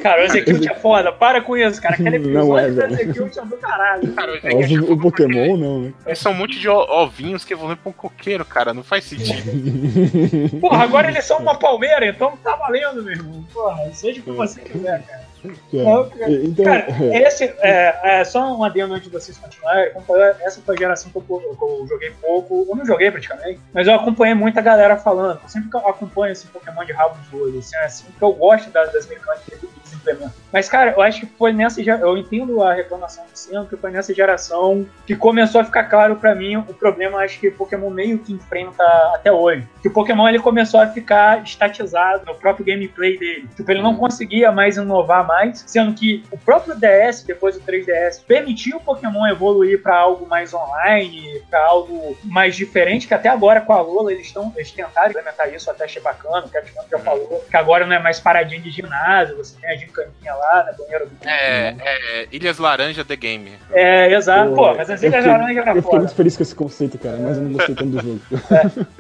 [0.02, 1.96] Cara, o Execute é foda, para com isso, cara.
[1.96, 2.94] Aquele Não é, velho.
[2.94, 4.14] Execute é do caralho.
[4.14, 5.94] Cara, o Execute o, o Pokémon não, né?
[6.06, 8.74] Eles são um monte de ovinhos que evoluem pra um coqueiro, cara.
[8.74, 10.60] Não faz sentido.
[10.60, 13.46] Porra, agora eles são uma palmeira, então tá valendo, meu irmão.
[13.54, 15.28] Porra, seja o que você quiser, cara.
[15.74, 16.32] Não, cara.
[16.32, 16.86] Então, Cara,
[17.16, 19.92] esse, é, é, só um adendo antes de vocês continuarem.
[20.42, 22.66] Essa foi a geração que eu, que eu joguei pouco.
[22.70, 25.40] Eu não joguei praticamente, mas eu acompanhei muita galera falando.
[25.44, 28.86] Eu sempre acompanho esse Pokémon de rabo de olho, assim, assim, porque eu gosto da-
[28.86, 30.34] das mecânicas que implementam.
[30.52, 32.10] Mas, cara, eu acho que foi nessa geração.
[32.10, 36.16] Eu entendo a reclamação do Sino, que foi nessa geração que começou a ficar claro
[36.16, 38.84] pra mim o problema, acho que Pokémon meio que enfrenta
[39.14, 39.68] até hoje.
[39.82, 43.48] Que o Pokémon ele começou a ficar estatizado no próprio gameplay dele.
[43.56, 48.24] Tipo, ele não conseguia mais inovar mais, sendo que o próprio DS, depois do 3DS,
[48.26, 53.62] permitiu o Pokémon evoluir pra algo mais online, pra algo mais diferente, que até agora
[53.62, 57.00] com a Lola eles, tão, eles tentaram implementar isso, até achei bacana, o Capitão já
[57.00, 60.74] falou, que agora não é mais paradinha de ginásio, você tem a gincaninha lá, né,
[60.78, 63.52] banheiro do É, é, Ilhas Laranja The Game.
[63.72, 64.54] É, exato.
[64.54, 67.38] Pô, mas as Ilhas Laranja era Eu fiquei muito feliz com esse conceito, cara, mas
[67.38, 68.20] eu não gostei tanto do jogo.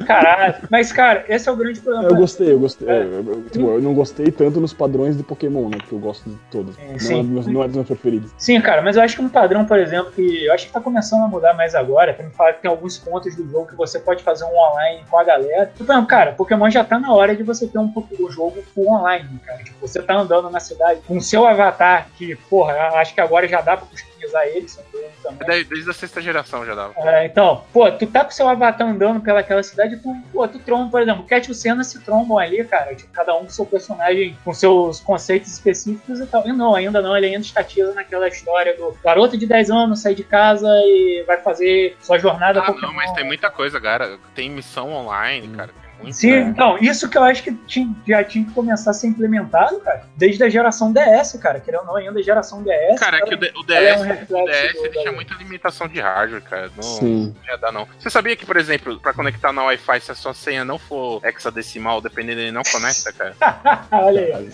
[0.06, 0.56] Caralho.
[0.70, 2.08] Mas, cara, esse é o grande problema.
[2.10, 2.88] Eu gostei, eu gostei.
[2.88, 3.02] É.
[3.02, 5.78] Eu, eu- tipo, eu não gostei tanto nos padrões de Pokémon, né?
[5.78, 6.78] Porque eu gosto de todos.
[6.78, 7.20] Não, sim.
[7.20, 8.32] é dos meus- não é dos meus preferidos.
[8.38, 10.80] Sim, cara, mas eu acho que um padrão, por exemplo, que eu acho que tá
[10.80, 13.76] começando a mudar mais agora, pra me falar que tem alguns pontos do jogo que
[13.76, 15.72] você pode fazer um online com a galera.
[15.76, 18.62] Tipo, não, cara, Pokémon já tá na hora de você ter um pouco o jogo
[18.74, 19.64] full online, cara.
[19.64, 23.62] Tipo, você tá andando na cidade com seu avatar, que, porra, acho que agora já
[23.62, 25.48] dá pra customizar ele, sem dúvida também.
[25.48, 26.94] Desde, desde a sexta geração já dava.
[26.98, 30.90] É, então, pô, tu tá com seu avatar andando pelaquela cidade, tu, pô, tu tromba,
[30.92, 33.50] por exemplo, o Cat e o Senna se trombam ali, cara, tipo, cada um com
[33.50, 36.46] seu personagem, com seus conceitos específicos e tal.
[36.48, 40.14] E não, ainda não, ele ainda estatiza naquela história do garoto de 10 anos sai
[40.16, 42.88] de casa e vai fazer sua jornada Ah, Pokémon.
[42.88, 44.18] não, mas tem muita coisa, cara.
[44.36, 45.70] Tem missão online, cara.
[46.12, 49.80] Sim, então, isso que eu acho que tinha- já tinha que começar a ser implementado,
[49.80, 53.00] cara, desde a geração DS, cara, querendo ou não, ainda a geração DS.
[53.00, 55.06] Cara, é que o, D- o ela é um DS, o DS do- ele tinha
[55.06, 56.70] da- muita limitação de hardware, cara.
[56.76, 57.36] Não, Sim.
[57.36, 57.88] não ia dar, não.
[58.00, 61.20] Você sabia que, por exemplo, pra conectar na Wi-Fi, se a sua senha não for
[61.26, 63.34] hexadecimal, dependendo, ele não conecta, cara?
[63.92, 64.50] olha aí.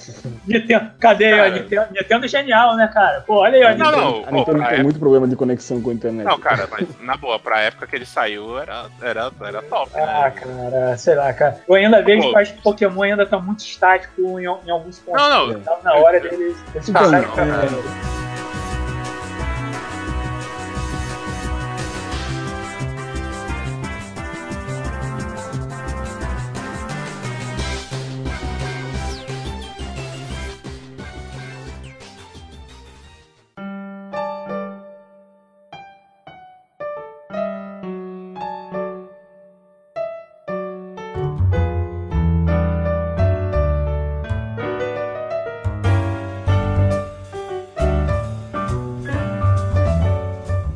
[0.47, 1.29] Nintendo, cadê?
[1.31, 1.49] Cara.
[1.49, 3.21] ó, Nintendo, Nintendo é genial, né, cara?
[3.21, 3.77] Pô, olha aí, ó.
[3.77, 3.97] Não, Nintendo.
[3.97, 4.21] não.
[4.21, 6.25] A Pô, Nintendo tem época- muito problema de conexão com a internet.
[6.25, 10.23] Não, cara, mas na boa, pra época que ele saiu, era, era, era top, Ah,
[10.25, 10.31] né?
[10.31, 11.61] cara, sei lá, cara.
[11.68, 14.99] Eu ainda vejo que eu acho que Pokémon ainda tá muito estático em, em alguns
[14.99, 15.22] pontos.
[15.22, 15.60] Não, não.
[15.61, 18.22] Tava na hora deles, deles Então, passarem pra é-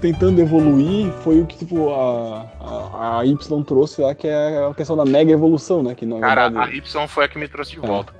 [0.08, 4.74] Tentando evoluir foi o que, tipo, a, a, a Y trouxe lá, que é a
[4.74, 5.94] questão da mega evolução, né?
[5.96, 6.78] Que na Cara, a verdade.
[6.78, 8.14] Y foi a que me trouxe de volta.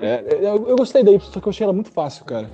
[0.00, 2.46] É, eu, eu gostei da Y, só que eu achei ela muito fácil, cara.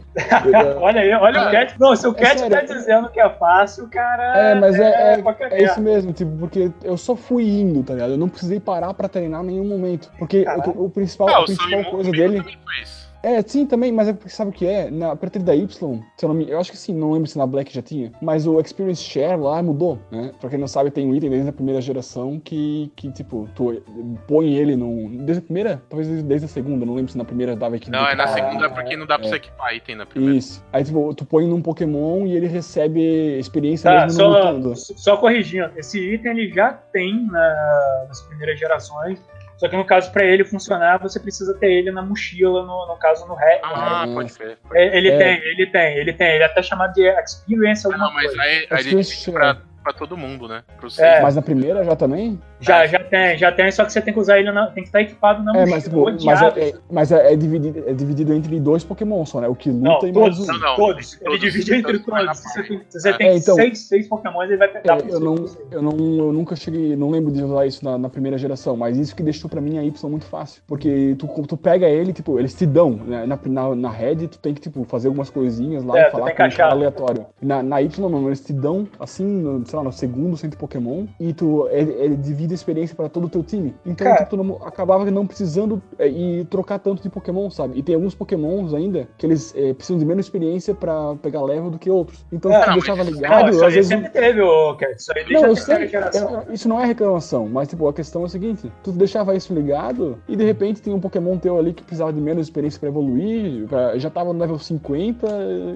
[0.47, 1.75] Eu- Olha aí, olha o Cara, Cat.
[1.79, 2.57] Não, se o é Cat sério.
[2.57, 4.39] tá dizendo que é fácil, cara.
[4.39, 8.13] É, mas é, é, é isso mesmo, tipo, porque eu só fui indo, tá ligado?
[8.13, 10.11] Eu não precisei parar pra treinar em nenhum momento.
[10.19, 12.39] Porque o, o principal, Ah, a o principal coisa dele.
[12.39, 13.00] também foi isso.
[13.23, 14.91] É, sim, também, mas é porque sabe o que é?
[14.91, 15.69] Na pra da Y,
[16.17, 18.13] se eu, não me, eu acho que sim, não lembro se na Black já tinha,
[18.21, 20.33] mas o Experience Share lá mudou, né?
[20.41, 23.83] Pra quem não sabe, tem um item desde a primeira geração que, que tipo, tu
[24.27, 25.19] põe ele num.
[25.25, 25.83] Desde a primeira?
[25.89, 27.91] Talvez desde, a segunda, não lembro se na primeira dava aqui.
[27.91, 29.31] Não, é na segunda porque não dá pra é.
[29.31, 30.37] você equipar item na primeira.
[30.37, 30.65] Isso.
[30.73, 34.73] Aí, tipo, tu põe num Pokémon e ele recebe experiência Tá, mesmo só, lutando.
[34.77, 35.71] só corrigindo.
[35.77, 39.21] Esse item ele já tem na- nas primeiras gerações.
[39.61, 42.97] Só que no caso, pra ele funcionar, você precisa ter ele na mochila, no, no
[42.97, 43.61] caso, no ré.
[43.63, 44.07] Ah, Ah.
[44.15, 44.57] pode ser.
[44.73, 45.19] É, Ele É.
[45.19, 46.35] tem, ele tem, ele tem.
[46.37, 48.43] Ele é até chamado de Experience Ah, alguma não, mas coisa.
[48.43, 50.65] aí, aí ele tem pra, pra todo mundo, né?
[50.99, 51.21] É.
[51.21, 52.41] Mas na primeira já também?
[52.61, 54.89] Já, já tem, já tem, só que você tem que usar ele, na, tem que
[54.89, 55.75] estar equipado na É, mochila.
[55.77, 59.41] mas, tipo, mas, é, é- mas é, é dividido, é dividido entre dois Pokémon só,
[59.41, 59.49] né?
[59.49, 60.53] O que Não, luta e mais todos, um.
[60.53, 60.77] Não, não.
[60.77, 61.15] todos.
[61.15, 62.39] Ele Todos, divide entre todos.
[62.39, 63.13] Se você tem, se você É.
[63.15, 65.35] tem É, então- seis, seis Pokémon, ele vai pegar É, eu, não,
[65.71, 68.99] eu, não, eu nunca cheguei, não lembro de usar isso na, na primeira geração, mas
[68.99, 70.63] isso que deixou pra mim a Y muito fácil.
[70.67, 73.25] Porque tu, tu pega ele, tipo, eles te dão, né?
[73.27, 76.27] Na, na, na Red, tu tem que, tipo, fazer algumas coisinhas lá É, e falar
[76.35, 77.27] com um cara aleatório.
[77.41, 81.07] Na, na Y, não, eles te dão, assim, no, sei lá, no segundo centro Pokémon,
[81.19, 83.75] e tu, ele, ele divide de experiência pra todo o teu time.
[83.85, 84.25] Então Cara.
[84.27, 87.79] tu não- acabava não precisando é, e trocar tanto de Pokémon, sabe?
[87.79, 91.71] E tem alguns Pokémons ainda que eles é, precisam de menos experiência pra pegar level
[91.71, 92.25] do que outros.
[92.33, 93.89] Então É, tu não, deixava isso- ligado, Não, isso às aí vezes.
[93.89, 94.41] sempre teve,
[94.79, 94.95] Cat.
[94.99, 98.25] Isso aí Não, eu sei, é, isso não é reclamação, mas tipo, a questão é
[98.27, 101.83] a seguinte, tu deixava isso ligado e de repente tem um Pokémon teu ali que
[101.83, 105.27] precisava de menos experiência pra evoluir, pra- já tava no level 50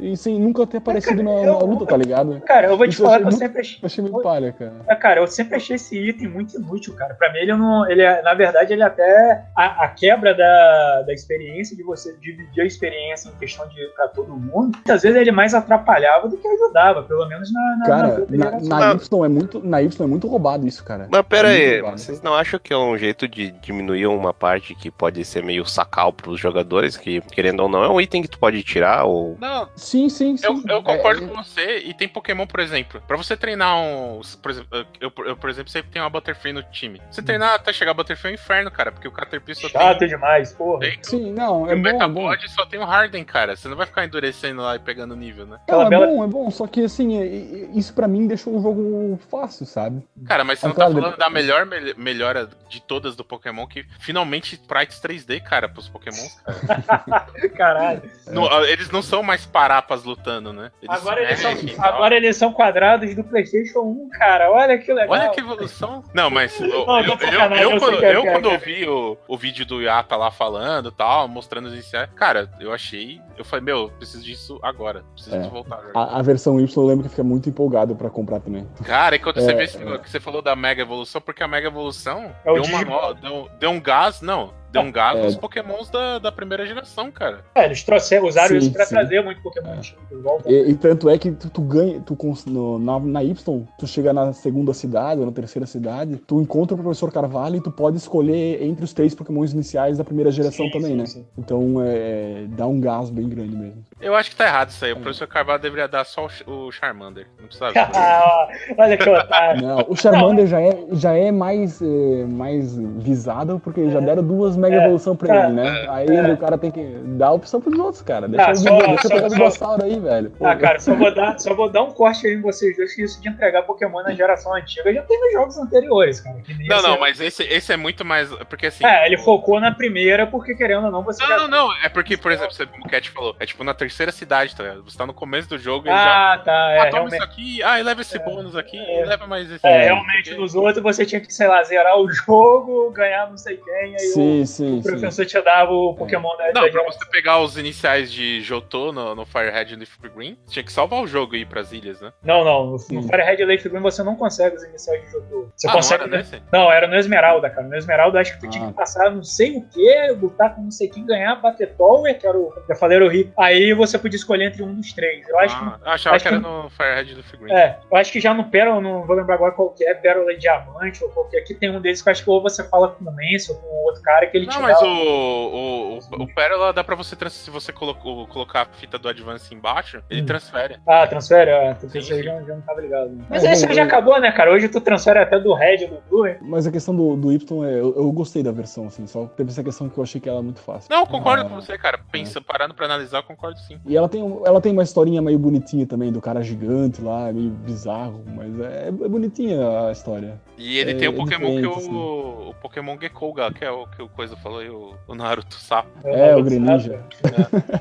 [0.03, 2.41] e sem nunca ter aparecido na, na luta, tá ligado?
[2.47, 3.79] Cara, eu vou te Isso eu falar achei que eu muito- sempre achei.
[3.83, 4.97] Eu achei meio palha, cara.
[4.97, 7.15] Cara, eu sempre achei esse item muito inútil, cara.
[7.15, 7.89] Pra mim, ele não.
[7.91, 9.45] Ele é, na verdade, ele até.
[9.57, 14.09] A, a quebra da, da experiência, de você dividir a experiência em questão de pra
[14.09, 17.61] todo mundo, muitas vezes ele mais atrapalhava do que ajudava, pelo menos na.
[17.61, 18.69] na na Cara, na, geração.
[18.79, 21.09] na Y é muito, na Y é muito roubado isso, cara.
[21.11, 21.99] Mas pera É aí, roubado.
[22.01, 25.65] vocês não acham que é um jeito de diminuir uma parte que pode ser meio
[25.67, 29.37] sacal pros jogadores, que querendo ou não é um item que tu pode tirar ou...
[29.41, 30.47] Não, Sim, sim, sim.
[30.47, 31.79] eu, eu concordo É, com você.
[31.79, 33.03] E tem Pokémon, por exemplo.
[33.07, 34.21] Pra você treinar um.
[34.43, 37.01] Por exemplo, eu, eu, por exemplo, sempre tenho uma Butterfree no time.
[37.11, 38.91] Você treinar até chegar a Butterfree é um inferno, cara.
[38.93, 40.09] Porque o Caterpie só Chato tem.
[40.09, 40.81] demais, porra.
[40.81, 43.57] tem Sim, não, é o bom, é só tem o Harden, cara.
[43.57, 45.59] Você não vai ficar endurecendo lá e pegando nível, né?
[45.69, 48.57] Não, é bela- bom, é bom, só que assim, é- é- isso pra mim deixou
[48.57, 50.03] o jogo fácil, sabe?
[50.27, 53.67] Cara, mas você Ah, não tá falando da melhor mel- melhora de todas do Pokémon,
[53.67, 57.27] que finalmente sprites 3D, cara, pros Pokémons, cara.
[57.57, 58.03] Caralho.
[58.29, 60.71] Não, eles não são mais parapas lutando, né?
[60.83, 61.53] Eles Agora eles, são,
[61.85, 64.51] agora eles são quadrados do PlayStation 1, cara.
[64.51, 65.11] Olha que legal.
[65.11, 66.05] Olha que evolução.
[66.15, 68.53] Não, mas eu, Não, eu, sei quando, é, eu que é, quando é.
[68.53, 72.73] ouvi o, o vídeo do Yata lá falando e tal, mostrando os iniciais, cara, eu
[72.73, 73.21] achei.
[73.37, 75.05] Eu falei, meu, eu preciso disso agora.
[75.15, 75.41] Preciso É.
[75.43, 75.77] de voltar.
[75.79, 76.01] a jogar.
[76.01, 78.67] A, a versão Y eu lembro que fica muito empolgado pra comprar também.
[78.85, 81.43] Cara, e quando você É, vê esse negócio que você falou da Mega Evolução, porque
[81.43, 85.23] a Mega Evolução É deu, uma deu, deu um gás, não, deu um gás É.
[85.23, 87.45] nos Pokémons da, da primeira geração, cara.
[87.55, 88.95] É, eles trouxeram, usaram Sim, isso pra sim.
[88.95, 89.81] trazer muito Pokémon
[90.23, 90.51] volta.
[90.51, 93.35] E, e tanto é que tu, tu ganha, tu cons- no- na, na Y,
[93.79, 97.61] tu chega na segunda cidade ou na terceira cidade, tu encontra o professor Carvalho e
[97.61, 101.07] tu pode escolher entre os três Pokémons iniciais da primeira geração Sim, também, sim, né?
[101.07, 101.25] sim.
[101.39, 103.85] Então é, dá um gás bem grande mesmo.
[104.05, 104.93] Eu acho que tá errado isso aí.
[104.93, 105.01] O É.
[105.01, 107.27] professor Carvalho deveria dar só o, Ch- o Charmander.
[107.41, 107.67] Não precisa.
[108.79, 109.63] Olha que otário.
[109.63, 114.57] Não, o Charmander já é, já é mais, é, mais visado, porque já deram duas
[114.57, 114.85] Mega É.
[114.85, 115.45] Evolução pra É.
[115.47, 115.87] ele, né?
[115.89, 116.83] Aí o cara tem que
[117.17, 118.29] dar a opção pros outros, cara.
[118.29, 120.31] Deixa, Ah, eu, só- deixa eu só- pegar o só- dinossauro aí, velho.
[120.31, 122.95] Pô, Ah, cara, só vou, dar, só vou dar um corte aí em vocês dois
[122.95, 126.37] que isso de entregar Pokémon na geração antiga já teve jogos anteriores, cara.
[126.45, 128.29] que nem Não, esse- não, mas esse, esse é muito mais.
[128.51, 128.85] Porque assim.
[128.85, 131.73] É, ele focou na primeira porque, querendo ou não, você Não, já- não, não.
[131.83, 134.63] É porque, por exemplo, você, como o Cat falou, é tipo na terceira cidade, tá
[134.63, 134.83] ligado?
[134.85, 136.33] Você tá no começo do jogo e ele já.
[136.35, 137.15] Ah, tá, é, Ah, toma realmente.
[137.15, 139.03] isso aqui, ah, e leva esse bônus aqui, É.
[139.03, 139.67] e leva mais esse.
[139.67, 143.29] É, aqui, realmente, porque- nos outros você tinha que, sei lá, zerar o jogo, ganhar
[143.31, 144.91] não sei quem, aí Sim, o, sim, o sim.
[144.91, 146.93] professor te dava o Pokémon da, Não, da pra geração.
[147.01, 151.01] você pegar os iniciais de Jotô no, no Firehead e Leaf Green, tinha que salvar
[151.03, 152.13] o jogo e ir pras ilhas, né?
[152.23, 152.97] Não, não, no, Sim.
[152.97, 155.53] no Firehead e Leaf Green você não consegue os iniciais de jogo.
[155.57, 156.01] Você ah, consegue.
[156.07, 156.43] não era nesse?
[156.53, 157.67] Não, era no Esmeralda, cara.
[157.67, 158.69] No Esmeralda, acho que tu tinha Ah.
[158.69, 162.27] que passar não sei o que, lutar com não sei quem, ganhar, bater Tower, que
[162.27, 162.53] era o.
[162.69, 163.33] Já falei, era o Rio.
[163.39, 165.29] Aí você podia escolher entre um dos três.
[165.29, 167.37] Eu acho Ah, eu achava acho que era que- no Firehead que.
[167.37, 167.53] Green.
[167.55, 170.33] É, eu acho que já no Pérola, não vou lembrar agora qual que é, Pérola
[170.33, 171.39] e Diamante, ou qualquer.
[171.39, 173.59] Aqui tem um deles que eu acho que ou você fala com o Lance ou
[173.59, 174.87] com o outro cara que ele Não, mas dá.
[174.87, 179.09] o, o, o, o Pérola dá pra você, se você colocou, colocar a fita do
[179.09, 180.27] Advance embaixo, ele Hum.
[180.27, 180.77] transfere.
[180.87, 181.51] Ah, transfere?
[181.51, 183.11] Ah, Sim, isso aí já, já não tava ligado.
[183.11, 183.25] né?
[183.29, 184.53] Mas É, esse já eu- acabou, né, cara?
[184.53, 186.27] Hoje tu transfere até do Red do Blue.
[186.27, 186.37] hein?
[186.41, 189.51] Mas a questão do, do Y, é, eu, eu gostei da versão, assim, só teve
[189.51, 190.89] essa questão que eu achei que ela é muito fácil.
[190.91, 191.99] Não, eu concordo Ah, com você, cara.
[192.11, 193.79] Pensa, parando pra analisar, eu concordo sim.
[193.87, 197.33] E ela tem, um- ela tem uma historinha meio bonitinha também, do cara gigante lá,
[197.33, 200.41] meio bizarro, mas é, é bonitinha a história.
[200.57, 203.87] E ele É- tem o é Pokémon que o, o Pokémon Gekouga, que é o
[203.89, 205.89] que o Coisa falou aí, o, o Naruto Sapo.
[206.05, 207.01] É, o Greninja.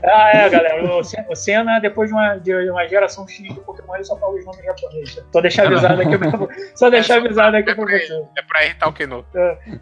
[0.04, 0.96] Ah, é, galera.
[0.98, 4.18] O Sen- o Senna, depois de uma, de uma geração X de Pokémon, ele só
[4.18, 5.24] fala os nomes japoneses.
[5.32, 6.14] Só deixar avisado aqui
[6.76, 8.24] só deixar avisado aqui É pra você.
[8.38, 9.26] É pra irritar o Keno.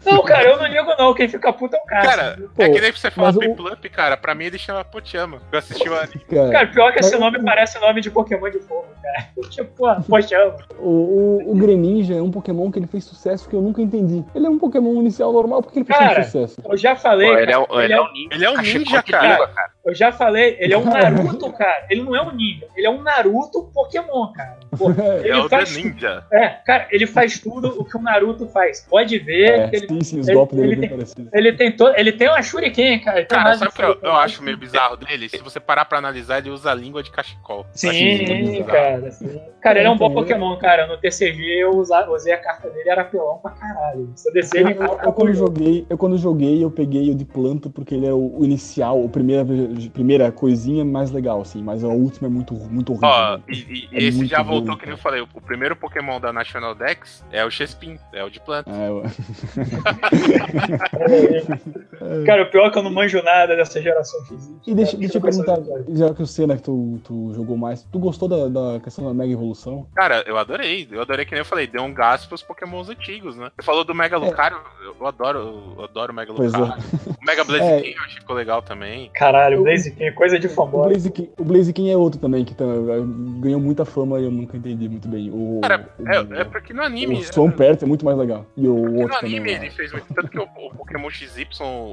[0.04, 1.14] Não, cara, eu não ligo não.
[1.14, 2.02] Quem fica puto é o cara.
[2.06, 4.16] Cara, Pô, é que nem você o- Piplup, cara.
[4.16, 5.40] Pra mim ele chama Pochama.
[5.50, 5.88] Eu assisti
[6.28, 9.28] Cara, Cara, pior que esse Mas- nome parece nome de Pokémon de fogo, cara.
[9.50, 13.60] Tipo, poxa, o, o, o Greninja é um Pokémon que ele fez sucesso que eu
[13.60, 14.24] nunca entendi.
[14.34, 16.62] Ele é um Pokémon inicial normal, por que ele fez Cara, sucesso?
[16.64, 17.26] eu já falei.
[17.28, 18.28] Pô, cara, ele é, um- ele ele é é- um ninja.
[18.34, 19.46] Ele é um ninja, cara.
[19.48, 19.70] cara.
[19.84, 21.86] Eu já falei, ele é um Naruto, cara.
[21.90, 24.58] Ele não é um ninja, ele é um Naruto Pokémon, cara.
[24.78, 26.24] Pô, Ele é ele o The faz, Ninja.
[26.32, 28.86] é, cara, ele faz tudo o que o Naruto faz.
[28.88, 30.98] Pode ver É, que ele, sim, sim, os ele- golpes dele ele é bem tem-
[30.98, 31.32] parecidos.
[31.34, 33.24] ele tem todo, ele tem uma shuriken, cara.
[33.24, 35.28] Cara, sabe o que eu, eu acho meio bizarro dele?
[35.28, 37.66] Se você parar pra analisar, ele usa a língua de cachecol.
[37.72, 39.10] Sim, cara.
[39.10, 39.40] sim.
[39.60, 40.86] Cara, ele é um bom Então, Pokémon, cara.
[40.86, 44.10] No TCG eu usei a carta dele, era pelão pra caralho.
[44.14, 47.14] Se eu descer Eu, ele eu- eu quando joguei, eu quando joguei, eu peguei o
[47.14, 49.44] de planta porque ele é o, o inicial, o primeira
[49.90, 53.08] primeira coisinha mais legal, assim, mas a última é muito, muito horrível.
[53.08, 53.42] Ó, né?
[53.48, 54.90] e, e- É esse muito já voltou, que cara.
[54.90, 55.20] nem eu falei.
[55.34, 58.70] O primeiro Pokémon da National Dex é o Chespin, é o de planta.
[58.70, 59.02] É, eu-
[62.26, 64.52] Cara, o pior é que eu não manjo nada dessa geração X.
[64.66, 65.58] E deixa, deixa eu perguntar,
[65.90, 69.14] já que o Senna que tu, tu jogou mais, tu gostou da, da questão da
[69.14, 69.86] Mega Evolução?
[69.94, 70.88] Cara, eu adorei.
[70.90, 73.50] Eu adorei que nem eu falei, deu um gás pros Pokémons antigos, né?
[73.56, 74.58] Você falou do Mega Lucario,
[75.00, 76.34] eu adoro, eu adoro o Mega É.
[76.34, 76.58] Pois é.
[76.58, 76.82] Lucario.
[77.20, 77.44] O Mega É.
[77.44, 79.10] Blaziken eu acho que ficou legal também.
[79.14, 80.88] Caralho, o Blaziken é coisa de O fanboy.
[80.88, 82.64] Blaziken, o Blaziken é outro também, que tá-
[83.40, 85.30] ganhou muita fama e eu nunca entendi muito bem.
[85.32, 87.16] O, Cara, o, é, é porque no anime.
[87.18, 88.46] o Swampert é muito mais legal.
[88.56, 89.36] E o No outro também.
[89.38, 89.56] anime lá.
[89.58, 90.12] ele fez muito.
[90.14, 91.46] Tanto que o, o Pokémon XY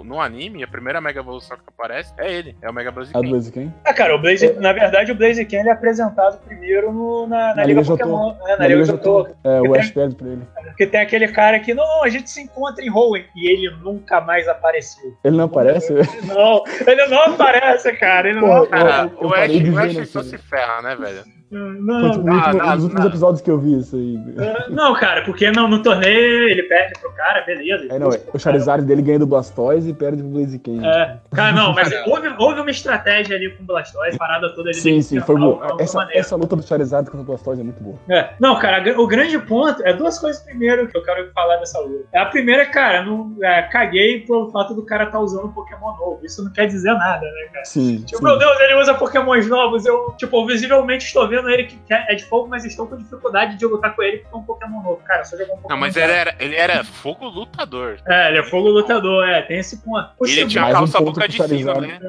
[0.06, 2.96] no anime, a primeira Mega Evolução que aparece é ele, é o Mega A do
[2.96, 3.30] Blaziken.
[3.30, 3.74] Blaziken?
[3.86, 7.56] Ah, cara, o Blaziken, na verdade, o Blaziken ele é apresentado primeiro no- na, na
[7.56, 7.92] Na Liga Liga.
[7.98, 8.34] Pokémon.
[8.34, 9.28] né, na Na Liga Liga Jotô.
[9.44, 10.42] É, o Ash pra ele.
[10.66, 13.24] Porque tem aquele cara que, não, não, a gente se encontra em Hoenn.
[13.36, 15.14] E ele nunca mais apareceu.
[15.24, 15.94] Ele não aparece?
[16.26, 17.59] Não, ele não aparece,
[17.94, 18.30] cara.
[18.30, 18.56] Ele não Pô,
[19.22, 21.24] eu o parei Ash, de o Ash nessa- só se ferra, né, velho?
[21.52, 22.36] Não, Ah, último- não,
[22.76, 23.08] nos últimos não.
[23.08, 24.18] episódios que eu vi isso aí.
[24.70, 27.88] não, cara, porque no, no torneio ele perde pro cara, beleza.
[27.90, 30.86] É, não, o Charizard dele ganha do Blastoise e perde pro Blaziken.
[30.86, 34.78] É, cara, não, mas houve, houve uma estratégia ali com o Blastoise, parada toda ali.
[34.78, 35.60] Sim, sim, foi bom.
[35.80, 37.98] Essa, essa luta do Charizard contra o Blastoise é muito boa.
[38.10, 38.30] É.
[38.40, 42.06] Não, cara, o grande ponto é duas coisas primeiro que eu quero falar dessa luta.
[42.14, 46.20] A primeira, cara, não, é, caguei pelo fato do cara estar usando Pokémon novo.
[46.24, 47.66] Isso não quer dizer nada, né, cara?
[47.66, 48.04] Sim.
[48.06, 48.24] Tipo, sim.
[48.24, 49.86] meu Deus, ele usa Pokémons novos.
[49.86, 53.66] Eu, tipo, visivelmente estou vendo ele que é de fogo, mas estou com dificuldade de
[53.66, 55.00] lutar com ele porque é um Pokémon novo.
[55.06, 57.98] Cara, só jogar um Pokémon Não, mas ele era, ele era fogo lutador.
[58.08, 60.10] É, ele é fogo lutador, é, tem esse ponto.
[60.26, 62.00] E ele tinha a um calça ponto boca de sino, né?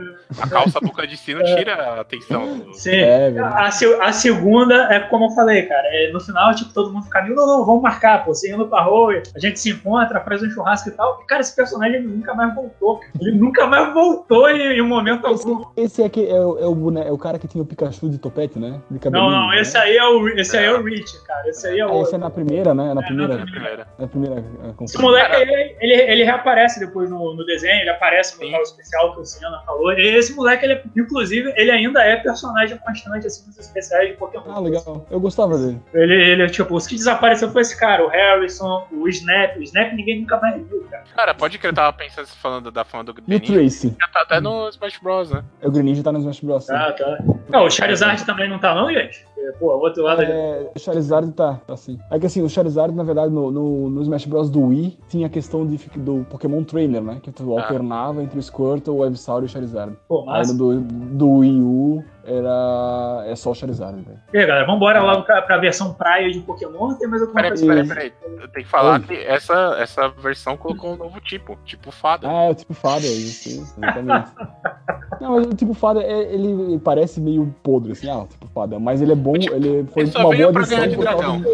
[0.40, 2.58] A calça boca de sino tira a atenção.
[2.58, 2.90] do- Sim.
[2.96, 3.44] É, velho.
[3.44, 5.86] A, a segunda é como eu falei, cara.
[5.92, 8.34] é, no final, tipo, todo mundo fica, não, não, não, vamos marcar, pô.
[8.34, 11.20] Você indo pra rua, a gente se encontra, faz um churrasco e tal.
[11.22, 12.98] E, cara, esse personagem nunca mais voltou.
[12.98, 13.10] cara.
[13.20, 15.64] Ele nunca mais voltou em, em um momento algum.
[15.76, 18.18] Esse aqui é o, é, o boné- é o cara que tinha o Pikachu de
[18.18, 18.80] topete, né?
[18.90, 19.60] De Não, não, né?
[19.60, 21.48] esse aí é o, esse aí é o Rich, cara.
[21.48, 22.02] Esse aí é Ah, o.
[22.02, 22.94] esse é na primeira, né?
[22.94, 23.36] Na É, primeira.
[23.38, 23.86] na Primeira.
[23.98, 24.34] Na primeira.
[24.40, 28.62] é, Esse moleque, ele, ele, ele reaparece depois no, no desenho, ele aparece no tal
[28.62, 29.92] especial que o Senna falou.
[29.92, 34.44] E esse moleque, ele, inclusive, ele ainda é personagem constante, assim, nos especiais de Pokémon.
[34.48, 35.06] Ah, legal.
[35.10, 35.80] Eu gostava dele.
[35.94, 39.56] Ele, ele, tipo, os que desapareceu foi esse cara, o Harrison, o Snap.
[39.56, 41.04] O Snap ninguém nunca mais viu, cara.
[41.14, 43.52] Cara, pode crer, eu tava pensando, falando da fã do E o Greninja.
[43.54, 43.96] Tracy?
[44.00, 45.42] Já tá até no Smash Bros, né?
[45.60, 46.64] É, O Greninja tá no Smash Bros.
[46.66, 46.72] sim.
[46.72, 47.18] Tá, tá.
[47.48, 50.22] Não, o Charizard também não tá, não, Porque, Pô, o outro lado.
[50.22, 51.98] É, o Charizard tá, tá sim.
[52.10, 54.50] É que assim, o Charizard, na verdade, no, no, no Smash Bros.
[54.50, 57.18] do Wii, tinha a questão de, do Pokémon Trainer, né?
[57.22, 57.62] Que tu Ah.
[57.62, 59.96] alternava entre o Squirtle, o Ivysaur e o Charizard.
[60.08, 60.52] Pô, Aí massa.
[60.52, 63.24] no do, do Wii U era.
[63.26, 64.18] é só o Charizard, velho.
[64.32, 66.94] E aí, galera, vambora logo pra, pra versão praia de Pokémon.
[66.94, 67.66] Tem mais alguma Peraí, coisa?
[67.66, 68.12] peraí, peraí.
[68.40, 69.06] Eu tenho que falar Oi.
[69.06, 72.28] que essa, essa versão colocou um novo tipo, tipo fada.
[72.28, 74.30] Ah, é o tipo fada, é isso, isso, exatamente.
[75.20, 78.46] Não, mas o tipo fada, é- ele, ele parece meio podre, assim, ah, o tipo
[78.48, 78.78] fada.
[78.78, 80.52] Mas ele é bom, ele foi Ele uma boa adição
[80.94, 81.40] por causa dragão.
[81.40, 81.48] do...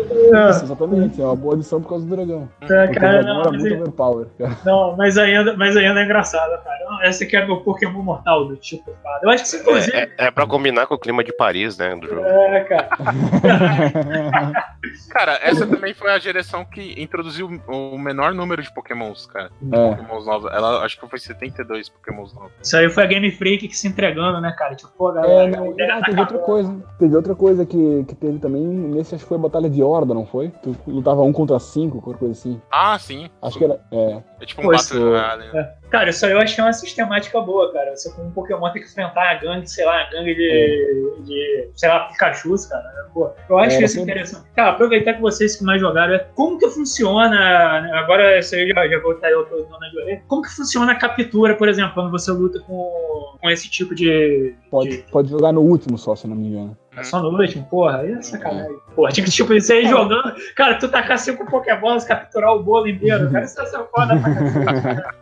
[0.51, 2.49] Isso, exatamente, é uma boa adição por causa do dragão.
[2.61, 4.57] Tá, Porque cara, o dragão não, era mas, muito é- overpower, cara.
[4.65, 6.77] não, mas ainda, mas ainda é engraçado, cara.
[7.09, 9.21] Esse aqui é meu Pokémon mortal do tipo fada.
[9.25, 9.97] Eu acho que se inclusive.
[9.97, 11.95] É, é pra combinar com o clima de Paris, né?
[11.97, 12.25] Do jogo.
[12.25, 12.89] É, cara.
[15.11, 19.51] Cara, essa também foi a geração que introduziu o menor número de pokémons, cara.
[19.73, 19.95] É.
[19.95, 20.53] Pokémons novos.
[20.53, 22.53] Ela acho que foi 72 pokémons novos.
[22.63, 24.75] Isso aí foi a Game Freak que se entregando, né, cara?
[24.75, 25.57] Tipo, pô, É, galera.
[25.57, 26.77] não, ele ah, tá teve outra coisa.
[26.99, 28.63] Teve outra coisa que, que teve também.
[28.63, 30.49] Nesse acho que foi a Batalha de Horda, não foi?
[30.63, 32.61] Tu lutava um contra cinco, qualquer coisa assim.
[32.71, 33.29] Ah, sim.
[33.43, 33.81] Acho que era.
[33.93, 34.23] É.
[34.41, 35.73] É tipo um Pô, Battle Royale, né?
[35.91, 37.97] Cara, isso aí eu achei uma sistemática boa, cara.
[37.97, 41.71] Você com um Pokémon tem que enfrentar a gangue, sei lá, a gangue de, de
[41.75, 42.85] sei lá, Pikachus, cara.
[43.15, 44.47] Pô, eu acho É, isso interessante.
[44.55, 48.69] Cara, aproveitar que vocês que mais jogaram, é como que funciona, né, agora isso aí
[48.69, 50.23] já, já vou estar eu tô na de orelha.
[50.29, 54.55] como que funciona a captura, por exemplo, quando você luta com, com esse tipo de...
[54.71, 56.77] Pode, de pode jogar no último só, se não me engano.
[56.97, 58.77] É só no último, porra, aí é sacanagem.
[58.95, 60.35] Porra, tinha que, tipo, isso aí jogando.
[60.55, 65.15] Cara, tu tacar cinco Pokéballs, capturar o bolo inteiro, cara, isso é foda pra.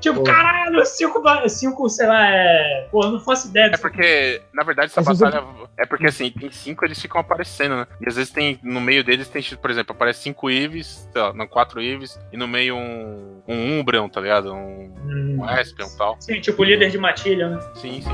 [0.00, 2.88] Tipo, caralho, cinco, cinco, sei lá, é.
[2.90, 3.82] Pô, eu não faço ideia É disso.
[3.82, 5.44] porque, na verdade, essa batalha.
[5.78, 7.86] É porque assim, tem cinco, eles ficam aparecendo, né?
[8.00, 8.58] E às vezes tem.
[8.62, 12.36] No meio deles tem, por exemplo, aparece cinco Eevees, sei lá, não, quatro Eevees, e
[12.36, 13.42] no meio um.
[13.48, 14.52] Um Umbreon, tá ligado?
[14.54, 15.38] Um, Hum.
[15.40, 16.16] um Espion e tal.
[16.20, 17.58] Sim, tipo líder de matilha, né?
[17.74, 18.10] Sim, sim.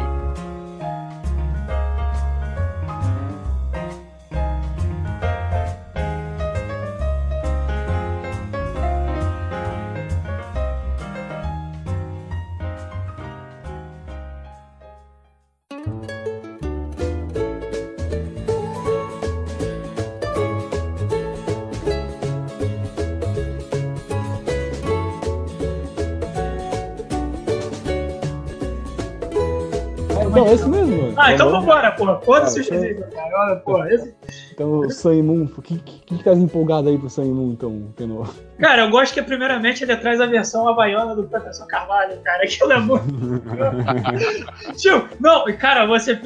[30.49, 31.03] É esse mesmo.
[31.03, 31.15] mano.
[31.17, 32.21] Ah, então vambora, porra.
[32.21, 33.31] Foda-se Ah, o X, cara.
[33.35, 33.93] Olha, porra.
[33.93, 34.15] Esse...
[34.53, 37.93] Então, o Sun Moon, o que, que, que tá empolgado aí pro Sun Moon, então,
[37.97, 38.29] Tenor?
[38.59, 42.43] Cara, eu gosto que primeiramente ele traz a versão havaiana do Professor Carvalho, cara.
[42.45, 43.05] Aquilo é muito.
[44.77, 46.19] tipo, não, cara, você.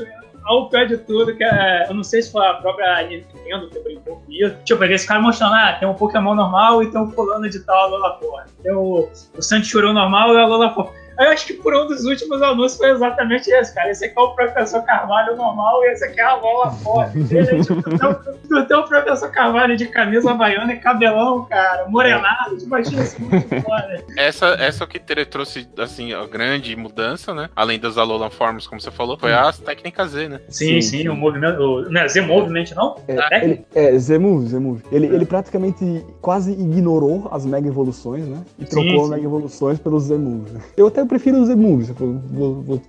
[0.44, 3.78] Ao pé de tudo, que é, eu não sei se foi a própria Nintendo que
[3.78, 4.56] brincou com isso.
[4.64, 7.76] Tipo, eles ficaram mostrando, ah, tem um Pokémon normal e tem um fulano de tal,
[7.76, 8.46] a Lola Porra.
[8.60, 9.08] Tem o,
[9.38, 10.90] o Sanchuru normal e a Lola Porra.
[11.18, 13.90] Eu acho que por um dos últimos anúncios foi exatamente esse, cara.
[13.90, 17.12] Esse aqui é o Professor Carvalho normal e esse aqui é a Lola Porra.
[17.14, 22.56] Ele, tipo, tu tem o- Professor Carvalho de camisa havaiana e cabelão, cara, morenado.
[22.58, 24.04] Tipo, achei isso muito foda.
[24.16, 27.48] Essa, essa que ele trouxe, assim, a grande mudança, né?
[27.56, 30.40] Além das Alolan Forms, como você falou, foi as técnicas Z, né?
[30.48, 31.08] Sim, Sim, sim, sim.
[31.08, 31.60] o movimento.
[31.60, 32.96] O, não é Z-Movement, não?
[33.08, 33.28] É, Tá.
[33.42, 34.82] ele, é Z-Move, Z-Move.
[34.92, 38.38] Ele, ele praticamente quase ignorou as Mega Evoluções, né?
[38.58, 39.10] E Sim, trocou as sim.
[39.14, 40.52] Mega Evoluções pelos Z-Moves.
[40.76, 41.48] Eu até prefiro os
[41.90, 42.80] eu vou, vou- vou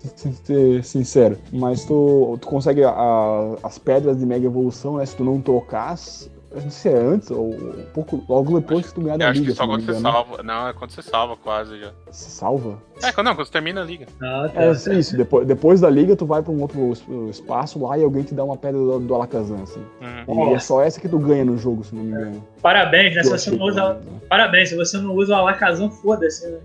[0.45, 1.37] ser sincero.
[1.51, 5.05] Mas tu, tu consegue a- as pedras de Mega Evolução, né?
[5.05, 5.95] Se tu não trocar,
[6.51, 9.19] eu não sei se é antes ou um pouco logo depois que tu ganhar Eu
[9.19, 9.51] da acho liga.
[9.51, 10.11] que só quando você engano.
[10.11, 10.43] salva.
[10.43, 11.91] Não, é quando você salva quase já.
[12.11, 12.77] Se salva?
[13.01, 14.05] É, quando não, quando você termina a liga.
[14.21, 14.63] Ah, tá.
[14.63, 18.03] É isso, depois, depois da liga tu vai pra um outro es- espaço lá e
[18.03, 19.81] alguém te dá uma pedra do, do Alakazam, assim.
[20.27, 20.51] Uhum.
[20.51, 22.43] E é só essa que tu ganha no jogo, se não me engano.
[22.63, 23.23] Parabéns, né?
[23.23, 24.01] Se você não usa.
[24.29, 26.57] Parabéns, se você não usa o Alakazam, foda-se, né?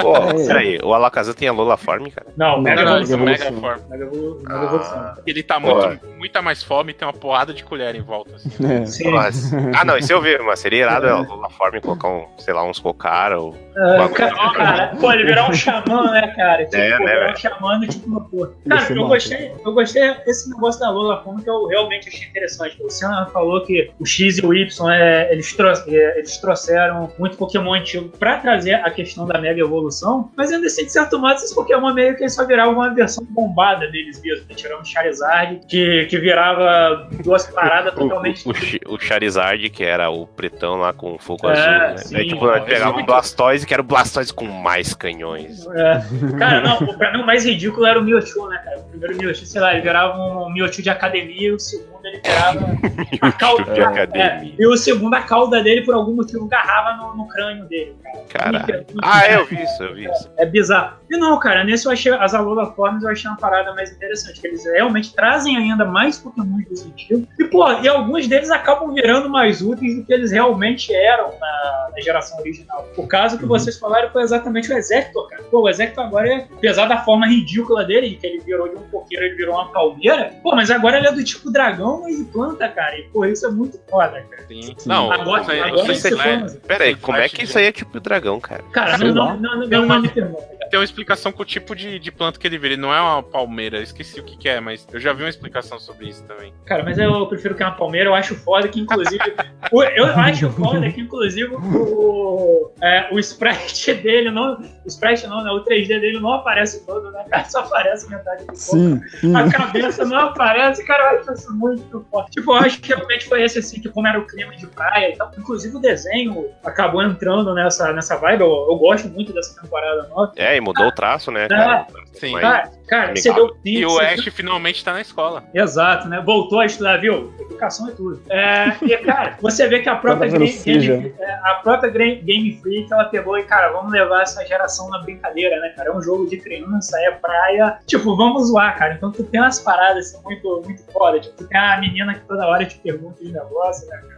[0.00, 0.46] Pô, É.
[0.46, 2.26] peraí, o Alakazam tem a Lola Form, cara?
[2.36, 3.20] Não, Mega Não, Evolução.
[3.20, 3.24] é.
[3.24, 3.80] Mega Form.
[3.90, 4.96] Mega Evolu- Mega Evolução.
[4.98, 8.34] Ah, Ele tá muito, muita mais fome e tem uma porrada de colher em volta.
[8.36, 8.50] Assim.
[8.66, 8.86] É.
[8.86, 9.10] Sim.
[9.12, 9.56] nossa.
[9.78, 12.64] ah, não, isso eu vi, mas seria irado a Lola Form colocar um, sei lá,
[12.64, 13.54] uns cocara ou.
[13.76, 16.64] Ah, cara, cara, pô, ele virar um xamã, né, cara?
[16.64, 18.50] Tipo, É, pô, né, um xamã do tipo uma porra.
[18.66, 22.28] Ia Cara, eu gostei, eu gostei desse negócio da Lola como que eu realmente achei
[22.28, 22.76] interessante.
[22.82, 27.10] O Senna falou que o X e o Y, é, eles, tro é, eles trouxeram
[27.18, 31.18] muito Pokémon antigo pra trazer a questão da Mega Evolução, mas ainda assim, de certo
[31.18, 34.46] modo, esses Pokémon meio que só viravam uma versão bombada deles mesmo.
[34.48, 34.54] Né?
[34.54, 38.50] Tirando o Charizard, que, que virava duas paradas totalmente o,
[38.90, 41.96] o o Charizard, que era o pretão lá com fogo É, azul, né?
[41.98, 45.66] sim, Aí, tipo, ó, pegava um Blastoise, que era o Blastoise com mais canhões.
[45.68, 46.02] É.
[46.38, 48.78] Cara, não, o- pra mim o mais ridículo era o Mewtwo, né, cara?
[48.80, 52.20] O primeiro Mewtwo, sei lá, ele virava um Mewtwo de academia e o segundo ele
[52.24, 52.78] virava
[53.20, 53.72] a cauda.
[54.14, 57.96] É, e o segundo, a cauda dele, por algum motivo, agarrava no, no crânio dele,
[58.02, 58.24] cara.
[58.28, 58.86] Caralho.
[59.02, 60.30] Ah, eu vi isso, eu vi isso.
[60.36, 60.96] É bizarro.
[61.10, 64.40] E não, cara, nesse eu achei as Alola Forms eu achei uma parada mais interessante,
[64.40, 67.26] que eles realmente trazem ainda mais Pokémon do sentido.
[67.38, 71.88] E, pô, e alguns deles acabam virando mais úteis do que eles realmente eram na,
[71.92, 72.88] na geração original.
[72.96, 75.42] O caso que vocês falaram foi exatamente o Exector, cara.
[75.44, 78.76] Pô, o Exector agora é, apesar da forma ridícula dele, de que ele virou de
[78.76, 82.24] um coqueiro, ele virou uma palmeira, pô, mas agora ele é do tipo dragão e
[82.24, 82.98] planta, cara.
[82.98, 84.44] E, pô, isso é muito foda, cara.
[84.48, 84.62] Sim.
[84.62, 84.88] Sim.
[84.88, 87.58] Não, Agora- isso aí- agora isso aí é- Pera aí, Tem como é que isso
[87.58, 88.62] aí é tipo dragão, cara?
[88.72, 90.54] Cara, não, não, não, Tem não, uma- não me pergunta.
[90.70, 92.74] Tem uma explicação com o tipo de, de planta que ele vira.
[92.74, 95.22] Ele não é uma palmeira, eu esqueci o que, que é, mas eu já vi
[95.22, 96.52] uma explicação sobre isso também.
[96.64, 99.22] Cara, mas eu prefiro que é uma palmeira, eu acho foda que, inclusive.
[99.70, 104.54] o- eu acho foda que, inclusive, o, é, o sprite dele não.
[104.84, 105.50] O sprite não, né?
[105.52, 107.44] O 3D dele não aparece todo, né, cara?
[107.44, 108.56] Só aparece metade do corpo.
[108.58, 109.36] Sim, sim.
[109.36, 112.30] A cabeça não aparece, cara, eu acho isso muito forte.
[112.32, 115.12] Tipo, eu acho que realmente foi esse assim, que como era o clima de praia
[115.12, 115.30] e tal.
[115.38, 118.42] Inclusive o desenho acabou entrando nessa, nessa vibe.
[118.42, 120.32] Eu, eu gosto muito dessa temporada nova.
[120.36, 121.86] É, e mudou o traço, né, cara?
[122.12, 122.32] Sim.
[122.32, 125.44] Mas- Cara, cara, você deu E o Ash finalmente tá na escola.
[125.52, 126.20] Exato, né?
[126.24, 127.32] Voltou a estudar, viu?
[127.54, 128.20] Educação é tudo.
[128.28, 130.52] É, e, cara, você vê que a própria, Game.
[130.98, 134.98] Game- é, a própria Game Freak, ela pegou e, cara, vamos levar essa geração na
[134.98, 135.90] brincadeira, né, cara?
[135.90, 137.78] É um jogo de criança, é praia.
[137.86, 138.94] Tipo, vamos zoar, cara.
[138.94, 141.20] Então tu tem umas paradas assim, muito, muito foda.
[141.20, 144.13] Tipo, tu tem a menina que toda hora te pergunta de negócio, né, cara?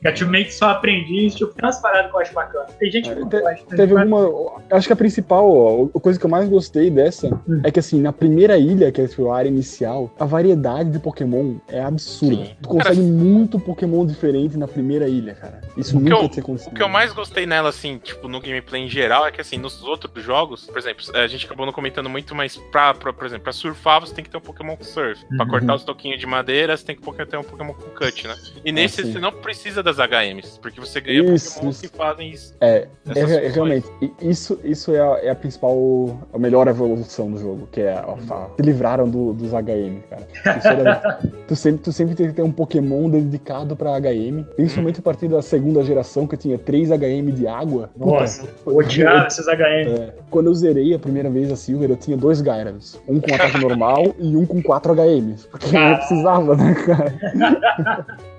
[0.00, 1.34] Que é tipo, meio que só aprendiz.
[1.34, 2.66] Tipo, tem umas paradas que eu acho bacana.
[2.78, 3.76] Tem gente que não Te- gosta.
[3.76, 4.62] Teve alguma.
[4.70, 7.60] Acho que a principal, ó, a coisa que eu mais gostei dessa Hum.
[7.64, 10.98] é que assim, na primeira ilha, que é tipo, a área inicial, a variedade de
[10.98, 12.36] Pokémon é absurda.
[12.36, 12.50] Sim.
[12.62, 15.60] Tu consegue muito Pokémon diferente na primeira ilha, cara.
[15.76, 16.72] Isso O que nunca eu- tinha acontecido.
[16.72, 19.56] O que eu mais gostei nela, assim, tipo, no gameplay em geral, é que, assim,
[19.56, 23.24] nos outros jogos, por exemplo, a gente acabou não comentando muito, mas pra, pra- por
[23.26, 25.24] exemplo, pra surfar, você tem que ter um Pokémon com surf.
[25.36, 25.50] Pra Uhum.
[25.50, 28.34] cortar os toquinhos de madeira, você tem que ter um Pokémon com cut, né?
[28.64, 29.12] E nesse, sim.
[29.12, 31.80] você não precisa das HMs, porque você ganha Isso, Pokémon isso.
[31.82, 32.54] que fazem isso.
[32.60, 33.86] É, é, é, realmente,
[34.20, 38.00] isso, isso é, a, é a principal, a melhor evolução do jogo, que é a,
[38.00, 40.26] a- se livraram do- dos HM, cara.
[40.58, 41.18] Isso era-
[41.48, 45.28] tu, sempre, tu sempre tem que ter um Pokémon dedicado pra HM, principalmente a partir
[45.28, 47.90] da segunda geração, que tinha 3 HM de água.
[47.96, 49.88] Nossa, Puta, eu odiava esses HM.
[49.98, 52.98] É, quando eu zerei a primeira vez a Silver, eu tinha dois Gyarados.
[53.08, 55.46] Um com ataque normal e um com 4 HMs.
[55.46, 57.14] Porque eu não precisava, né, cara?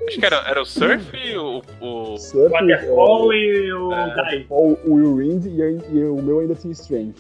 [0.08, 1.05] Acho que era, era o surf?
[1.06, 1.62] Surf, o.
[1.82, 2.18] o...
[2.18, 4.30] Surf, Waterfall e o É.
[4.32, 4.46] Dive.
[4.50, 7.16] o, o Will Wind e, e o meu ainda tinha Strength.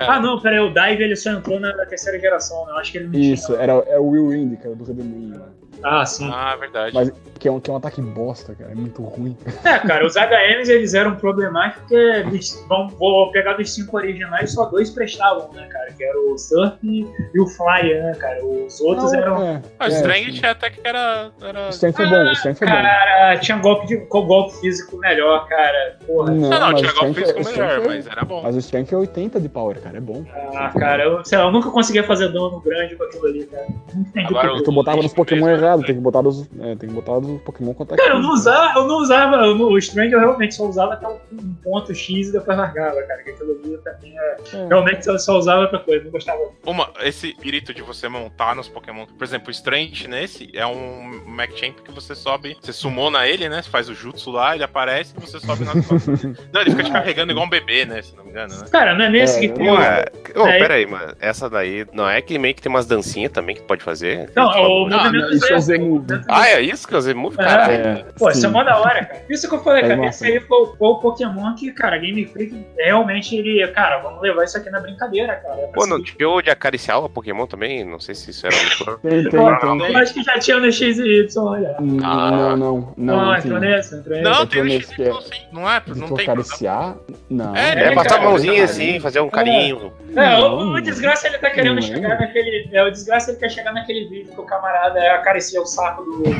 [0.00, 2.72] Ah, não, peraí, o Dive ele só entrou na terceira geração, né?
[2.72, 3.58] Eu acho que ele não Isso, tinha.
[3.58, 5.38] era, era o Will Wind, cara, do Redemoinho.
[5.38, 5.46] Né?
[5.82, 6.30] Ah, sim.
[6.32, 6.94] Ah, verdade.
[6.94, 8.72] Mas que é, um, que é um ataque bosta, cara.
[8.72, 9.36] É muito ruim.
[9.64, 14.52] É, cara, os HMs eles eram problemáticos porque eles vão, vou pegar dos cinco originais,
[14.52, 15.92] só dois prestavam, né, cara?
[15.92, 18.44] Que era o Surf e o Flyer, né, cara?
[18.44, 19.42] Os outros Não, eram.
[19.42, 21.30] é, Ah, o é, Strength até que era.
[21.42, 21.66] era...
[21.66, 22.72] O Strength é bom, o Strength é bom.
[22.72, 25.98] Cara, tinha golpe, de, com golpe físico melhor, cara.
[26.06, 26.30] Porra.
[26.32, 28.42] Não, Não, não, mas tinha golpe é- físico melhor, é- mas era bom.
[28.42, 29.98] Mas o Strength é 80 de power, cara.
[29.98, 30.24] É bom.
[30.54, 33.66] Ah, cara, eu, sei lá, eu nunca conseguia fazer dano grande com aquilo ali, cara.
[33.94, 34.62] Não entendi Agora quê.
[34.62, 35.86] Tu botava nos Pokémon mesmo, né?
[35.86, 38.02] tem que botar dos, é, tem que botar dos Pokémon com ataque.
[38.02, 40.94] Cara, eu não usava, eu não usava, eu não- o Strange eu realmente só usava
[40.94, 41.18] até um
[41.62, 43.22] ponto X e depois largava, cara.
[43.22, 44.36] Que aquilo ali também é.
[44.54, 44.66] É.
[44.68, 46.38] Realmente eu só usava pra coisa, não gostava.
[46.66, 49.06] Uma, esse espírito de você montar nos Pokémon.
[49.06, 53.62] Por exemplo, o Strange nesse é um Machamp que você sobe, você sumona ele, né?
[53.62, 56.04] Você faz o jutsu lá, ele aparece e você sobe costas.
[56.52, 58.02] Não, ele fica te carregando igual um bebê, né?
[58.02, 58.64] Se não me engano, né?
[58.70, 59.66] Cara, não é nesse É, que tem.
[59.66, 60.04] Pô, o- é...
[60.36, 60.58] Ô, É.
[60.58, 61.14] pera aí, mano.
[61.20, 64.30] Essa daí não é que meio que tem umas dancinhas também que pode fazer?
[64.34, 66.06] Não, é o Não, movimento Isso é o Z-Move.
[66.28, 67.44] Ah, é isso que eu usei muito, É.
[67.44, 67.74] caralho.
[67.74, 68.54] É, Pô, isso é sim.
[68.54, 69.22] mó da hora, cara.
[69.28, 70.00] Isso que eu falei, É cara.
[70.02, 70.24] massa.
[70.26, 73.66] Esse aí foi, o- foi o Pokémon que, cara, Game Freak realmente ele.
[73.68, 75.54] Cara, vamos levar isso aqui na brincadeira, cara.
[75.60, 76.04] É Pô, não assim.
[76.04, 77.84] tinha o de acariciar o Pokémon também?
[77.84, 78.58] Não sei se isso era um
[79.02, 79.92] Tem, tem, tem.
[79.92, 81.76] Eu acho que já tinha no X e Y, olha.
[81.80, 82.30] Não, Ah.
[82.30, 82.94] não, não.
[82.96, 83.70] Não, Não, entrou tem.
[83.70, 84.30] nesse, entrou nesse.
[84.30, 85.42] Não, tem o X é- sim.
[85.52, 85.80] Não é?
[85.80, 86.24] De Não tem.
[86.24, 86.96] acariciar?
[87.30, 87.54] Não.
[87.56, 88.64] É, É, É, passar a cara, mãozinha cara.
[88.64, 89.92] assim, fazer um carinho.
[90.16, 92.68] É, o, o Desgraça ele tá querendo chegar naquele.
[92.72, 94.98] É, o Desgraça ele quer chegar naquele vídeo que o camarada
[95.44, 96.30] acaricia o saco do, do.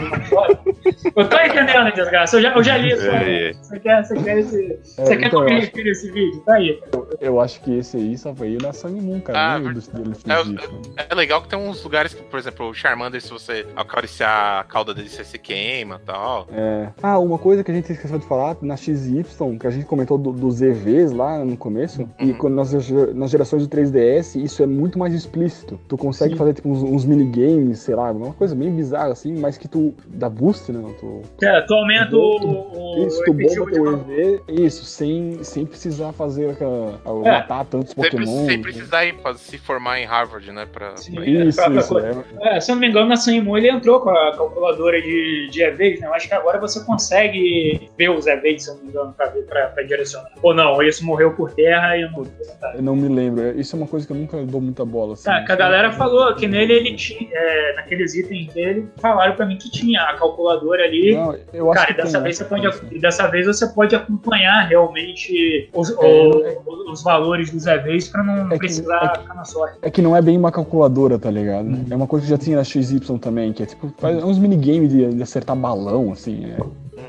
[1.16, 2.36] Eu tô entendendo, Desgraça.
[2.36, 3.06] Eu já, eu já li isso.
[3.08, 3.52] É, é.
[3.52, 5.90] Você quer, você quer, esse, É, você quer que então, eu me eu, acho, refira
[5.90, 6.40] esse vídeo?
[6.40, 6.80] Tá aí.
[7.20, 9.54] eu acho que esse aí só veio na Sun Moon, cara.
[9.54, 10.82] Ah, do dele É, eu- físico.
[11.10, 14.64] É legal que tem uns lugares que, por exemplo, o Charmander, se você acariciar a
[14.64, 16.46] cauda dele, você se queima e tal.
[16.52, 16.88] É.
[17.02, 19.24] Ah, uma coisa que a gente esqueceu de falar, na XY,
[19.60, 22.34] que a gente comentou do- dos EVs lá no começo, e Uhum.
[22.38, 22.72] quando nas,
[23.14, 25.78] nas gerações do 3DS, isso é muito mais explícito.
[25.88, 26.38] Tu consegue Sim.
[26.38, 29.94] fazer tipo uns, uns minigames, sei lá, uma coisa bem bizarra assim, mas que tu
[30.06, 30.94] dá boost, né?
[31.00, 33.92] Tu, É, tu aumenta o, o, isso, o tu bomba teu.
[33.92, 37.30] EV, isso, sem, sem precisar fazer aquela, É.
[37.32, 38.46] matar tantos Sem, Pokémon.
[38.46, 40.66] sem precisar ir se formar em Harvard, né?
[40.70, 41.14] Pra, Sim.
[41.14, 41.98] pra- Isso, Pra- isso.
[41.98, 45.48] É, É, se eu não me engano, na Sanimon ele entrou com a calculadora de,
[45.50, 46.06] de EVs, né?
[46.06, 49.26] Eu acho que agora você consegue ver os EVs, se eu não me engano, pra,
[49.26, 50.30] ver- pra, pra direcionar.
[50.42, 52.26] Ou não, isso morreu por terra e eu não.
[52.74, 53.58] eu não me lembro.
[53.58, 55.14] Isso é uma coisa que eu nunca dou muita bola.
[55.14, 55.24] Assim.
[55.24, 59.46] Tá, que a galera falou que nele ele tinha, é, naqueles itens dele, falaram pra
[59.46, 61.14] mim que tinha a calculadora ali.
[61.14, 62.46] Não, eu acho Cara, e que dessa, tem, vez né?
[62.46, 67.66] você pode, e dessa vez você pode acompanhar realmente os, É, o- os valores dos
[67.66, 69.78] EVs pra não É precisar é que- ficar na sorte.
[69.82, 71.66] É que não é bem uma calculadora, tá ligado?
[71.66, 71.84] Uhum.
[71.90, 74.90] É uma coisa que já tinha na XY também, que é tipo, faz uns minigames
[74.90, 76.44] de, de acertar balão, assim.
[76.46, 76.56] É.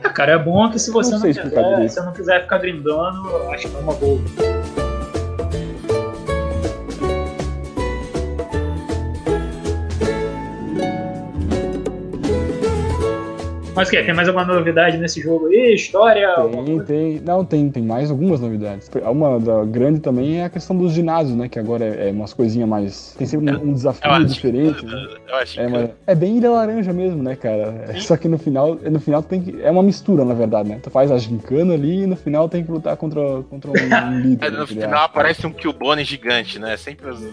[0.04, 3.28] Ah, cara, é bom que se você Não não, quiser, se não quiser ficar grindando,
[3.52, 4.85] acho que é uma boa.
[13.76, 14.04] Mas o que?
[14.04, 15.74] Tem mais alguma novidade nesse jogo aí?
[15.76, 16.34] História?
[16.66, 17.22] Tem, tem.
[17.26, 18.90] Não, tem, tem mais algumas novidades.
[19.06, 21.50] Uma da grande também é a questão dos ginásios, né?
[21.50, 23.16] Que agora é, é umas coisinhas mais.
[23.18, 25.08] Tem sempre um, um desafio Eu acho diferente, né?
[25.28, 25.72] Eu acho É, que.
[25.72, 27.86] mas é bem ilha laranja mesmo, né, cara?
[27.90, 29.62] É, Só que no final, no final tem que.
[29.62, 30.80] É uma mistura, na verdade, né?
[30.82, 34.20] Tu faz a gincana ali e no final tem que lutar contra, contra um, um
[34.22, 34.46] líder.
[34.46, 36.78] É, né, no final aparece um Killbone gigante, né?
[36.78, 37.20] Sempre os.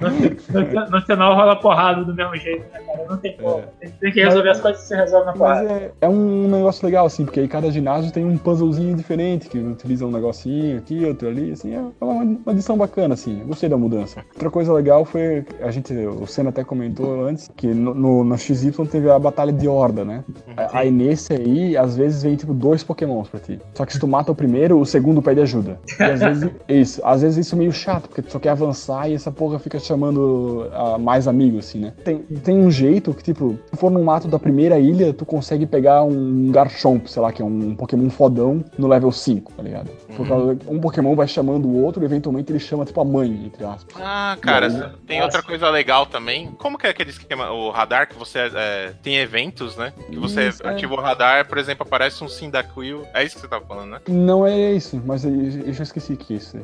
[0.00, 3.06] No, no- no final rola porrada do mesmo jeito, né, cara?
[3.08, 3.62] Não tem como.
[3.80, 5.72] Tem, tem que resolver as coisas você resolve na Mas porrada.
[5.72, 9.58] é, é um negócio legal, assim, porque aí cada ginásio tem um puzzlezinho diferente, que
[9.58, 13.76] utiliza um negocinho aqui, outro ali, assim, é uma, uma adição bacana, assim, gostei da
[13.76, 14.24] mudança.
[14.34, 18.38] Outra coisa legal foi, a gente, o Senna até comentou antes, que no, no, no
[18.38, 20.24] XY teve a batalha de horda, né?
[20.72, 23.60] Aí nesse aí, às vezes vem, tipo, dois pokémons pra ti.
[23.74, 25.78] Só que se tu mata o primeiro, o segundo pede ajuda.
[25.98, 29.08] E às vezes, isso, às vezes isso é meio chato, porque tu só quer avançar
[29.10, 31.92] e essa porra fica chamando ah, mais amigos, assim, né?
[32.04, 35.66] Tem, tem um jeito que, tipo, se for num mato da primeira ilha, tu consegue
[35.66, 39.90] pegar um Garchomp, sei lá, que é um Pokémon fodão, no level 5, tá ligado?
[40.16, 43.46] Por causa um Pokémon vai chamando o outro, e eventualmente ele chama, tipo, a mãe,
[43.46, 43.96] entre aspas.
[44.00, 46.50] Ah, cara, Não, tem outra coisa legal também.
[46.58, 49.92] Como que é aquele esquema, o radar, que você é, tem eventos, né?
[50.10, 50.70] Que você Isso, é.
[50.70, 53.02] ativa o radar, por exemplo, aparece um Cyndaquil.
[53.12, 54.00] É isso que você tava falando, né?
[54.08, 56.58] Não é isso, mas eu, eu já esqueci que é isso.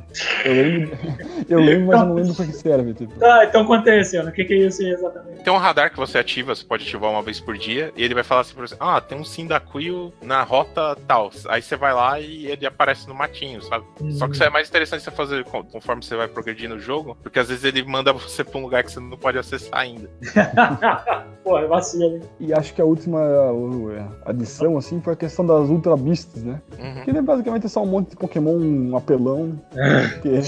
[0.44, 0.98] Eu lembro,
[1.48, 3.14] eu lembro, mas eu não lembro pra que serve, tipo.
[3.18, 4.28] Tá, então aí, Luciano.
[4.28, 5.43] O que, que é isso aí exatamente?
[5.43, 8.14] Tem um radar que você ativa, você pode ativar uma vez por dia, e ele
[8.14, 11.30] vai falar assim pra você: Ah, tem um Cyndaquil na rota tal.
[11.48, 13.84] Aí você vai lá e ele aparece no matinho, sabe?
[14.10, 17.16] Só que isso é mais interessante você fazer con- conforme você vai progredir no jogo,
[17.22, 20.10] porque às vezes ele manda você pra um lugar que você não pode acessar ainda.
[21.44, 22.22] Pô, é vacilo, hein?
[22.38, 23.18] E acho que a última
[23.52, 23.90] o-
[24.24, 26.60] adição, assim, foi a questão das Ultra Beasts, né?
[26.78, 27.02] Uhum.
[27.04, 29.60] Que ele é basicamente só um monte de Pokémon um apelão.
[30.22, 30.40] que é.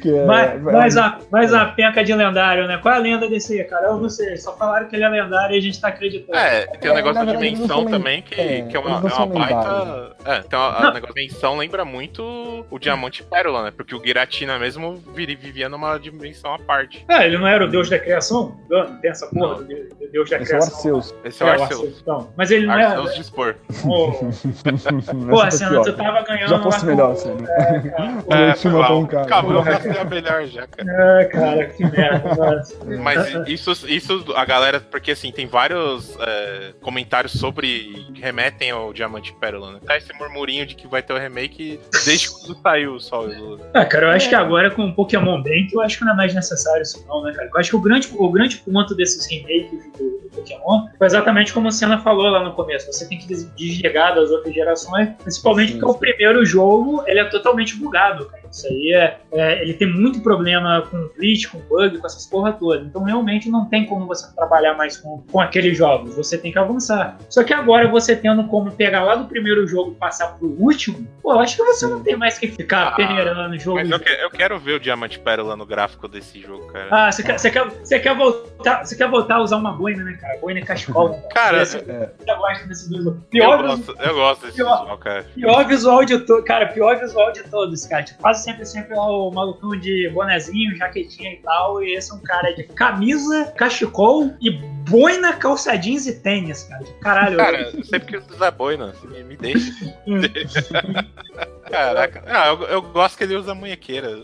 [0.00, 2.78] que é- Mais, é- mais, a, mais a penca de lendário, né?
[2.78, 3.86] Qual é a lenda desse aí, cara?
[3.88, 4.36] Eu não sei.
[4.36, 6.38] Só falaram que ele é lendário e a gente tá acreditando.
[6.40, 9.14] É, tem um É, negócio da dimensão são também, que, é, que é uma, é
[9.14, 10.16] uma baita.
[10.24, 10.90] É, tem uma, Não.
[10.90, 13.72] o negócio da dimensão lembra muito o Diamante e Pérola, né?
[13.76, 17.04] Porque o Giratina mesmo vivia numa dimensão à parte.
[17.08, 18.56] É, ele não era o deus da criação?
[19.00, 20.76] Tem essa porra do de- do deus da Esse é o criação.
[20.76, 21.14] Arceus.
[21.24, 21.70] Esse é o É, Arceus.
[21.72, 22.32] Arceus, então.
[22.36, 22.84] Mas ele não é.
[22.84, 23.54] Arceus dispor.
[23.82, 25.92] Pô, Pô, foi tu pior.
[25.96, 26.48] tava ganhando.
[26.48, 27.30] Já fosse melhor, assim.
[27.48, 28.70] É, cara, O É, foi
[29.06, 29.18] caro.
[29.24, 31.20] Acabou, é melhor já, cara.
[31.20, 32.62] É, cara, que merda.
[33.02, 38.92] Mas isso, isso a galera, porque assim, tem vários é, comentários sobre que remetem ao
[38.92, 39.80] Diamante e Pérola, né?
[39.84, 43.36] Tá esse murmurinho de que vai ter o remake desde quando saiu o Sol e
[43.36, 43.70] Lua.
[43.74, 46.16] Ah, cara, eu acho que agora com o Pokémon Bank, eu acho que não é
[46.16, 47.48] mais necessário isso não, né, cara?
[47.52, 51.52] Eu acho que o grande, o grande ponto desses remakes do, do Pokémon foi exatamente
[51.52, 52.86] como o Senna falou lá no começo.
[52.92, 55.98] Você tem que des- desligar das outras gerações, principalmente Sim, porque o sim.
[56.00, 58.39] primeiro jogo, ele é totalmente bugado, cara.
[58.50, 62.52] Isso aí é, é- Ele tem muito problema com glitch, com bug, com essas porra
[62.52, 62.82] toda.
[62.84, 66.14] Então realmente não tem como você trabalhar mais com, com aqueles jogos.
[66.16, 67.16] Você tem que avançar.
[67.28, 71.06] Só que agora você tendo como pegar lá do primeiro jogo e passar pro último,
[71.22, 73.78] pô, eu acho que você não tem mais que ficar Ah, peneirando jogo.
[73.78, 76.88] Mas eu, que- eu quero ver o Diamante Pérola no gráfico desse jogo, cara.
[76.90, 80.02] Ah, você quer, você, quer, você, quer voltar, você quer voltar a usar uma boina,
[80.04, 80.38] né, cara?
[80.38, 81.10] Boina e cachecol.
[81.10, 82.10] né, Cara, Você, é.
[82.18, 84.78] você gosta desse eu Pior, vis- gosto, eu gosto desse pior.
[84.80, 85.26] visual, cara.
[85.34, 86.44] pior visual de todos.
[86.44, 88.02] Cara, pior visual de todos, cara.
[88.02, 91.82] Tipo, quase sempre, sempre lá o malucão de bonezinho, jaquetinha e tal.
[91.82, 94.50] E esse é um cara de camisa, cachecol e
[94.88, 96.84] boina, calça jeans e tênis, cara.
[97.00, 97.36] Caralho.
[97.36, 99.72] Cara, eu sempre quis usar boina, assim, me, me deixa.
[101.70, 102.22] Caraca.
[102.26, 104.18] Ah, eu, eu gosto que ele usa munhequeira.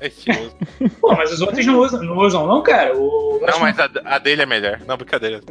[0.00, 0.56] É estiloso.
[1.00, 2.96] Pô, mas os outros não usam, não, usam, não cara?
[2.96, 3.40] O...
[3.46, 4.80] Não, mas a, a dele é melhor.
[4.86, 5.40] Não, brincadeira.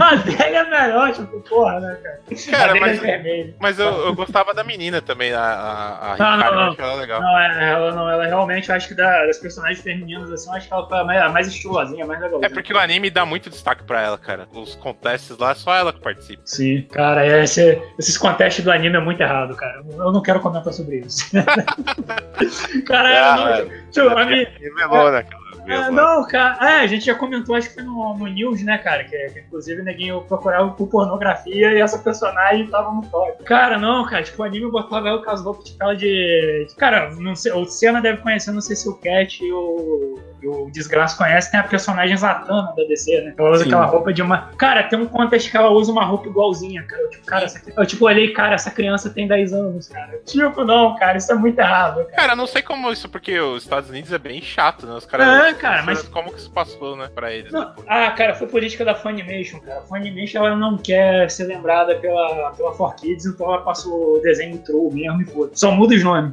[0.00, 2.20] A dele é melhor, tipo, porra, né, cara?
[2.50, 3.50] Cara, mas- é.
[3.60, 6.94] Mas eu, eu gostava da menina também, a, a, a Não, Ricardo, não, acho ela
[6.94, 7.20] legal.
[7.20, 10.68] Não, ela não, ela realmente, eu acho que da- das personagens femininas, assim, eu acho
[10.68, 12.40] que ela foi a mais, a mais estilosinha, a mais legal.
[12.42, 14.46] É porque o anime dá muito destaque pra ela, cara.
[14.52, 16.42] Os contests lá, é só ela que participa.
[16.44, 19.82] Sim, cara, esse- esses contestes do anime é muito errado, cara.
[19.90, 21.28] Eu não quero comentar sobre isso.
[22.86, 23.64] cara, Ah, não, é.
[23.90, 25.18] tipo, a minha- Revelou, né?
[25.18, 26.58] aquela Ah, não, cara.
[26.66, 29.04] É, a gente já comentou, acho que foi no, no News, né, cara?
[29.04, 33.44] Que, que inclusive o neguinho procurava por pornografia e essa personagem tava no top.
[33.44, 36.66] Cara, não, cara, tipo, o anime botava ela com as roupas tipo ela de.
[36.76, 40.48] Cara, não sei, o Senna deve conhecer, não sei se o Cat e o, e
[40.48, 43.34] o Desgraça conhecem, tem a personagem Zatanna da DC, né?
[43.36, 43.70] Ela usa Sim.
[43.70, 44.50] aquela roupa de uma.
[44.56, 47.02] Cara, tem um contest que ela usa uma roupa igualzinha, cara.
[47.02, 47.60] Eu, tipo, cara, essa...
[47.76, 50.18] eu tipo, olhei, cara, essa criança tem 10 anos, cara.
[50.24, 52.16] Tipo, não, cara, isso é muito errado, cara.
[52.16, 54.94] Cara, eu não sei como isso, porque os Estados Unidos é bem chato, né?
[54.94, 55.26] Os caras.
[55.26, 57.52] É, cara, mas- Como que isso passou, né, pra eles?
[57.52, 57.86] Não, depois?
[57.88, 59.80] ah, cara, foi política da Funimation, cara.
[59.80, 64.58] A Funimation ela não quer ser lembrada pela, pela 4Kids, então ela passou o desenho
[64.58, 65.50] true mesmo e foda.
[65.54, 66.32] Só muda os nomes.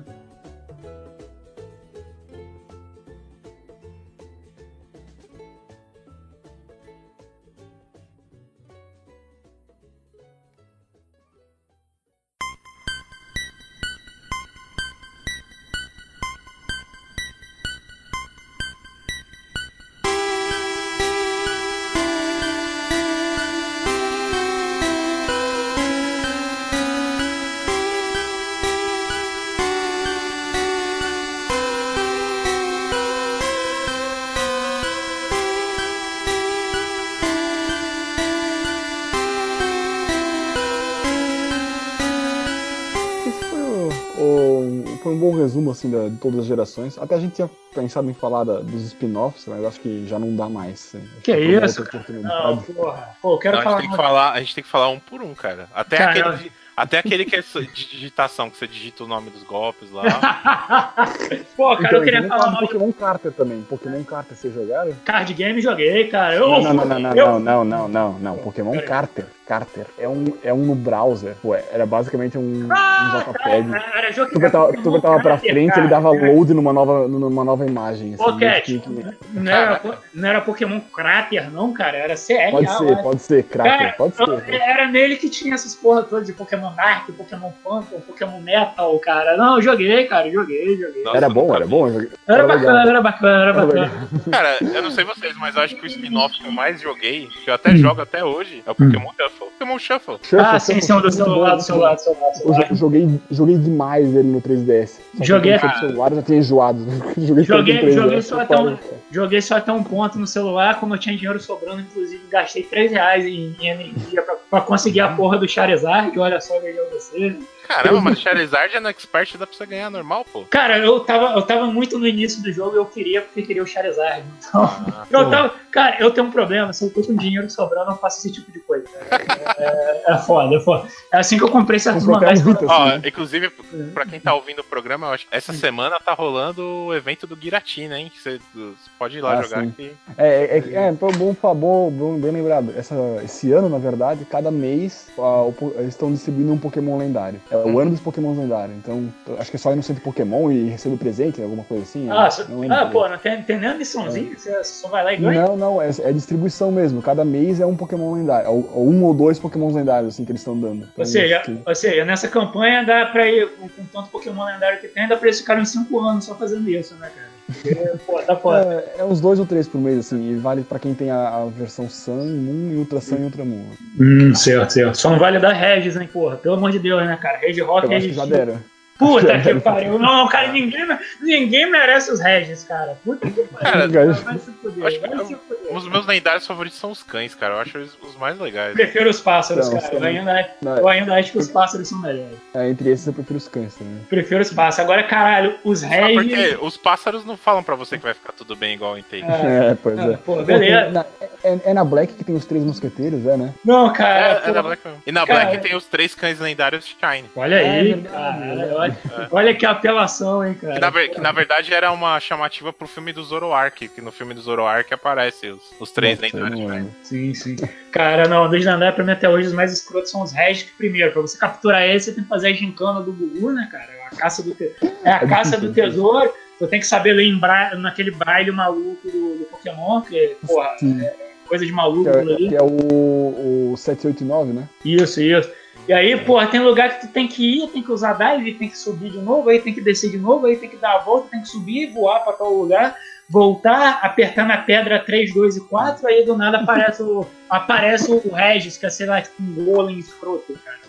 [45.96, 46.98] Da- de todas as gerações.
[46.98, 50.36] Até a gente tinha pensado em falar da- dos spin-offs, mas acho que já não
[50.36, 50.96] dá mais.
[50.96, 52.74] Acho Que uma isso, Não, oportunidade.
[52.74, 53.10] porra.
[53.22, 53.78] Pô, eu quero Não, a, falar.
[53.78, 55.68] gente tem que falar, a gente tem que falar um por um, cara.
[55.74, 59.30] Até, Cara, aquele, de- até aquele que é de digitação, que você digita o nome
[59.30, 60.04] dos golpes lá.
[61.56, 63.62] Pô, cara, Então, eu queria falar mal Pokémon Carter também.
[63.64, 64.94] Pokémon Carter, vocês jogaram?
[65.06, 66.36] card game, joguei, cara.
[66.36, 68.38] Eu, Não, não, não, não, não, eu- não, não, não, não, não.
[68.38, 68.80] Pokémon.
[68.82, 69.26] Carter.
[69.46, 69.86] Carter.
[69.98, 71.36] É um, é um no browser.
[71.42, 73.70] Pô, era basicamente um, um Ah, JPEG.
[73.72, 75.82] tá, era jogo que Tu apertava, tu apertava pra frente, cara.
[75.82, 78.16] ele dava load numa nova, numa nova imagem.
[78.18, 79.82] Ô, assim, Cat, meio que- não era,
[80.14, 81.98] não era Pokémon Crater, não, cara.
[81.98, 82.52] Era CR.
[82.52, 84.54] Pode ser, pode ser, Crater, Cara, pode eu- ser.
[84.56, 89.38] era nele que tinha essas porra todas de Pokémon Dark, Pokémon Phantom, Pokémon Metal, cara.
[89.38, 91.04] Não, eu joguei, cara, joguei, joguei.
[91.04, 91.88] Nossa, Era bom, nunca era bom.
[91.88, 92.88] Era Era bacana, legal.
[92.88, 93.92] era bacana, era Era bacana.
[94.32, 97.28] Cara, eu não sei vocês, mas eu acho que o spin-off que eu mais joguei,
[97.44, 99.48] que eu até jogo até hoje, é o Pokémon Shuffle.
[99.58, 100.20] Pokémon Shuffle.
[100.40, 102.32] Ah, sim, sim, do celular, do celular, do celular.
[102.32, 104.88] do Eu joguei, joguei demais ele no 3DS.
[104.88, 106.80] Só que Joguei- quando celular, eu já tinha enjoado.
[107.18, 108.78] joguei Joguei- tanto no 3DS, joguei só até um-.
[109.12, 112.92] Joguei só até um ponto no celular, como eu tinha dinheiro sobrando, inclusive gastei 3
[112.92, 117.36] reais em, em energia pra, pra conseguir a porra do Charizard, olha só, veja você.
[117.68, 120.44] Caramba, mas Charizard é no Expert, dá pra você ganhar normal, pô.
[120.50, 123.64] Cara, eu tava, eu tava muito no início do jogo e eu queria porque queria
[123.64, 124.24] o Charizard.
[124.48, 124.70] Então,
[125.10, 128.20] eu tava, cara, eu tenho um problema, se eu tô com dinheiro sobrando, eu faço
[128.20, 128.86] esse tipo de coisa.
[129.10, 129.24] cara.
[129.58, 130.88] É, é foda, é foda.
[131.12, 132.42] É assim que eu comprei certos mangás.
[132.46, 133.08] Ó, assim.
[133.08, 133.50] inclusive,
[133.94, 137.26] pra quem tá ouvindo o programa, eu acho que essa semana tá rolando o evento
[137.28, 138.12] do Giratina, hein?
[138.16, 139.70] Você você pode ir lá Ah, jogar sim.
[139.70, 139.92] aqui.
[140.18, 142.74] É, é, é, pô, bom, bom, bom, bem lembrado.
[142.76, 145.56] Essa, esse ano, na verdade, cada mês ah, o
[145.88, 147.40] estão distribuindo um Pokémon lendário.
[147.50, 148.78] É o ano dos Pokémon lendários.
[148.78, 149.08] Então,
[149.40, 152.10] acho que é só ir no centro Pokémon e receber presente, alguma coisa assim.
[152.10, 154.38] Ah, eu so- não ah pô, não tem, tem nem a missãozinha?
[154.38, 155.42] Você só vai lá e ganha?
[155.48, 157.02] Não, não, é, é distribuição mesmo.
[157.02, 158.50] Cada mês é um Pokémon lendário.
[158.50, 160.78] Ou, ou um ou dois Pokémons lendários, assim, que eles estão dando.
[160.78, 164.46] Então, Ou seja, que- ou seja, nessa campanha dá pra ir, com, com tanto Pokémon
[164.46, 167.25] lendário que tem, dá pra eles ficarem 5 anos só fazendo isso, né, cara?
[167.46, 168.86] Porque, pô, tá foda.
[168.98, 171.28] É, é uns dois ou três por mês, assim, e vale pra quem tem a,
[171.28, 173.66] a versão Sun, Moon e Ultra Sun e Ultra Moon.
[174.00, 174.98] Hum, certo, certo.
[174.98, 176.38] Só não vale dar Regis, hein, porra.
[176.38, 177.38] Pelo amor de Deus, né, cara?
[177.38, 178.60] Regi Rock, Eu acho Regi que já deram.
[178.98, 180.00] Puta que pariu.
[180.00, 180.86] Não, cara, ninguém,
[181.22, 182.98] ninguém merece os Regis, cara.
[183.04, 183.90] Puta que pariu.
[183.92, 185.56] Cara, vai se fuder, acho que vai eu- se fuder.
[185.76, 187.56] Os meus lendários favoritos são os cães, cara.
[187.56, 188.74] Eu acho os, os mais legais.
[188.74, 189.96] Prefiro os pássaros, Não, cara.
[189.96, 192.38] Eu ainda, Não, eu ainda acho que os pássaros são melhores.
[192.54, 193.98] é, entre esses eu prefiro os cães também.
[194.08, 194.90] Prefiro os pássaros.
[194.90, 196.14] Agora, caralho, os Regis.
[196.14, 199.24] porque os pássaros não falam pra você que vai ficar tudo bem igual em Take.
[199.24, 200.18] É, É, pois Ah, é.
[200.18, 200.90] pô, beleza.
[200.92, 201.06] Na-
[201.44, 203.54] é, é na Black que tem os três mosqueteiros, é, né?
[203.66, 204.20] Não, É, cara.
[204.28, 205.02] é pô, da Black mesmo.
[205.06, 207.30] E na Cara, Black tem os três cães lendários Shine.
[207.36, 208.85] Olha É aí, cara.
[208.85, 210.74] é Olha, olha que apelação, hein, cara.
[210.74, 214.34] Que na, que na verdade era uma chamativa pro filme do Zoroark, que no filme
[214.34, 216.88] do Zoroark aparece os, os três lendários.
[217.04, 217.56] Sim, sim.
[217.92, 220.64] Cara, não, dos lendários pra mim até hoje os mais escrotos são os Regis.
[220.64, 223.68] que Primeiro, pra você capturar eles, você tem que fazer a gincana do Gugu, né,
[223.72, 223.92] cara?
[223.92, 224.72] É a caça do, te...
[225.04, 226.32] é a caça do tesouro.
[226.60, 227.76] Você tem que saber ler em bra...
[227.76, 231.02] naquele braille maluco do, do Pokémon, que, porra, Sim.
[231.48, 232.50] coisa de maluco Que é, ali.
[232.50, 234.70] que é o, o 789, né?
[234.86, 235.50] Isso, isso.
[235.88, 238.70] E aí, porra, tem lugar que tu tem que ir, tem que usar dive, tem
[238.70, 241.00] que subir de novo, aí tem que descer de novo, aí tem que dar a
[241.00, 242.98] volta, tem que subir, voar pra tal lugar,
[243.30, 248.34] voltar, apertar na pedra 3, 2 e 4, aí do nada aparece o, aparece o
[248.34, 250.86] Regis, que é, sei lá, tipo um golem escroto, cara.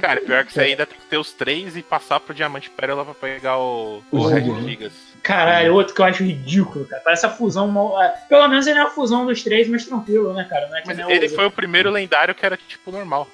[0.00, 3.04] Cara, pior que você ainda tem que ter os três e passar pro Diamante Pérola
[3.04, 4.92] pra pegar o, o Os Red Gigas.
[5.22, 7.02] Caralho, outro que eu acho ridículo, cara.
[7.04, 7.68] Parece a fusão.
[7.68, 10.68] mal- ah, Pelo menos ele é uma fusão dos três, mas tranquilo, né, cara?
[10.68, 13.26] Não é que Mas ele o- foi o primeiro lendário que era tipo normal.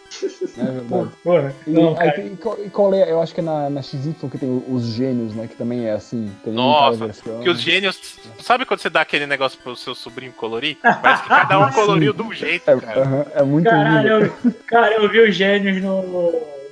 [0.57, 1.11] É verdade.
[1.23, 2.21] Porra, E, não, cara.
[2.21, 3.11] e qual, e qual é?
[3.11, 5.47] Eu acho que é na, na XY que tem os gênios, né?
[5.49, 6.33] Que também é assim.
[6.47, 7.09] Nossa.
[7.43, 8.19] Que os gênios.
[8.41, 10.77] Sabe quando você dá aquele negócio pro seu sobrinho colorir?
[10.83, 13.01] Parece que cada um coloriu de um jeito, É, cara.
[13.03, 16.03] aham, é muito Caralho, eu, cara, eu vi os gênios no,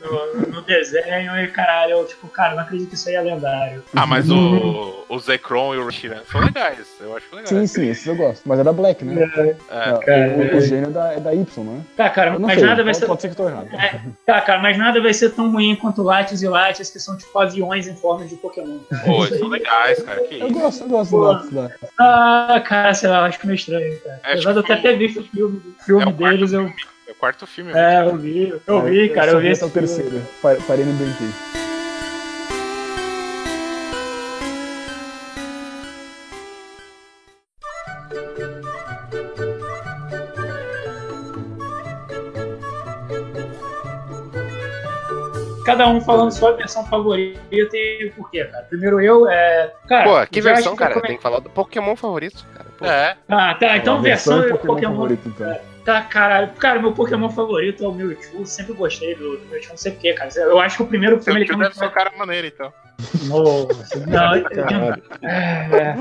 [0.03, 3.83] no, no desenho e, caralho, eu, tipo, cara, não acredito que isso aí é lendário.
[3.95, 6.87] Ah, mas o, o Zekrom e o Reshiram são legais.
[7.01, 7.49] Eu acho legais.
[7.49, 8.43] Sim, sim, esses eu gosto.
[8.47, 9.23] Mas é da Black, né?
[9.37, 9.57] É.
[10.07, 11.83] É, o, o gênio é da, é da Y, né?
[11.97, 13.07] Tá, cara, mas sei, nada vai ser.
[13.07, 13.69] pode ser que eu tô errado.
[13.75, 17.17] É, tá, cara, mas nada vai ser tão ruim quanto Lattes e Lattes, que são
[17.17, 18.79] tipo aviões em forma de Pokémon.
[18.91, 19.03] cara.
[19.05, 20.21] Pô, eles são legais, cara.
[20.25, 20.59] Que Eu isso.
[20.59, 21.19] gosto, eu gosto Pô.
[21.19, 21.71] do Lattes da.
[22.01, 24.21] Ah, cara, sei lá, eu acho que meio estranho, cara.
[24.25, 26.53] É, Apesar de eu tipo, até ter visto o filme, É filme o quarto deles,
[26.53, 26.61] eu.
[26.67, 26.92] filme.
[27.07, 27.73] É o quarto filme.
[27.73, 30.23] É, eu vi, eu vi, cara, eu vi esse é o terceiro.
[30.41, 31.29] Pa- Parei no Dentei.
[45.65, 47.39] Cada um falando sua versão favorita
[47.77, 48.65] e por quê, cara.
[48.65, 49.73] Primeiro eu, é.
[49.89, 50.95] Cara, Pô, que versão, que eu cara?
[50.95, 52.67] come- Tem que falar do Pokémon favorito, cara.
[52.77, 52.85] Pô.
[52.85, 53.17] É.
[53.29, 54.93] Ah, tá, então A versão, e eu- Pokémon, Pokémon.
[54.95, 55.72] favorito, então.
[55.85, 56.53] Tá, caralho.
[56.53, 58.47] Cara, meu Pokémon favorito é o Mewtwo.
[58.47, 60.31] Sempre gostei do, do Mewtwo, não sei porquê, cara.
[60.37, 62.47] Eu acho que o primeiro Seu filme ele tio tem deve ser um cara maneiro,
[62.47, 62.73] então.
[63.27, 64.35] Nossa, não,
[65.29, 65.97] é,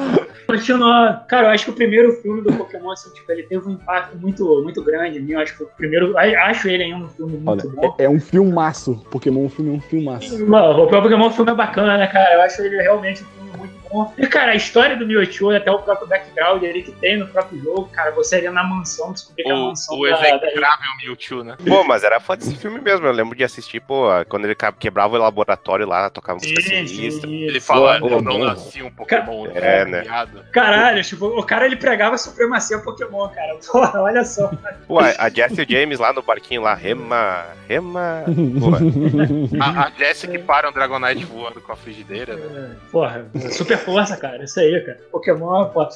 [0.45, 1.23] continua.
[1.27, 4.15] Cara, eu acho que o primeiro filme do Pokémon, assim, tipo, ele teve um impacto
[4.17, 5.31] muito, muito grande em mim.
[5.31, 6.15] Eu acho que o primeiro.
[6.17, 7.95] Acho ele ainda um filme muito Olha, bom.
[7.97, 9.03] é, é um filmaço.
[9.09, 10.47] Pokémon, o filme é um filmaço.
[10.47, 12.35] Mano, o Pokémon filme é bacana, né, cara?
[12.35, 14.13] Eu acho ele realmente um filme muito bom.
[14.17, 17.59] E, cara, a história do Mewtwo, até o próprio background ali que tem no próprio
[17.61, 21.43] jogo, cara, você ia na mansão, descobrir que é a mansão o da- execrável Mewtwo,
[21.43, 21.55] né?
[21.67, 23.05] Pô, mas era fã desse filme mesmo.
[23.05, 27.29] Eu lembro de assistir, pô, quando ele quebrava o laboratório lá, tocava música sinistra.
[27.29, 30.01] Ele fala, Pô, eu não nasci um Pokémon É, né?
[30.01, 30.43] criado.
[30.51, 33.55] Caralho, tipo, o cara ele pregava a supremacia Pokémon, cara.
[33.71, 34.51] Porra, olha só.
[34.87, 38.23] Pô, a a Jess e o James lá no barquinho lá, rema, rema.
[38.59, 42.75] Pô, A, a Jessie que para um Dragonite voando com a frigideira, né?
[42.91, 44.43] Porra, super força, cara.
[44.43, 44.97] Isso aí, cara.
[45.11, 45.87] Pokémon, pô.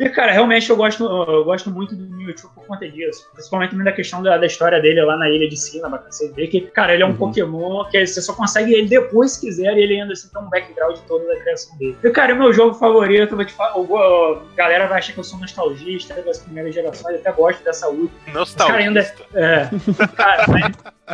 [0.00, 3.28] E, cara, realmente eu gosto, eu gosto muito do Mewtwo por conta disso.
[3.32, 5.56] Principalmente da questão da, da história dele lá na ilha de
[5.98, 7.16] pra você ver que, cara, ele é um Uhum.
[7.16, 10.48] Pokémon que você só consegue ele depois se quiser e ele ainda assim tem um
[10.48, 11.96] background todo da criação dele.
[12.02, 15.18] E, cara, o meu jogo favorito, eu vou te falar, a galera vai achar que
[15.20, 18.12] eu sou nostalgista das primeiras gerações, eu até gosto dessa luta.
[18.56, 19.24] Cara, ainda- Nostalgista.
[19.34, 19.68] É.
[20.16, 20.72] Cara, mas,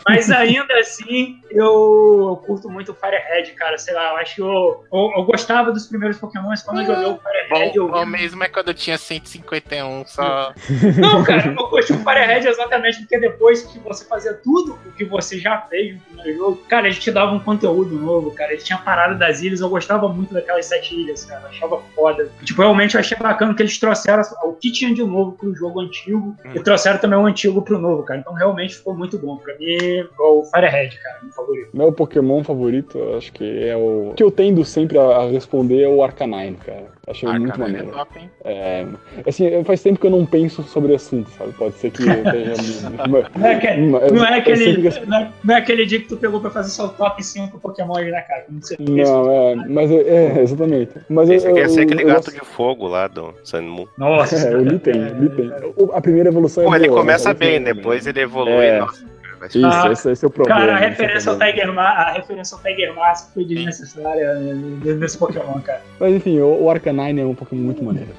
[0.09, 3.77] mas ainda assim, eu, eu curto muito o Firehead, cara.
[3.77, 7.07] Sei lá, eu acho que eu, eu, eu gostava dos primeiros Pokémons quando eu joguei
[7.07, 7.79] o Firehead.
[7.79, 10.53] Bom, Eu bom mesmo é quando eu tinha 151 só.
[10.99, 15.05] Não, cara, eu curti o Firehead exatamente porque depois que você fazia tudo o que
[15.05, 18.53] você já fez no primeiro jogo, cara, eles te davam um conteúdo novo, cara.
[18.53, 21.43] Eles tinham a parada das ilhas, eu gostava muito daquelas sete ilhas, cara.
[21.43, 22.31] Eu achava foda.
[22.45, 25.81] Tipo, realmente eu achei bacana que eles trouxeram o que tinha de novo pro jogo
[25.81, 28.21] antigo e trouxeram também o antigo pro novo, cara.
[28.21, 29.37] Então realmente ficou muito bom.
[29.37, 31.69] Pra mim, é o Firehead, cara, meu favorito.
[31.73, 34.11] Meu Pokémon favorito, eu acho que é o.
[34.11, 36.85] O que eu tendo sempre a responder é o Arcanine, cara.
[37.07, 37.89] Achei Ah, muito é maneiro.
[37.89, 38.31] top, hein?
[38.45, 38.87] É,
[39.27, 41.53] assim, faz tempo que eu não penso sobre o assunto, sabe?
[41.55, 42.91] Pode ser que eu esteja.
[43.37, 46.01] Não é, aquele, Eu- não, é eu aquele, sempre- não, é, não é aquele dia
[46.01, 48.45] que tu pegou pra fazer seu top 5 Pokémon aí, né, cara?
[48.61, 48.89] Você fez.
[48.89, 50.93] Não, é, mas eu- é, exatamente.
[51.09, 53.87] Mas eu, esse eu, quer ser aquele eu gato de fogo lá do Sun Moon.
[53.99, 55.51] Nossa, É, o Litten, Litten.
[55.77, 58.53] O- A primeira evolução é Pô, ele boa, começa mas a bem, depois ele evolui.
[58.53, 58.79] É.
[58.81, 59.05] Nossa,
[59.47, 60.61] Isso, Ah, esse, esse é o problema.
[60.61, 61.39] Cara, a é o referência, ao.
[61.39, 65.83] Tiger Ma a referência ao Tiger Mask foi desnecessária né, nesse Pokémon, cara.
[65.99, 68.11] Mas enfim, o, o Arcanine é um Pokémon muito maneiro.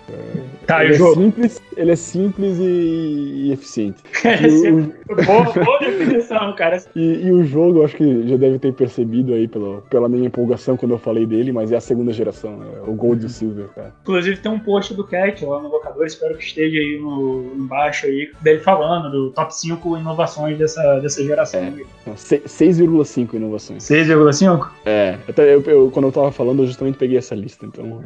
[0.66, 1.22] Tá, ele, é jogo?
[1.22, 4.02] simples, ele é simples e, e eficiente.
[4.24, 4.94] É, E o,
[5.26, 6.82] boa, boa definição, cara.
[6.96, 10.28] e, e o jogo, eu acho que já deve ter percebido aí pelo, pela minha
[10.28, 13.30] empolgação quando eu falei dele, mas é a segunda geração, é o Gold e o
[13.30, 13.94] Silver, cara.
[14.04, 18.06] Inclusive tem um post do Cat lá no locador, espero que esteja aí no, embaixo
[18.06, 21.60] aí, dele falando do top 5 inovações dessa, dessa geração.
[21.60, 21.74] É.
[22.02, 23.84] Então, se- 6,5 inovações.
[23.84, 24.70] 6,5?
[24.86, 28.02] É, até eu, eu- quando eu tava falando, eu justamente peguei essa lista, então.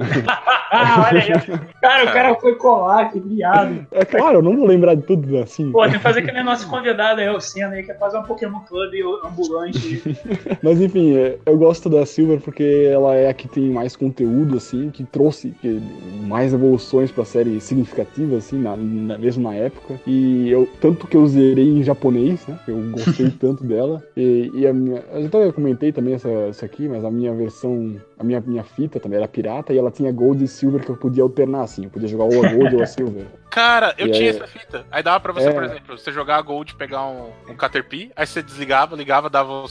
[0.71, 1.59] Ah, olha aí.
[1.81, 3.85] Cara, o cara foi colar, que viado.
[3.91, 5.71] É claro, eu não vou lembrar de tudo assim.
[5.71, 8.17] Pô, tem que fazer que nem nosso convidado aí, o Senna aí, que é fazer
[8.17, 8.91] um Pokémon Club
[9.23, 10.01] ambulante.
[10.61, 14.57] Mas enfim, é, eu gosto da Silver porque ela é a que tem mais conteúdo,
[14.57, 15.81] assim, que trouxe que-
[16.27, 19.99] mais evoluções pra série significativas, assim, na, na- mesmo na época.
[20.05, 22.57] E eu, tanto que eu zerei em japonês, né?
[22.67, 24.03] Eu gostei tanto dela.
[24.15, 25.03] E, e a minha.
[25.11, 27.95] Eu até comentei também essa, isso aqui, mas a minha versão.
[28.17, 30.97] A minha, minha fita também era pirata e ela tinha Gold e Silver que eu
[30.97, 31.85] podia alternar, assim.
[31.85, 33.25] Eu podia jogar ou a Gold ou a Silver.
[33.55, 34.85] Cara, eu E tinha aí- essa fita.
[34.91, 35.51] Aí dava pra você, É.
[35.53, 39.49] por exemplo, você jogar a Gold, pegar um, um Caterpie, aí você desligava, ligava, dava
[39.63, 39.65] o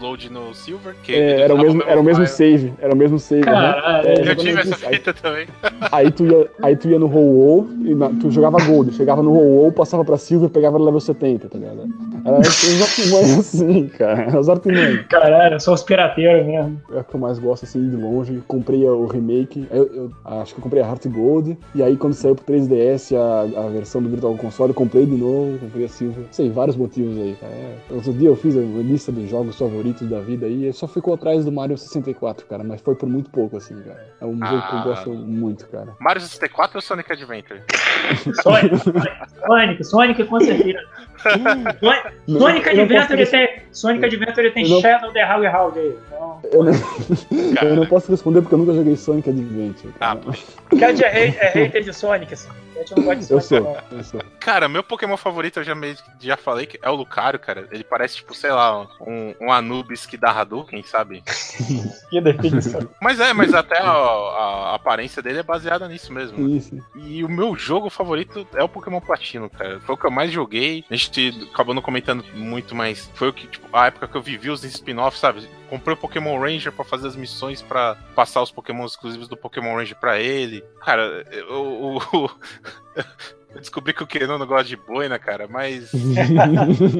[0.00, 2.72] load no Silver, que ele É, era, o mesmo, era o mesmo save.
[2.80, 3.44] Era o mesmo save.
[3.44, 3.74] né?
[4.04, 4.86] É, Eu tive essa isso.
[4.86, 5.46] Aí- fita também.
[5.90, 9.32] Aí tu ia, aí tu ia no roll e na- tu jogava gold, chegava no
[9.32, 11.88] roll passava pra silver, pegava no level 70, tá ligado?
[12.24, 14.22] Era os artimanhos assim, cara.
[14.22, 15.06] Era os artimanhos.
[15.08, 16.80] Caralho, só os pirateiros mesmo.
[16.92, 18.42] É o que eu mais gosto assim de longe.
[18.46, 22.14] Comprei o remake, eu, eu acho que eu comprei a Heart Gold, e aí quando
[22.14, 26.24] saiu pro 3DS a, a versão do Virtual Console, comprei de novo, comprei a Silver.
[26.30, 27.52] Sei, vários motivos aí, cara.
[27.52, 30.86] É, outro dia eu fiz a lista dos jogos favoritos da vida aí, e só
[30.86, 34.06] ficou atrás do Mario 64, cara, mas foi por muito pouco, assim, cara.
[34.20, 34.84] É um jogo que eu Ah.
[34.84, 35.96] gosto muito, cara.
[36.00, 37.60] Mario 64 ou Sonic Adventure?
[38.42, 38.76] Sonic,
[39.46, 40.78] Sonic, Sonic com certeza.
[41.22, 45.96] Sonic, Não- eu Adventure tem, Sonic Adventure tem Eu não- Shadow the Hog Hound aí.
[46.06, 46.72] Então, Eu não,
[47.70, 49.92] eu não posso responder porque eu nunca joguei Sonic Adventure.
[50.00, 50.16] Ah.
[50.78, 52.48] Cat é, hate- é hater de Sonic, assim.
[52.74, 53.98] Cat não gosta de eu Sonic, sou, não.
[53.98, 54.20] eu sou.
[54.40, 55.96] Cara, meu Pokémon favorito, eu já, que
[56.26, 57.66] já falei, que é o Lucario, cara.
[57.70, 61.22] Ele parece, tipo, sei lá, um, um Anubis que dá Hadouken, sabe?
[62.10, 62.88] Que definição.
[63.00, 66.46] Mas é, mas até a, a aparência dele é baseada nisso mesmo.
[66.48, 66.76] Isso.
[66.96, 69.80] E o meu jogo favorito é o Pokémon Platino, cara.
[69.80, 70.84] Foi o que eu mais joguei.
[70.90, 71.10] A gente
[71.52, 74.64] acabou não comentando muito, mas foi o que, tipo, a época que eu vivi os
[74.64, 75.48] spin-offs, sabe?
[75.68, 79.76] Comprei o Pokémon Ranger pra fazer as missões pra passar os Pokémon exclusivos do Pokémon
[79.76, 80.62] Ranger pra ele.
[80.84, 82.30] Cara, eu, eu-
[83.54, 85.90] eu descobri que o Kenon não gosta de boina, cara, mas.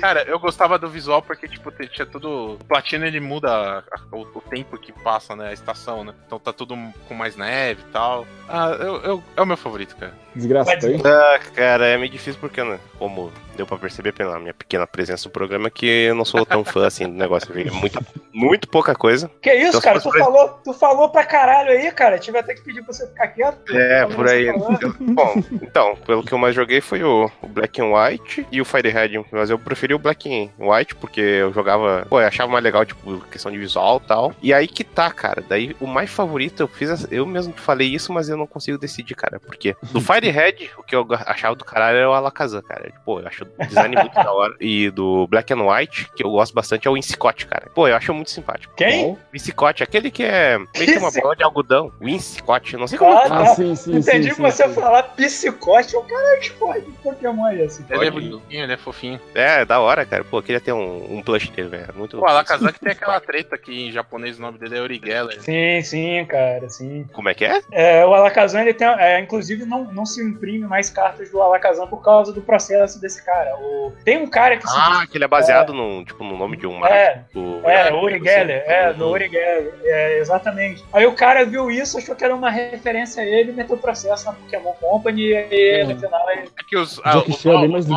[0.00, 2.54] Cara, eu gostava do visual porque, tipo, tinha tudo.
[2.54, 5.48] O Platino ele muda o, o tempo que passa, né?
[5.48, 6.14] A estação, né?
[6.26, 6.76] Então tá tudo
[7.08, 8.26] com mais neve e tal.
[8.48, 10.14] Ah, eu, eu- é o meu favorito, cara.
[10.34, 11.00] Desgraça, tá aí?
[11.04, 15.28] Ah, cara, é meio difícil porque, né, como deu pra perceber pela minha pequena presença
[15.28, 17.50] no programa, que eu não sou tão fã assim do negócio.
[17.58, 17.98] É muito,
[18.32, 19.30] muito pouca coisa.
[19.42, 20.00] Que isso, Então, cara?
[20.00, 22.18] Tu falou, tu falou pra caralho aí, cara.
[22.18, 23.76] Tive até que pedir pra você ficar quieto.
[23.76, 24.46] É, Falando por aí.
[24.46, 28.60] Eu- Bom, então, pelo que eu mais joguei foi o, o Black and White e
[28.62, 32.50] o Firehead, mas eu preferi o Black and White porque eu jogava, pô, eu achava
[32.50, 34.32] mais legal, tipo, questão de visual e tal.
[34.42, 35.44] E aí que tá, cara.
[35.46, 39.14] Daí o mais favorito eu fiz, eu mesmo falei isso, mas eu não consigo decidir,
[39.14, 42.92] cara, porque do Firehead, o que eu achava do caralho era o Alakazam, cara.
[43.04, 44.54] Pô, eu acho o design muito da hora.
[44.60, 47.68] E do Black and White, que eu gosto bastante, é o Insicott, cara.
[47.74, 48.72] Pô, eu acho muito simpático.
[48.76, 49.12] Quem?
[49.12, 51.90] O Insicott, aquele que é meio que uma bola de algodão.
[52.00, 54.74] O Insicott, não sei como Ah, é Ah, sim, sim, Entendi sim, sim, você sim.
[54.74, 55.94] falar psicote.
[55.94, 57.84] Eu, caralho, que porra de Pokémon é esse?
[57.88, 59.20] Ele é bonitinho, ele é fofinho.
[59.34, 60.24] É, da hora, cara.
[60.24, 61.94] Pô, eu queria ter um, um plush dele, velho.
[61.94, 62.18] Muito.
[62.18, 65.40] Pô, Alakazam que tem aquela treta que em japonês o nome dele é Origeller.
[65.40, 67.06] Sim, sim, cara, sim.
[67.12, 67.60] Como é que é?
[67.72, 68.86] É, o Alakazam, ele tem.
[68.86, 73.24] é, inclusive, não, não se imprime mais cartas do Alakazam por causa do processo desse
[73.24, 73.54] cara.
[73.56, 76.66] O, tem um cara que Ah, que ele é baseado no, tipo, no nome de
[76.66, 77.68] um É, mágico.
[77.68, 79.08] É, Uri Geller, é, do.
[79.08, 80.84] Uri Geller, é, exatamente.
[80.92, 84.32] Aí o cara viu isso, achou que era uma referência a ele, meteu processo na
[84.32, 86.48] Pokémon Company e aí, no final ele...
[86.58, 87.92] É que os, Jack os, é os- de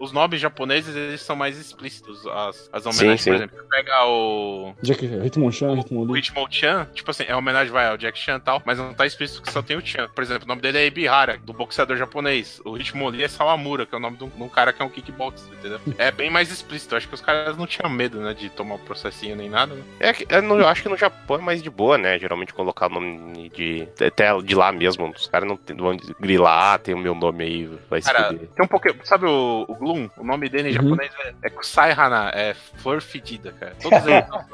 [0.00, 2.26] os- nomes japoneses eles são mais explícitos.
[2.26, 3.30] As, as homenagens, sim.
[3.30, 4.72] por exemplo, você pega o.
[4.82, 6.18] Jack, Hitmonchan, O Hitmonlee.
[6.20, 9.06] Hitmonchan, tipo assim, é uma homenagem vai ao Jack Chan e tal, mas não tá
[9.06, 10.08] explícito que só tem o Chan.
[10.14, 12.60] Por exemplo, o nome dele é Ibihara, do boxeador japonês.
[12.64, 14.84] O Hitmonlee é Sawamura, que é o nome de um, de um cara que é
[14.84, 15.80] um kickboxer, entendeu?
[15.98, 16.94] É bem mais explícito.
[16.94, 19.82] Acho que os caras não tinham medo, né, de tomar o processinho nem nada, né?
[19.98, 22.18] É, que- eu, não- eu acho que no Japão é mais de boa, né?
[22.18, 23.88] Geralmente colocar o nome de.
[24.06, 25.08] Até de lá mesmo.
[25.10, 28.28] Os caras não tem- vão grilar, ah, tem o meu nome aí, vai se Cara,
[28.34, 28.98] tem um Pokémon.
[29.04, 30.08] Sabe o, o Gloom?
[30.16, 30.82] O nome dele em Uhum.
[30.90, 33.74] japonês é, é Kusai Hana, é flor fedida, cara.
[33.82, 34.44] Todos eles são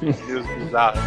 [0.26, 1.00] meus bizarros.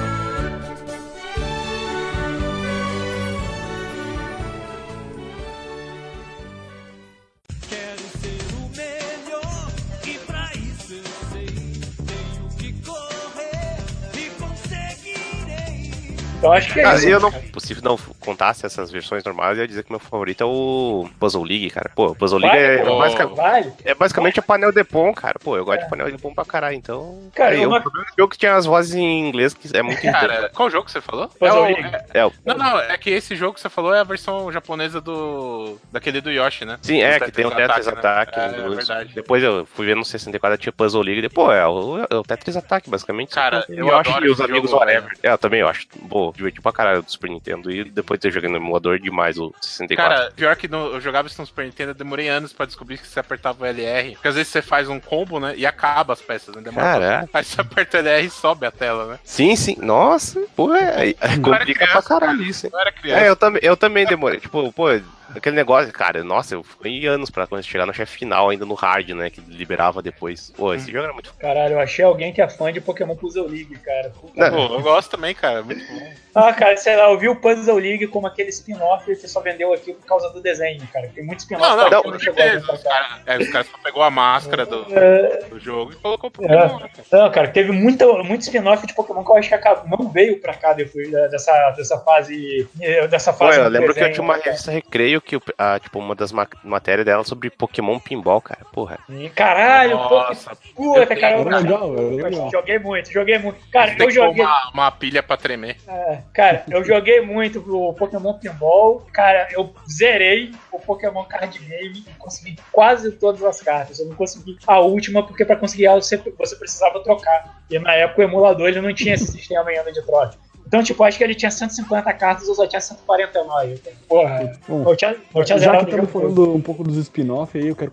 [16.44, 17.08] Então acho que é Ah, isso.
[17.08, 17.32] eu não.
[17.58, 21.44] Se não contasse essas versões normais, eu ia dizer que meu favorito é o Puzzle
[21.44, 21.90] League, cara.
[21.96, 22.98] Pô, o Puzzle League Vale, é, pô.
[23.00, 23.74] basicamente, Vale?
[23.86, 25.40] é basicamente a panel de pom, cara.
[25.42, 27.18] Pô, eu gosto de panel de pom pra caralho, então.
[27.34, 29.70] Cara, aí, eu o não- problema do jogo que tinha as vozes em inglês que
[29.76, 30.02] é muito.
[30.02, 31.30] Cara, qual jogo que você falou?
[31.30, 31.96] Puzzle É o- League.
[32.14, 34.52] é- É, o- Não, não, é que esse jogo que você falou é a versão
[34.52, 35.78] japonesa do.
[35.92, 36.78] daquele do Yoshi, né?
[36.82, 38.54] Sim, é, que tem o Tetris Attack, né?
[38.58, 39.14] É, é verdade.
[39.16, 41.22] Depois eu fui ver no 64, tinha Puzzle League.
[41.22, 43.30] Depois, é o, é o Tetris Attack, basicamente.
[43.34, 45.04] Cara, o eu Yoshi adoro e os amigos jogo, whatever.
[45.10, 45.20] velho.
[45.24, 45.88] É, eu também eu acho.
[46.10, 47.72] Pô, diverti pra caralho do Super Nintendo.
[47.72, 50.16] E depois de ter jogado no emulador demais o 64.
[50.16, 52.98] Cara, pior que no- eu jogava isso no Super Nintendo, eu demorei anos pra descobrir
[52.98, 54.14] que você apertava o LR.
[54.14, 55.54] Porque às vezes você faz um combo, né?
[55.58, 56.62] E acaba as peças, né?
[56.62, 57.28] Demora Caraca.
[57.28, 59.20] pra- Aí você aperta o LR e sobe a tela, né?
[59.24, 59.76] Sim, sim.
[59.80, 62.72] Nossa, pô, é, é, complica pra criança, caralho isso, hein?
[62.74, 63.22] Eu era criança.
[63.22, 64.40] É, eu também, eu também demorei.
[64.40, 64.88] Tipo, pô,
[65.36, 68.74] aquele negócio, cara, nossa, eu fui anos pra quando chegar no chefe final, ainda no
[68.74, 69.30] hard, né?
[69.30, 70.52] Que liberava depois.
[70.56, 71.34] Pô, esse jogo era muito.
[71.36, 74.10] Caralho, eu achei alguém que é fã de Pokémon Puzzle League, cara.
[74.10, 74.74] Puta Não.
[74.74, 75.62] eu gosto também, cara.
[75.64, 76.14] Muito bom.
[76.36, 79.72] Ah, cara, sei lá, eu vi o Puzzle League como aquele spin-off que só vendeu
[79.74, 81.08] aqui por causa do desenho, cara.
[81.14, 82.84] Tem muito spin-off Não, não, que com não chegou a Os pra cá.
[82.90, 86.42] caras é, os caras só pegou a máscara do, É, do jogo e colocou pro
[86.42, 87.24] Pokémon, né, cara?
[87.24, 90.40] Não, cara, teve muita, muito spin-off de Pokémon que eu acho que acabou- não veio
[90.40, 92.68] pra cá depois dessa, dessa fase.
[92.82, 94.52] eh, Dessa Pô, fase eu lembro que eu desenho, tinha uma né, cara?
[94.52, 98.66] revista Recreio que, ah, tipo, uma das ma matérias dela sobre Pokémon Pinball, cara.
[98.72, 99.00] Porra.
[99.36, 101.28] Caralho, Nossa, puta, eu cara.
[101.28, 102.50] Era eu- legal, era eu legal.
[102.52, 103.60] Joguei muito, joguei muito.
[103.72, 104.44] Cara, eu joguei.
[104.44, 105.78] uma, uma pilha pra tremer.
[105.88, 109.06] É, cara, eu joguei muito o Pokémon Pinball.
[109.14, 114.00] Cara, eu zerei o Pokémon Card Game e consegui quase todas as cartas.
[114.00, 117.62] Eu não consegui a última, porque pra conseguir ela você, você precisava trocar.
[117.70, 120.36] E na época o emulador ele não tinha esse sistema ainda de troca.
[120.74, 123.80] Então, tipo, acho que ele tinha 150 cartas, eu só tinha 149.
[124.10, 127.68] Porra, Bom, eu tinha, eu tinha já que estamos falando um pouco dos spin-off, aí
[127.68, 127.92] eu quero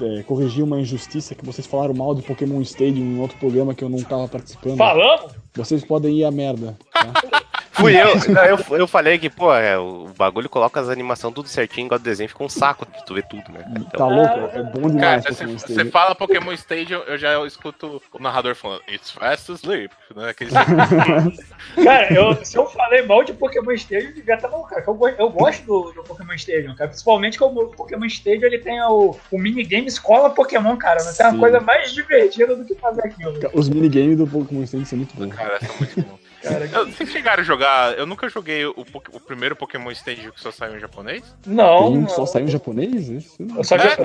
[0.00, 3.84] é, corrigir uma injustiça que vocês falaram mal do Pokémon Stadium em outro programa que
[3.84, 4.78] eu não tava participando.
[4.78, 5.32] Falamos?
[5.54, 6.74] Vocês podem ir à merda.
[6.90, 7.12] Tá?
[7.72, 8.58] Fui eu, não, eu.
[8.78, 12.28] Eu falei que, pô, é, o bagulho coloca as animações tudo certinho, igual o desenho,
[12.28, 13.64] fica um saco de tu ver tudo, né?
[13.70, 14.56] Então, Tá louco?
[14.56, 15.90] É bom Cara, demais você, Pokémon você Stadium.
[15.90, 19.92] fala Pokémon Stadium, eu já escuto o narrador falando It's fast asleep.
[20.14, 20.30] Né?
[20.30, 20.50] Aquele...
[21.84, 24.82] Cara, eu, se eu falei mal de Pokémon Stadium, eu devia estar mal, cara.
[24.86, 26.88] Eu, eu gosto do, do Pokémon Stadium, cara.
[26.88, 31.04] Principalmente que o Pokémon Stadium ele tem o, o minigame escola Pokémon, cara.
[31.04, 31.38] Não tem uma Sim.
[31.38, 33.38] coisa mais divertida do que fazer aquilo.
[33.52, 35.34] Os minigames do Pokémon Stadium são muito bons.
[35.34, 36.25] Cara, são muito bons.
[36.48, 37.98] Cara, Eu- Vocês chegaram a jogar.
[37.98, 38.74] Eu nunca joguei o,
[39.12, 41.22] o primeiro Pokémon Stadium que só saiu em japonês.
[41.46, 41.78] não.
[41.78, 42.04] Tem um não.
[42.06, 43.08] que só saiu em japonês?
[43.08, 43.56] Isso não.
[43.56, 43.96] Eu só É.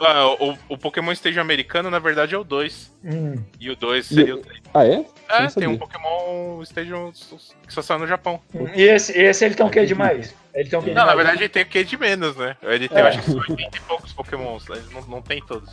[0.00, 2.92] Ah, o, o Pokémon Stadium americano, na verdade, é o 2.
[3.04, 3.36] Hum.
[3.60, 4.60] E o 2 seria o 3.
[4.74, 5.04] Ah, é?
[5.28, 5.76] É, tem um.
[5.78, 7.12] Pokémon Stadium
[7.66, 8.40] que só saiu no Japão.
[8.74, 10.34] E esse, esse ele tem o que demais?
[10.58, 12.56] Ele tem um Não, na mais verdade ele tem o que de menos, né?
[12.62, 13.02] Ele tem, É.
[13.02, 14.64] eu acho que são 80 e poucos pokémons.
[14.68, 15.70] Ele não, não tem todos.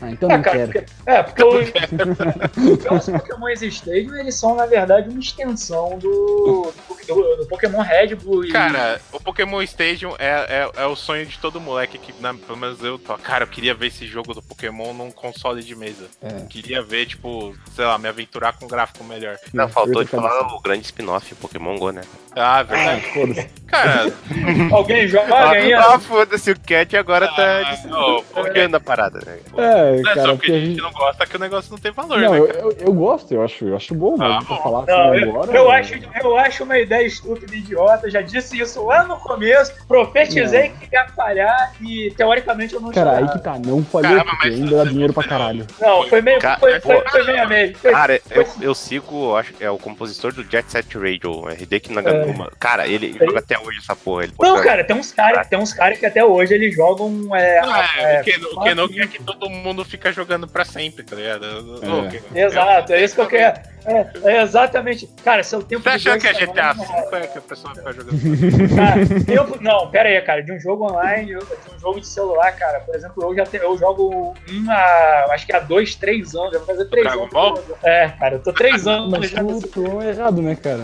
[0.00, 0.72] Ah, então É, não cara, quero.
[0.72, 1.50] porque, é, porque o-
[2.76, 6.72] porque os Pokémon Stadium, eles são, na verdade, uma extensão do,
[7.06, 8.50] do, do Pokémon Red Blue e...
[8.50, 12.56] Cara, o Pokémon Stadium é, é, é o sonho de todo moleque que, na, pelo
[12.58, 13.16] menos eu tô.
[13.18, 16.06] Cara, eu queria ver esse jogo do Pokémon num console de mesa.
[16.20, 16.46] É.
[16.48, 19.36] Queria ver, tipo, sei lá, me aventurar com um gráfico melhor.
[19.52, 22.02] Não, faltou de falar o grande spin-off Pokémon Go, né?
[22.34, 23.02] Ah, verdade.
[23.12, 23.48] Foda-se.
[23.66, 24.12] Cara,
[24.72, 25.78] Alguém joga ainda?
[25.80, 29.38] Ah, foda-se, o Cat agora tá Ah, ô, pô, olhando a parada, né?
[29.56, 31.78] É, não é cara, só porque porque a gente não gosta que o negócio não
[31.78, 32.58] tem valor, Não, né, eu, cara?
[32.60, 34.62] eu, eu gosto, eu acho, eu acho bom, Ah, mas pra bom.
[34.62, 35.52] falar assim Não, eu, agora.
[35.56, 39.72] eu, acho, eu acho uma ideia estúpida e idiota, já disse isso lá no começo,
[39.88, 44.30] profetizei que ia falhar e teoricamente eu não Cara, aí que tá, não falhou Caramba,
[44.30, 45.66] porque ainda dá dinheiro pra caralho.
[45.80, 47.10] Não, foi meio, Cara, foi, foi, pô.
[47.10, 47.76] foi meio a meio.
[47.76, 51.92] Foi- Cara, eu, eu sigo, acho que é o compositor do Jet Set Radio, Hideki
[51.92, 52.50] Naganuma.
[52.60, 54.24] Cara, ele Ele- joga até hoje essa porra.
[54.24, 57.34] Ele Não, cara, tem uns caras tem uns cara que até hoje eles jogam.
[57.36, 60.64] É, Não, é, é, o Keno- o Keno quer que todo mundo fica jogando pra
[60.64, 61.80] sempre, tá ligado?
[62.10, 63.60] Keno, Exato, é isso que eu quero.
[63.88, 65.06] É, é exatamente.
[65.22, 67.92] Cara, seu tempo Você dois que é GTA semanas, 5 é que a pessoa fica
[67.92, 68.74] jogando?
[68.74, 70.42] Cara, tempo, não, pera aí, cara.
[70.42, 72.80] De um jogo online, de um jogo de celular, cara.
[72.80, 76.52] Por exemplo, eu já te- eu jogo um há, acho que há dois, três anos.
[76.54, 77.32] Eu vou fazer três Dragon anos.
[77.32, 77.64] Ball?
[77.84, 80.82] É, cara, eu tô três anos Mas tu, tu é errado, né, cara?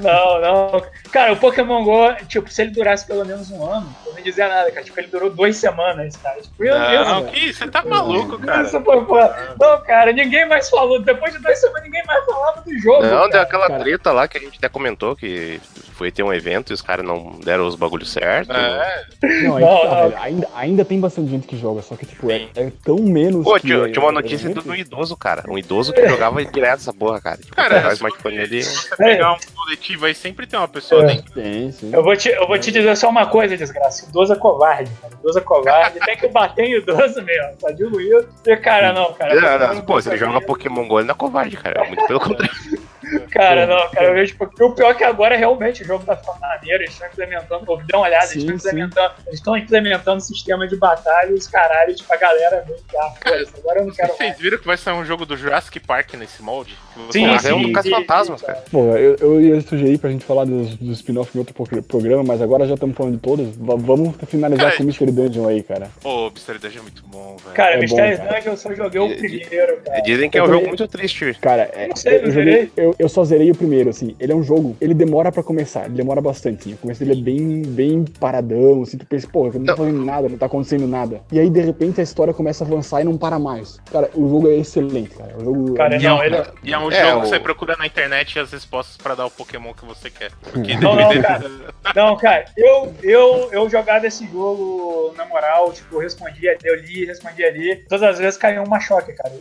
[0.00, 0.82] Não, não.
[1.10, 4.48] Cara, o Pokémon GO, tipo, se ele durasse pelo menos um ano, eu não dizia
[4.48, 4.84] nada, cara.
[4.84, 6.40] Tipo, ele durou duas semanas, cara.
[6.40, 7.58] Tipo, meu Deus, Não, que isso?
[7.58, 8.62] Você tá maluco, cara.
[8.62, 9.56] Isso foi foda.
[9.58, 11.00] Não, cara, ninguém mais falou.
[11.00, 13.02] Depois de duas semanas, ninguém mais falava do jogo.
[13.02, 13.28] Não, cara.
[13.28, 13.82] deu aquela cara.
[13.82, 15.60] treta lá que a gente até comentou que
[16.02, 18.52] foi ter um evento e os caras não deram os bagulhos certos.
[18.56, 19.04] É,
[19.44, 20.22] Não, aí Não, tá, não.
[20.22, 22.48] Ainda, ainda tem bastante gente que joga, só que, tipo, é, Sim.
[22.56, 23.44] é tão menos.
[23.44, 24.62] Pô, tinha, é- tinha uma é notícia evento.
[24.62, 25.44] do idoso, cara.
[25.48, 27.36] Um idoso que jogava direto essa porra, cara.
[27.36, 28.62] Tipo, Cara, o se- smartphone ali.
[28.64, 31.06] se você pegar um coletivo aí, sempre tem uma pessoa É.
[31.06, 31.32] dentro.
[31.34, 31.90] Tem, sim.
[31.92, 34.08] Eu vou, te, eu vou te dizer só uma coisa, desgraça.
[34.08, 35.14] Idoso é covarde, cara.
[35.20, 36.00] Idoso é covarde.
[36.00, 37.52] Tem que bater em idoso mesmo.
[37.60, 38.26] Só digo isso.
[38.44, 39.58] E, cara, não, cara.
[39.58, 41.84] Não, não, pô, se ele joga Pokémon GO, ele não é covarde, cara.
[41.84, 42.52] Muito pelo contrário.
[43.30, 44.36] Cara, não, cara, eu vejo.
[44.36, 46.82] Porque o pior é que agora realmente o jogo tá ficando maneiro.
[46.82, 47.64] Eles estão implementando.
[47.66, 48.68] Pô, dê uma olhada, eles Sim, estão sim.
[48.68, 49.14] implementando.
[49.26, 53.52] Eles estão implementando sistema de batalha e os caralho, tipo, a galera vem cá, foda-se.
[53.58, 54.18] Agora eu não quero mais.
[54.18, 56.76] Vocês viram que vai sair um jogo do Jurassic Park nesse molde?
[57.10, 58.64] Sim, Mas é um sim, caça-fantasmas, sim, cara.
[58.70, 62.22] Pô, eu, eu ia sugerir pra gente falar dos, dos spin-off em outro pro- programa,
[62.22, 63.56] mas agora já estamos falando de todos.
[63.56, 65.88] Va- vamos finalizar Cara, com o Mystery Dungeon aí, cara.
[66.02, 67.54] Pô, o Mystery Dungeon é muito bom, velho.
[67.54, 68.34] Cara, É Mystery bom, cara.
[68.36, 70.00] Dungeon eu só joguei o primeiro, cara.
[70.02, 71.34] Dizem que é um Eu jogo muito triste.
[71.40, 72.72] Cara, é, não sei, eu, não joguei- zerei.
[72.76, 74.14] eu, eu só zerei o primeiro, assim.
[74.20, 76.60] Ele é um jogo, ele demora pra começar, ele demora bastante.
[76.62, 76.74] Assim.
[76.74, 80.04] O começo dele é bem, bem paradão, assim, tu pensa, pô, eu não tô fazendo
[80.04, 81.20] nada, não tá acontecendo nada.
[81.32, 83.78] E aí, de repente, a história começa a avançar e não para mais.
[83.90, 85.36] Cara, o jogo é excelente, cara.
[85.38, 87.22] O jogo Cara, E é, um, não, ele é- e é um É, jogo o-
[87.22, 90.30] que você procura na internet as respostas pra dar o Pokémon que você quer.
[90.52, 91.64] Porque Não, não, dependendo-
[91.94, 97.04] Não, cara, eu, eu, eu jogava esse jogo, na moral, tipo, eu respondia, eu li,
[97.04, 97.76] respondia ali.
[97.88, 99.32] Todas as vezes caiu uma choque, cara.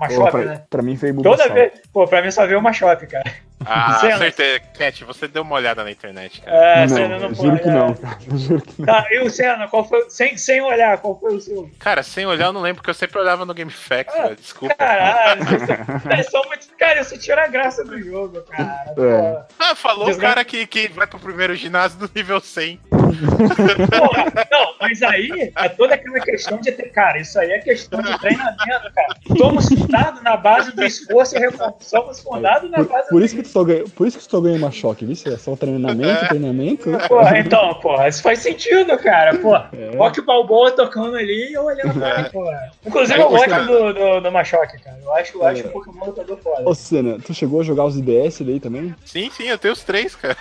[0.00, 0.62] Machoque, pra, né?
[0.70, 1.72] pra mim foi Toda vez.
[1.92, 3.24] Pô, pra mim só veio uma choque, cara.
[3.64, 4.14] Ah, Cena.
[4.16, 4.60] acertei.
[4.76, 6.56] Cat, você deu uma olhada na internet, cara.
[6.56, 8.18] É, não, não juro que não, cara.
[8.36, 8.86] Juro que não.
[8.86, 10.08] Tá, e o Senna, qual foi.
[10.10, 11.70] Sem, sem olhar, qual foi o seu?
[11.78, 14.34] Cara, sem olhar eu não lembro, porque eu sempre olhava no GameFAQs, Ah.
[14.34, 14.74] Desculpa.
[14.74, 16.66] Caralho, vocês são muito.
[16.78, 18.84] Cara, isso tira a graça do jogo, cara.
[18.98, 19.42] É.
[19.58, 22.80] Ah, falou o Desgra- cara que, que vai pro primeiro ginásio do nível 100.
[22.88, 26.90] Porra, não, mas aí é toda aquela questão de ter.
[26.90, 29.14] Cara, isso aí é questão de treinamento, cara.
[29.38, 31.76] Somos fundados na base do esforço e recompensa.
[31.80, 33.64] Somos fundados na Por, base por isso que só
[33.94, 35.14] por isso que só ganha uma choque, viu?
[35.32, 36.90] É só treinamento, treinamento.
[37.08, 39.36] Porra, então, porra, isso faz sentido, cara.
[39.38, 39.96] Pô, É.
[39.96, 42.70] Rock Balboa tocando ali e eu olhando pra ele, porra.
[42.86, 43.64] Inclusive, É, eu gosto cara.
[43.64, 44.98] do, do, do Machoque, cara.
[45.02, 45.66] Eu acho, eu acho É.
[45.66, 46.68] o Pokémon lutador foda.
[46.68, 48.94] Ô, Senna, tu chegou a jogar os IDS daí também?
[49.04, 50.36] Sim, sim, eu tenho os três, cara.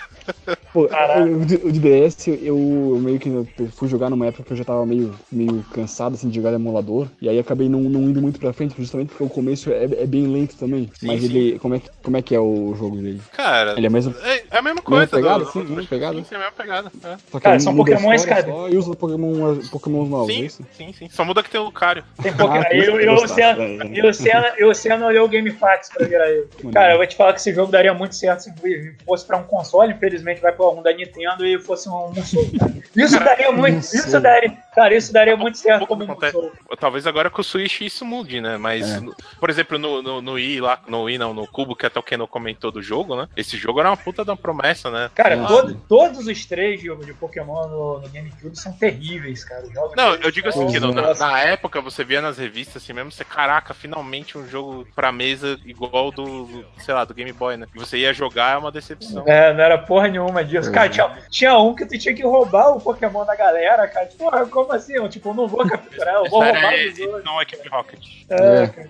[0.71, 2.55] Pô, o, DS, eu
[3.01, 6.29] meio que eu fui jogar numa época que eu já tava meio, meio cansado assim,
[6.29, 7.07] de jogar emulador.
[7.21, 10.05] E aí acabei não, não indo muito pra frente, justamente porque o começo é, é
[10.05, 10.89] bem lento também.
[10.93, 11.25] Sim, Mas sim.
[11.25, 11.59] ele.
[11.59, 13.21] Como é, que- como é que é o jogo dele?
[13.31, 14.15] Cara, Ele é mesmo.
[14.23, 15.07] é, é a mesma coisa.
[15.07, 16.15] pegada, do- sim, mesma pegada.
[16.17, 16.91] Sim, sim, é a mesma pegada.
[17.03, 17.17] é.
[17.31, 18.55] Só que Cara, são Pokémons, história cara.
[18.55, 20.65] Só, e usa Pokémon, Pokémon novos, é Sim, isso?
[20.73, 21.09] sim, sim.
[21.09, 22.03] Só muda que tem o Lucario.
[22.21, 22.63] Tem Pokémon.
[22.65, 24.05] Ah, e eu, eu, É, é.
[24.05, 26.47] o Senna, o Senna olhou o GameFAQs pra virar ele.
[26.73, 29.43] Cara, eu vou te falar que esse jogo daria muito certo se fosse pra um
[29.43, 32.73] console, infelizmente vai pra um da Nintendo e fosse um Musou, cara.
[32.95, 36.75] Isso daria muito, isso daria, cara, isso daria muito certo como um.
[36.79, 38.57] Talvez agora com o Switch isso mude, né?
[38.57, 39.01] Mas, É.
[39.39, 42.03] por exemplo, no, no, no Wii lá, no Wii não, no Cubo, que até o
[42.03, 43.27] Keno comentou do jogo, né?
[43.35, 45.09] Esse jogo era uma puta uma promessa, né?
[45.15, 49.63] Cara, Ah, todo- todos os três jogos de Pokémon no, no GameCube são terríveis, cara.
[49.95, 52.93] Não, eu digo assim, são- que no- na, na época você via nas revistas assim
[52.93, 57.57] mesmo, você, caraca, finalmente um jogo pra mesa igual do, sei lá, do Game Boy,
[57.57, 57.65] né?
[57.73, 59.23] E você ia jogar é uma decepção.
[59.27, 60.71] É, não era porra nenhuma disso.
[60.71, 64.07] Cara, tinha, tinha um que tu tinha que roubar o Pokémon da galera, cara.
[64.17, 64.93] Porra, como assim?
[64.93, 67.23] Eu, tipo, eu não vou capturar, eu vou roubar era os outros.
[67.23, 68.05] não Equipe Rocket.
[68.29, 68.89] É, cara.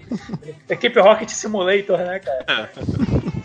[0.69, 2.69] Equipe Rocket Simulator, né, cara?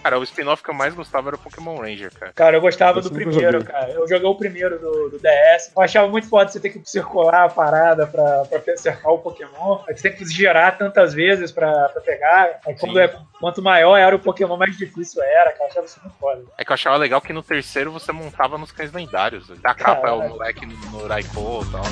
[0.02, 2.32] Cara, o spin-off que eu mais gostava era o Pokémon Ranger, cara.
[2.32, 3.72] Cara, eu gostava Eu do primeiro, joguei.
[3.72, 3.90] cara.
[3.90, 5.72] Eu joguei o primeiro do, do DS.
[5.76, 9.80] Eu achava muito foda você ter que circular a parada pra, pra cercar o Pokémon.
[9.88, 12.60] Aí você tem que girar tantas vezes pra, pra pegar.
[12.66, 15.64] Aí quando é, quanto maior era o Pokémon, mais difícil era, cara.
[15.64, 16.44] Eu achava isso muito foda.
[16.56, 19.48] É que eu achava legal que no terceiro você montava nos cães lendários.
[19.60, 21.82] Da capa é o moleque no, no Raikou e tal.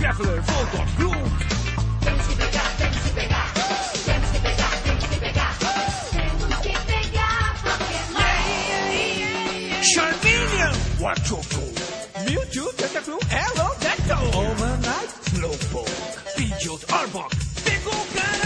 [0.00, 0.42] Charmeleon,
[10.98, 11.62] go.
[12.24, 14.34] Mewtwo, Tentacruel, Aerodactyl.
[14.34, 15.90] Overnight, Slowpoke.
[16.36, 17.30] Pidgeot, Arbok.
[17.64, 18.45] Pegou o.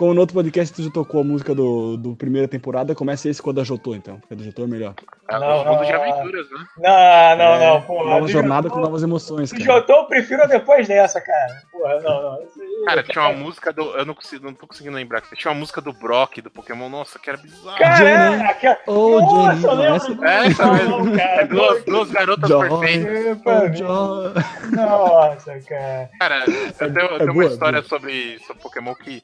[0.00, 3.42] Como no outro podcast tu já tocou a música do, do primeira temporada, começa esse
[3.42, 4.18] com a da Jotô, então.
[4.18, 4.94] Porque a da Jotô é melhor.
[5.28, 6.58] É Não, o mundo de não, aventuras, né?
[6.78, 8.10] Não, não, É, não, porra.
[8.10, 9.62] Nova jornada Jotô- com novas emoções, cara.
[9.62, 11.62] Jotô eu prefiro depois dessa, cara.
[11.70, 12.42] Porra, não, não.
[12.42, 13.82] Isso Cara, tinha uma música do.
[13.94, 15.20] Eu não, consigo, não tô conseguindo lembrar.
[15.34, 17.76] Tinha uma música do Brock, do Pokémon, nossa, que era bizarro.
[17.78, 18.42] Cara, Jenny.
[18.42, 20.26] é, aquela- Ô, Nossa, Jenny, eu lembro essa-.
[20.48, 21.04] Essa Não, mesmo.
[21.04, 21.42] não, cara.
[21.42, 22.68] É duas, duas garotas Joy.
[22.80, 23.78] perfeitas.
[23.78, 24.32] Jo-
[24.74, 26.10] Nossa, cara.
[26.18, 27.88] Cara, eu tenho, eu é tenho uma boa, história boa.
[27.88, 29.20] sobre, sobre Pokémon que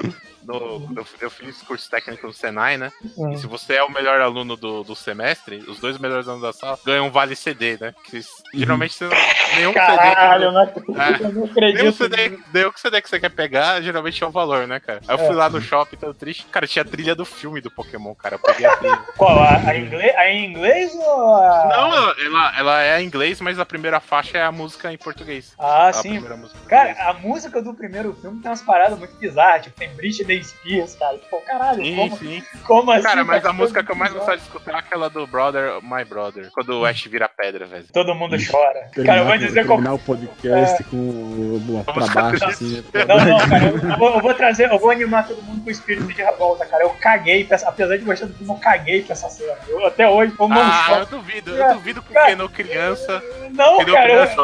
[0.46, 0.65] no-
[0.96, 2.92] eu, eu fiz curso técnico no Senai, né?
[3.16, 3.32] Hum.
[3.32, 6.52] E se você é o melhor aluno do, do semestre, os dois melhores alunos da
[6.52, 7.94] sala ganham um vale CD, né?
[8.04, 8.20] Que
[8.54, 9.16] geralmente você não,
[9.56, 10.54] nenhum Caralho, eu CD.
[10.54, 11.70] não acredito, É.
[11.70, 11.92] eu Nenhum.
[11.92, 15.00] CD, nenhum CD que você quer pegar, geralmente é o valor, né, cara?
[15.06, 15.26] Aí eu É.
[15.26, 16.44] fui lá no shopping, todo triste.
[16.46, 18.36] Cara, tinha a trilha do filme do Pokémon, cara.
[18.36, 18.96] Eu peguei a trilha.
[19.16, 19.38] Qual?
[19.38, 21.68] A, a, inglês, a em inglês ou a.
[21.70, 25.54] Não, ela, ela, é em inglês, mas a primeira faixa é a música em português.
[25.58, 26.20] Ah, sim.
[26.68, 29.62] Cara, a música do primeiro filme tem umas paradas muito bizarras.
[29.64, 31.18] Tipo, tem Britney Spears, cara.
[31.18, 32.42] Tipo, caralho, Sim, como, sim.
[32.64, 33.02] como assim?
[33.02, 36.04] Cara, mas a música que eu mais gostava de escutar é aquela do Brother, My
[36.04, 36.50] Brother.
[36.52, 37.84] Quando o Ash vira pedra, velho.
[37.92, 38.88] Todo mundo chora.
[38.94, 42.84] Terminar, Cara, eu vou com- dizer terminar o podcast com o- o- pra baixo, assim.
[43.06, 45.68] Não, não, cara, eu, eu vou, eu vou trazer, eu vou animar todo mundo com
[45.68, 46.82] o espírito de revolta, cara.
[46.84, 49.54] Eu caguei, apesar de gostar do filme, eu caguei pra essa cena.
[49.68, 51.56] Eu, até hoje, eu não Ah, eu duvido.
[51.56, 53.22] Eu duvido que o cara, Keno criança.
[53.52, 54.34] Não, cara, eu, criança.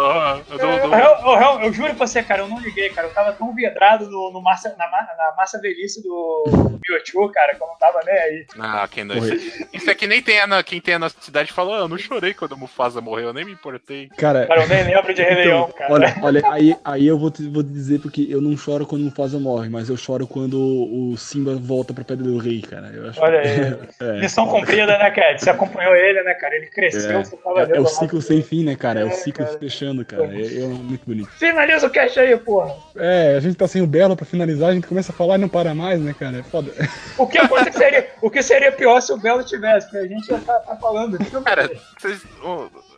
[0.51, 3.07] Eu eu, eu, eu- eu- eu juro pra você, cara, eu não liguei, cara.
[3.09, 7.62] Eu tava tão vidrado no, no massa, na, na massa velhice do Mewtwo, cara, que
[7.62, 8.47] eu não tava nem aí.
[8.59, 11.74] Ah, Keno, isso, isso é que nem tem a, quem tem a nossa cidade falou,
[11.74, 14.09] "Ah, eu não chorei quando o Mufasa morreu, eu nem me importei.
[14.16, 15.93] Cara, Cara, eu nem lembro de Rei Leão, então, cara.
[15.95, 19.03] olha, olha, aí, aí eu vou te, vou te dizer porque eu não choro quando
[19.03, 22.91] o Mufasa morre, mas eu choro quando o Simba volta pra Pedra do Rei, cara.
[22.95, 23.53] Eu acho Olha aí.
[24.01, 24.20] É.
[24.20, 25.39] Missão cumprida, né, cara?
[25.39, 26.57] Você acompanhou ele, né, cara?
[26.57, 27.89] Ele cresceu, É, você tava é, é o lá.
[27.89, 29.01] ciclo sem fim, né, cara?
[29.01, 29.59] É o É, ciclo cara.
[29.59, 30.24] fechando, cara.
[30.24, 31.31] É, é muito bonito.
[31.33, 32.74] Finaliza o cast aí, porra.
[32.97, 35.39] É, a gente tá sem o Belo pra finalizar, a gente começa a falar e
[35.39, 36.39] não para mais, né, cara?
[36.39, 36.73] É foda.
[37.19, 38.12] O que aconteceria?
[38.23, 39.86] O que seria pior se o Belo tivesse?
[39.90, 41.19] Porque a gente já tá, tá falando.
[41.44, 42.24] Cara, vocês.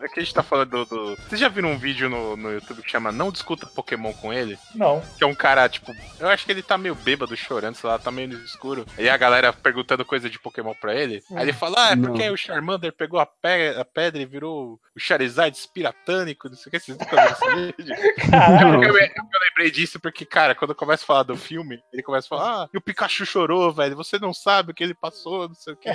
[0.01, 1.17] é que a gente tá falando do.
[1.17, 4.59] Vocês já viram um vídeo no, no YouTube que chama Não Discuta Pokémon com ele?
[4.75, 5.03] Não.
[5.17, 7.99] Que é um cara, tipo, eu acho que ele tá meio bêbado, chorando, sei lá,
[7.99, 8.85] tá meio no escuro.
[8.99, 11.23] E a galera perguntando coisa de Pokémon pra ele.
[11.33, 12.11] Aí ele fala, ah, é Não.
[12.11, 16.69] porque o Charmander pegou a, pe a pedra e virou o Charizard espiratânico, não sei
[16.69, 17.97] o que, vocês nunca viram esse vídeo?
[18.31, 18.85] Caralho.
[18.85, 22.03] Eu, eu- eu lembrei disso porque, cara, quando eu começo a falar do filme, ele
[22.03, 24.95] começa a falar, ah, e o Pikachu chorou, velho, você não sabe o que ele
[24.95, 25.14] passou,
[25.49, 25.89] não sei o que.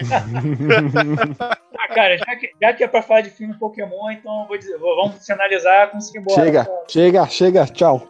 [1.81, 4.57] Ah, cara, já que, já que é pra falar de filme Pokémon, então eu vou
[4.57, 6.43] dizer, vou- vamos finalizar com o Simbora.
[6.43, 8.07] Chega, chega, chega, tchau.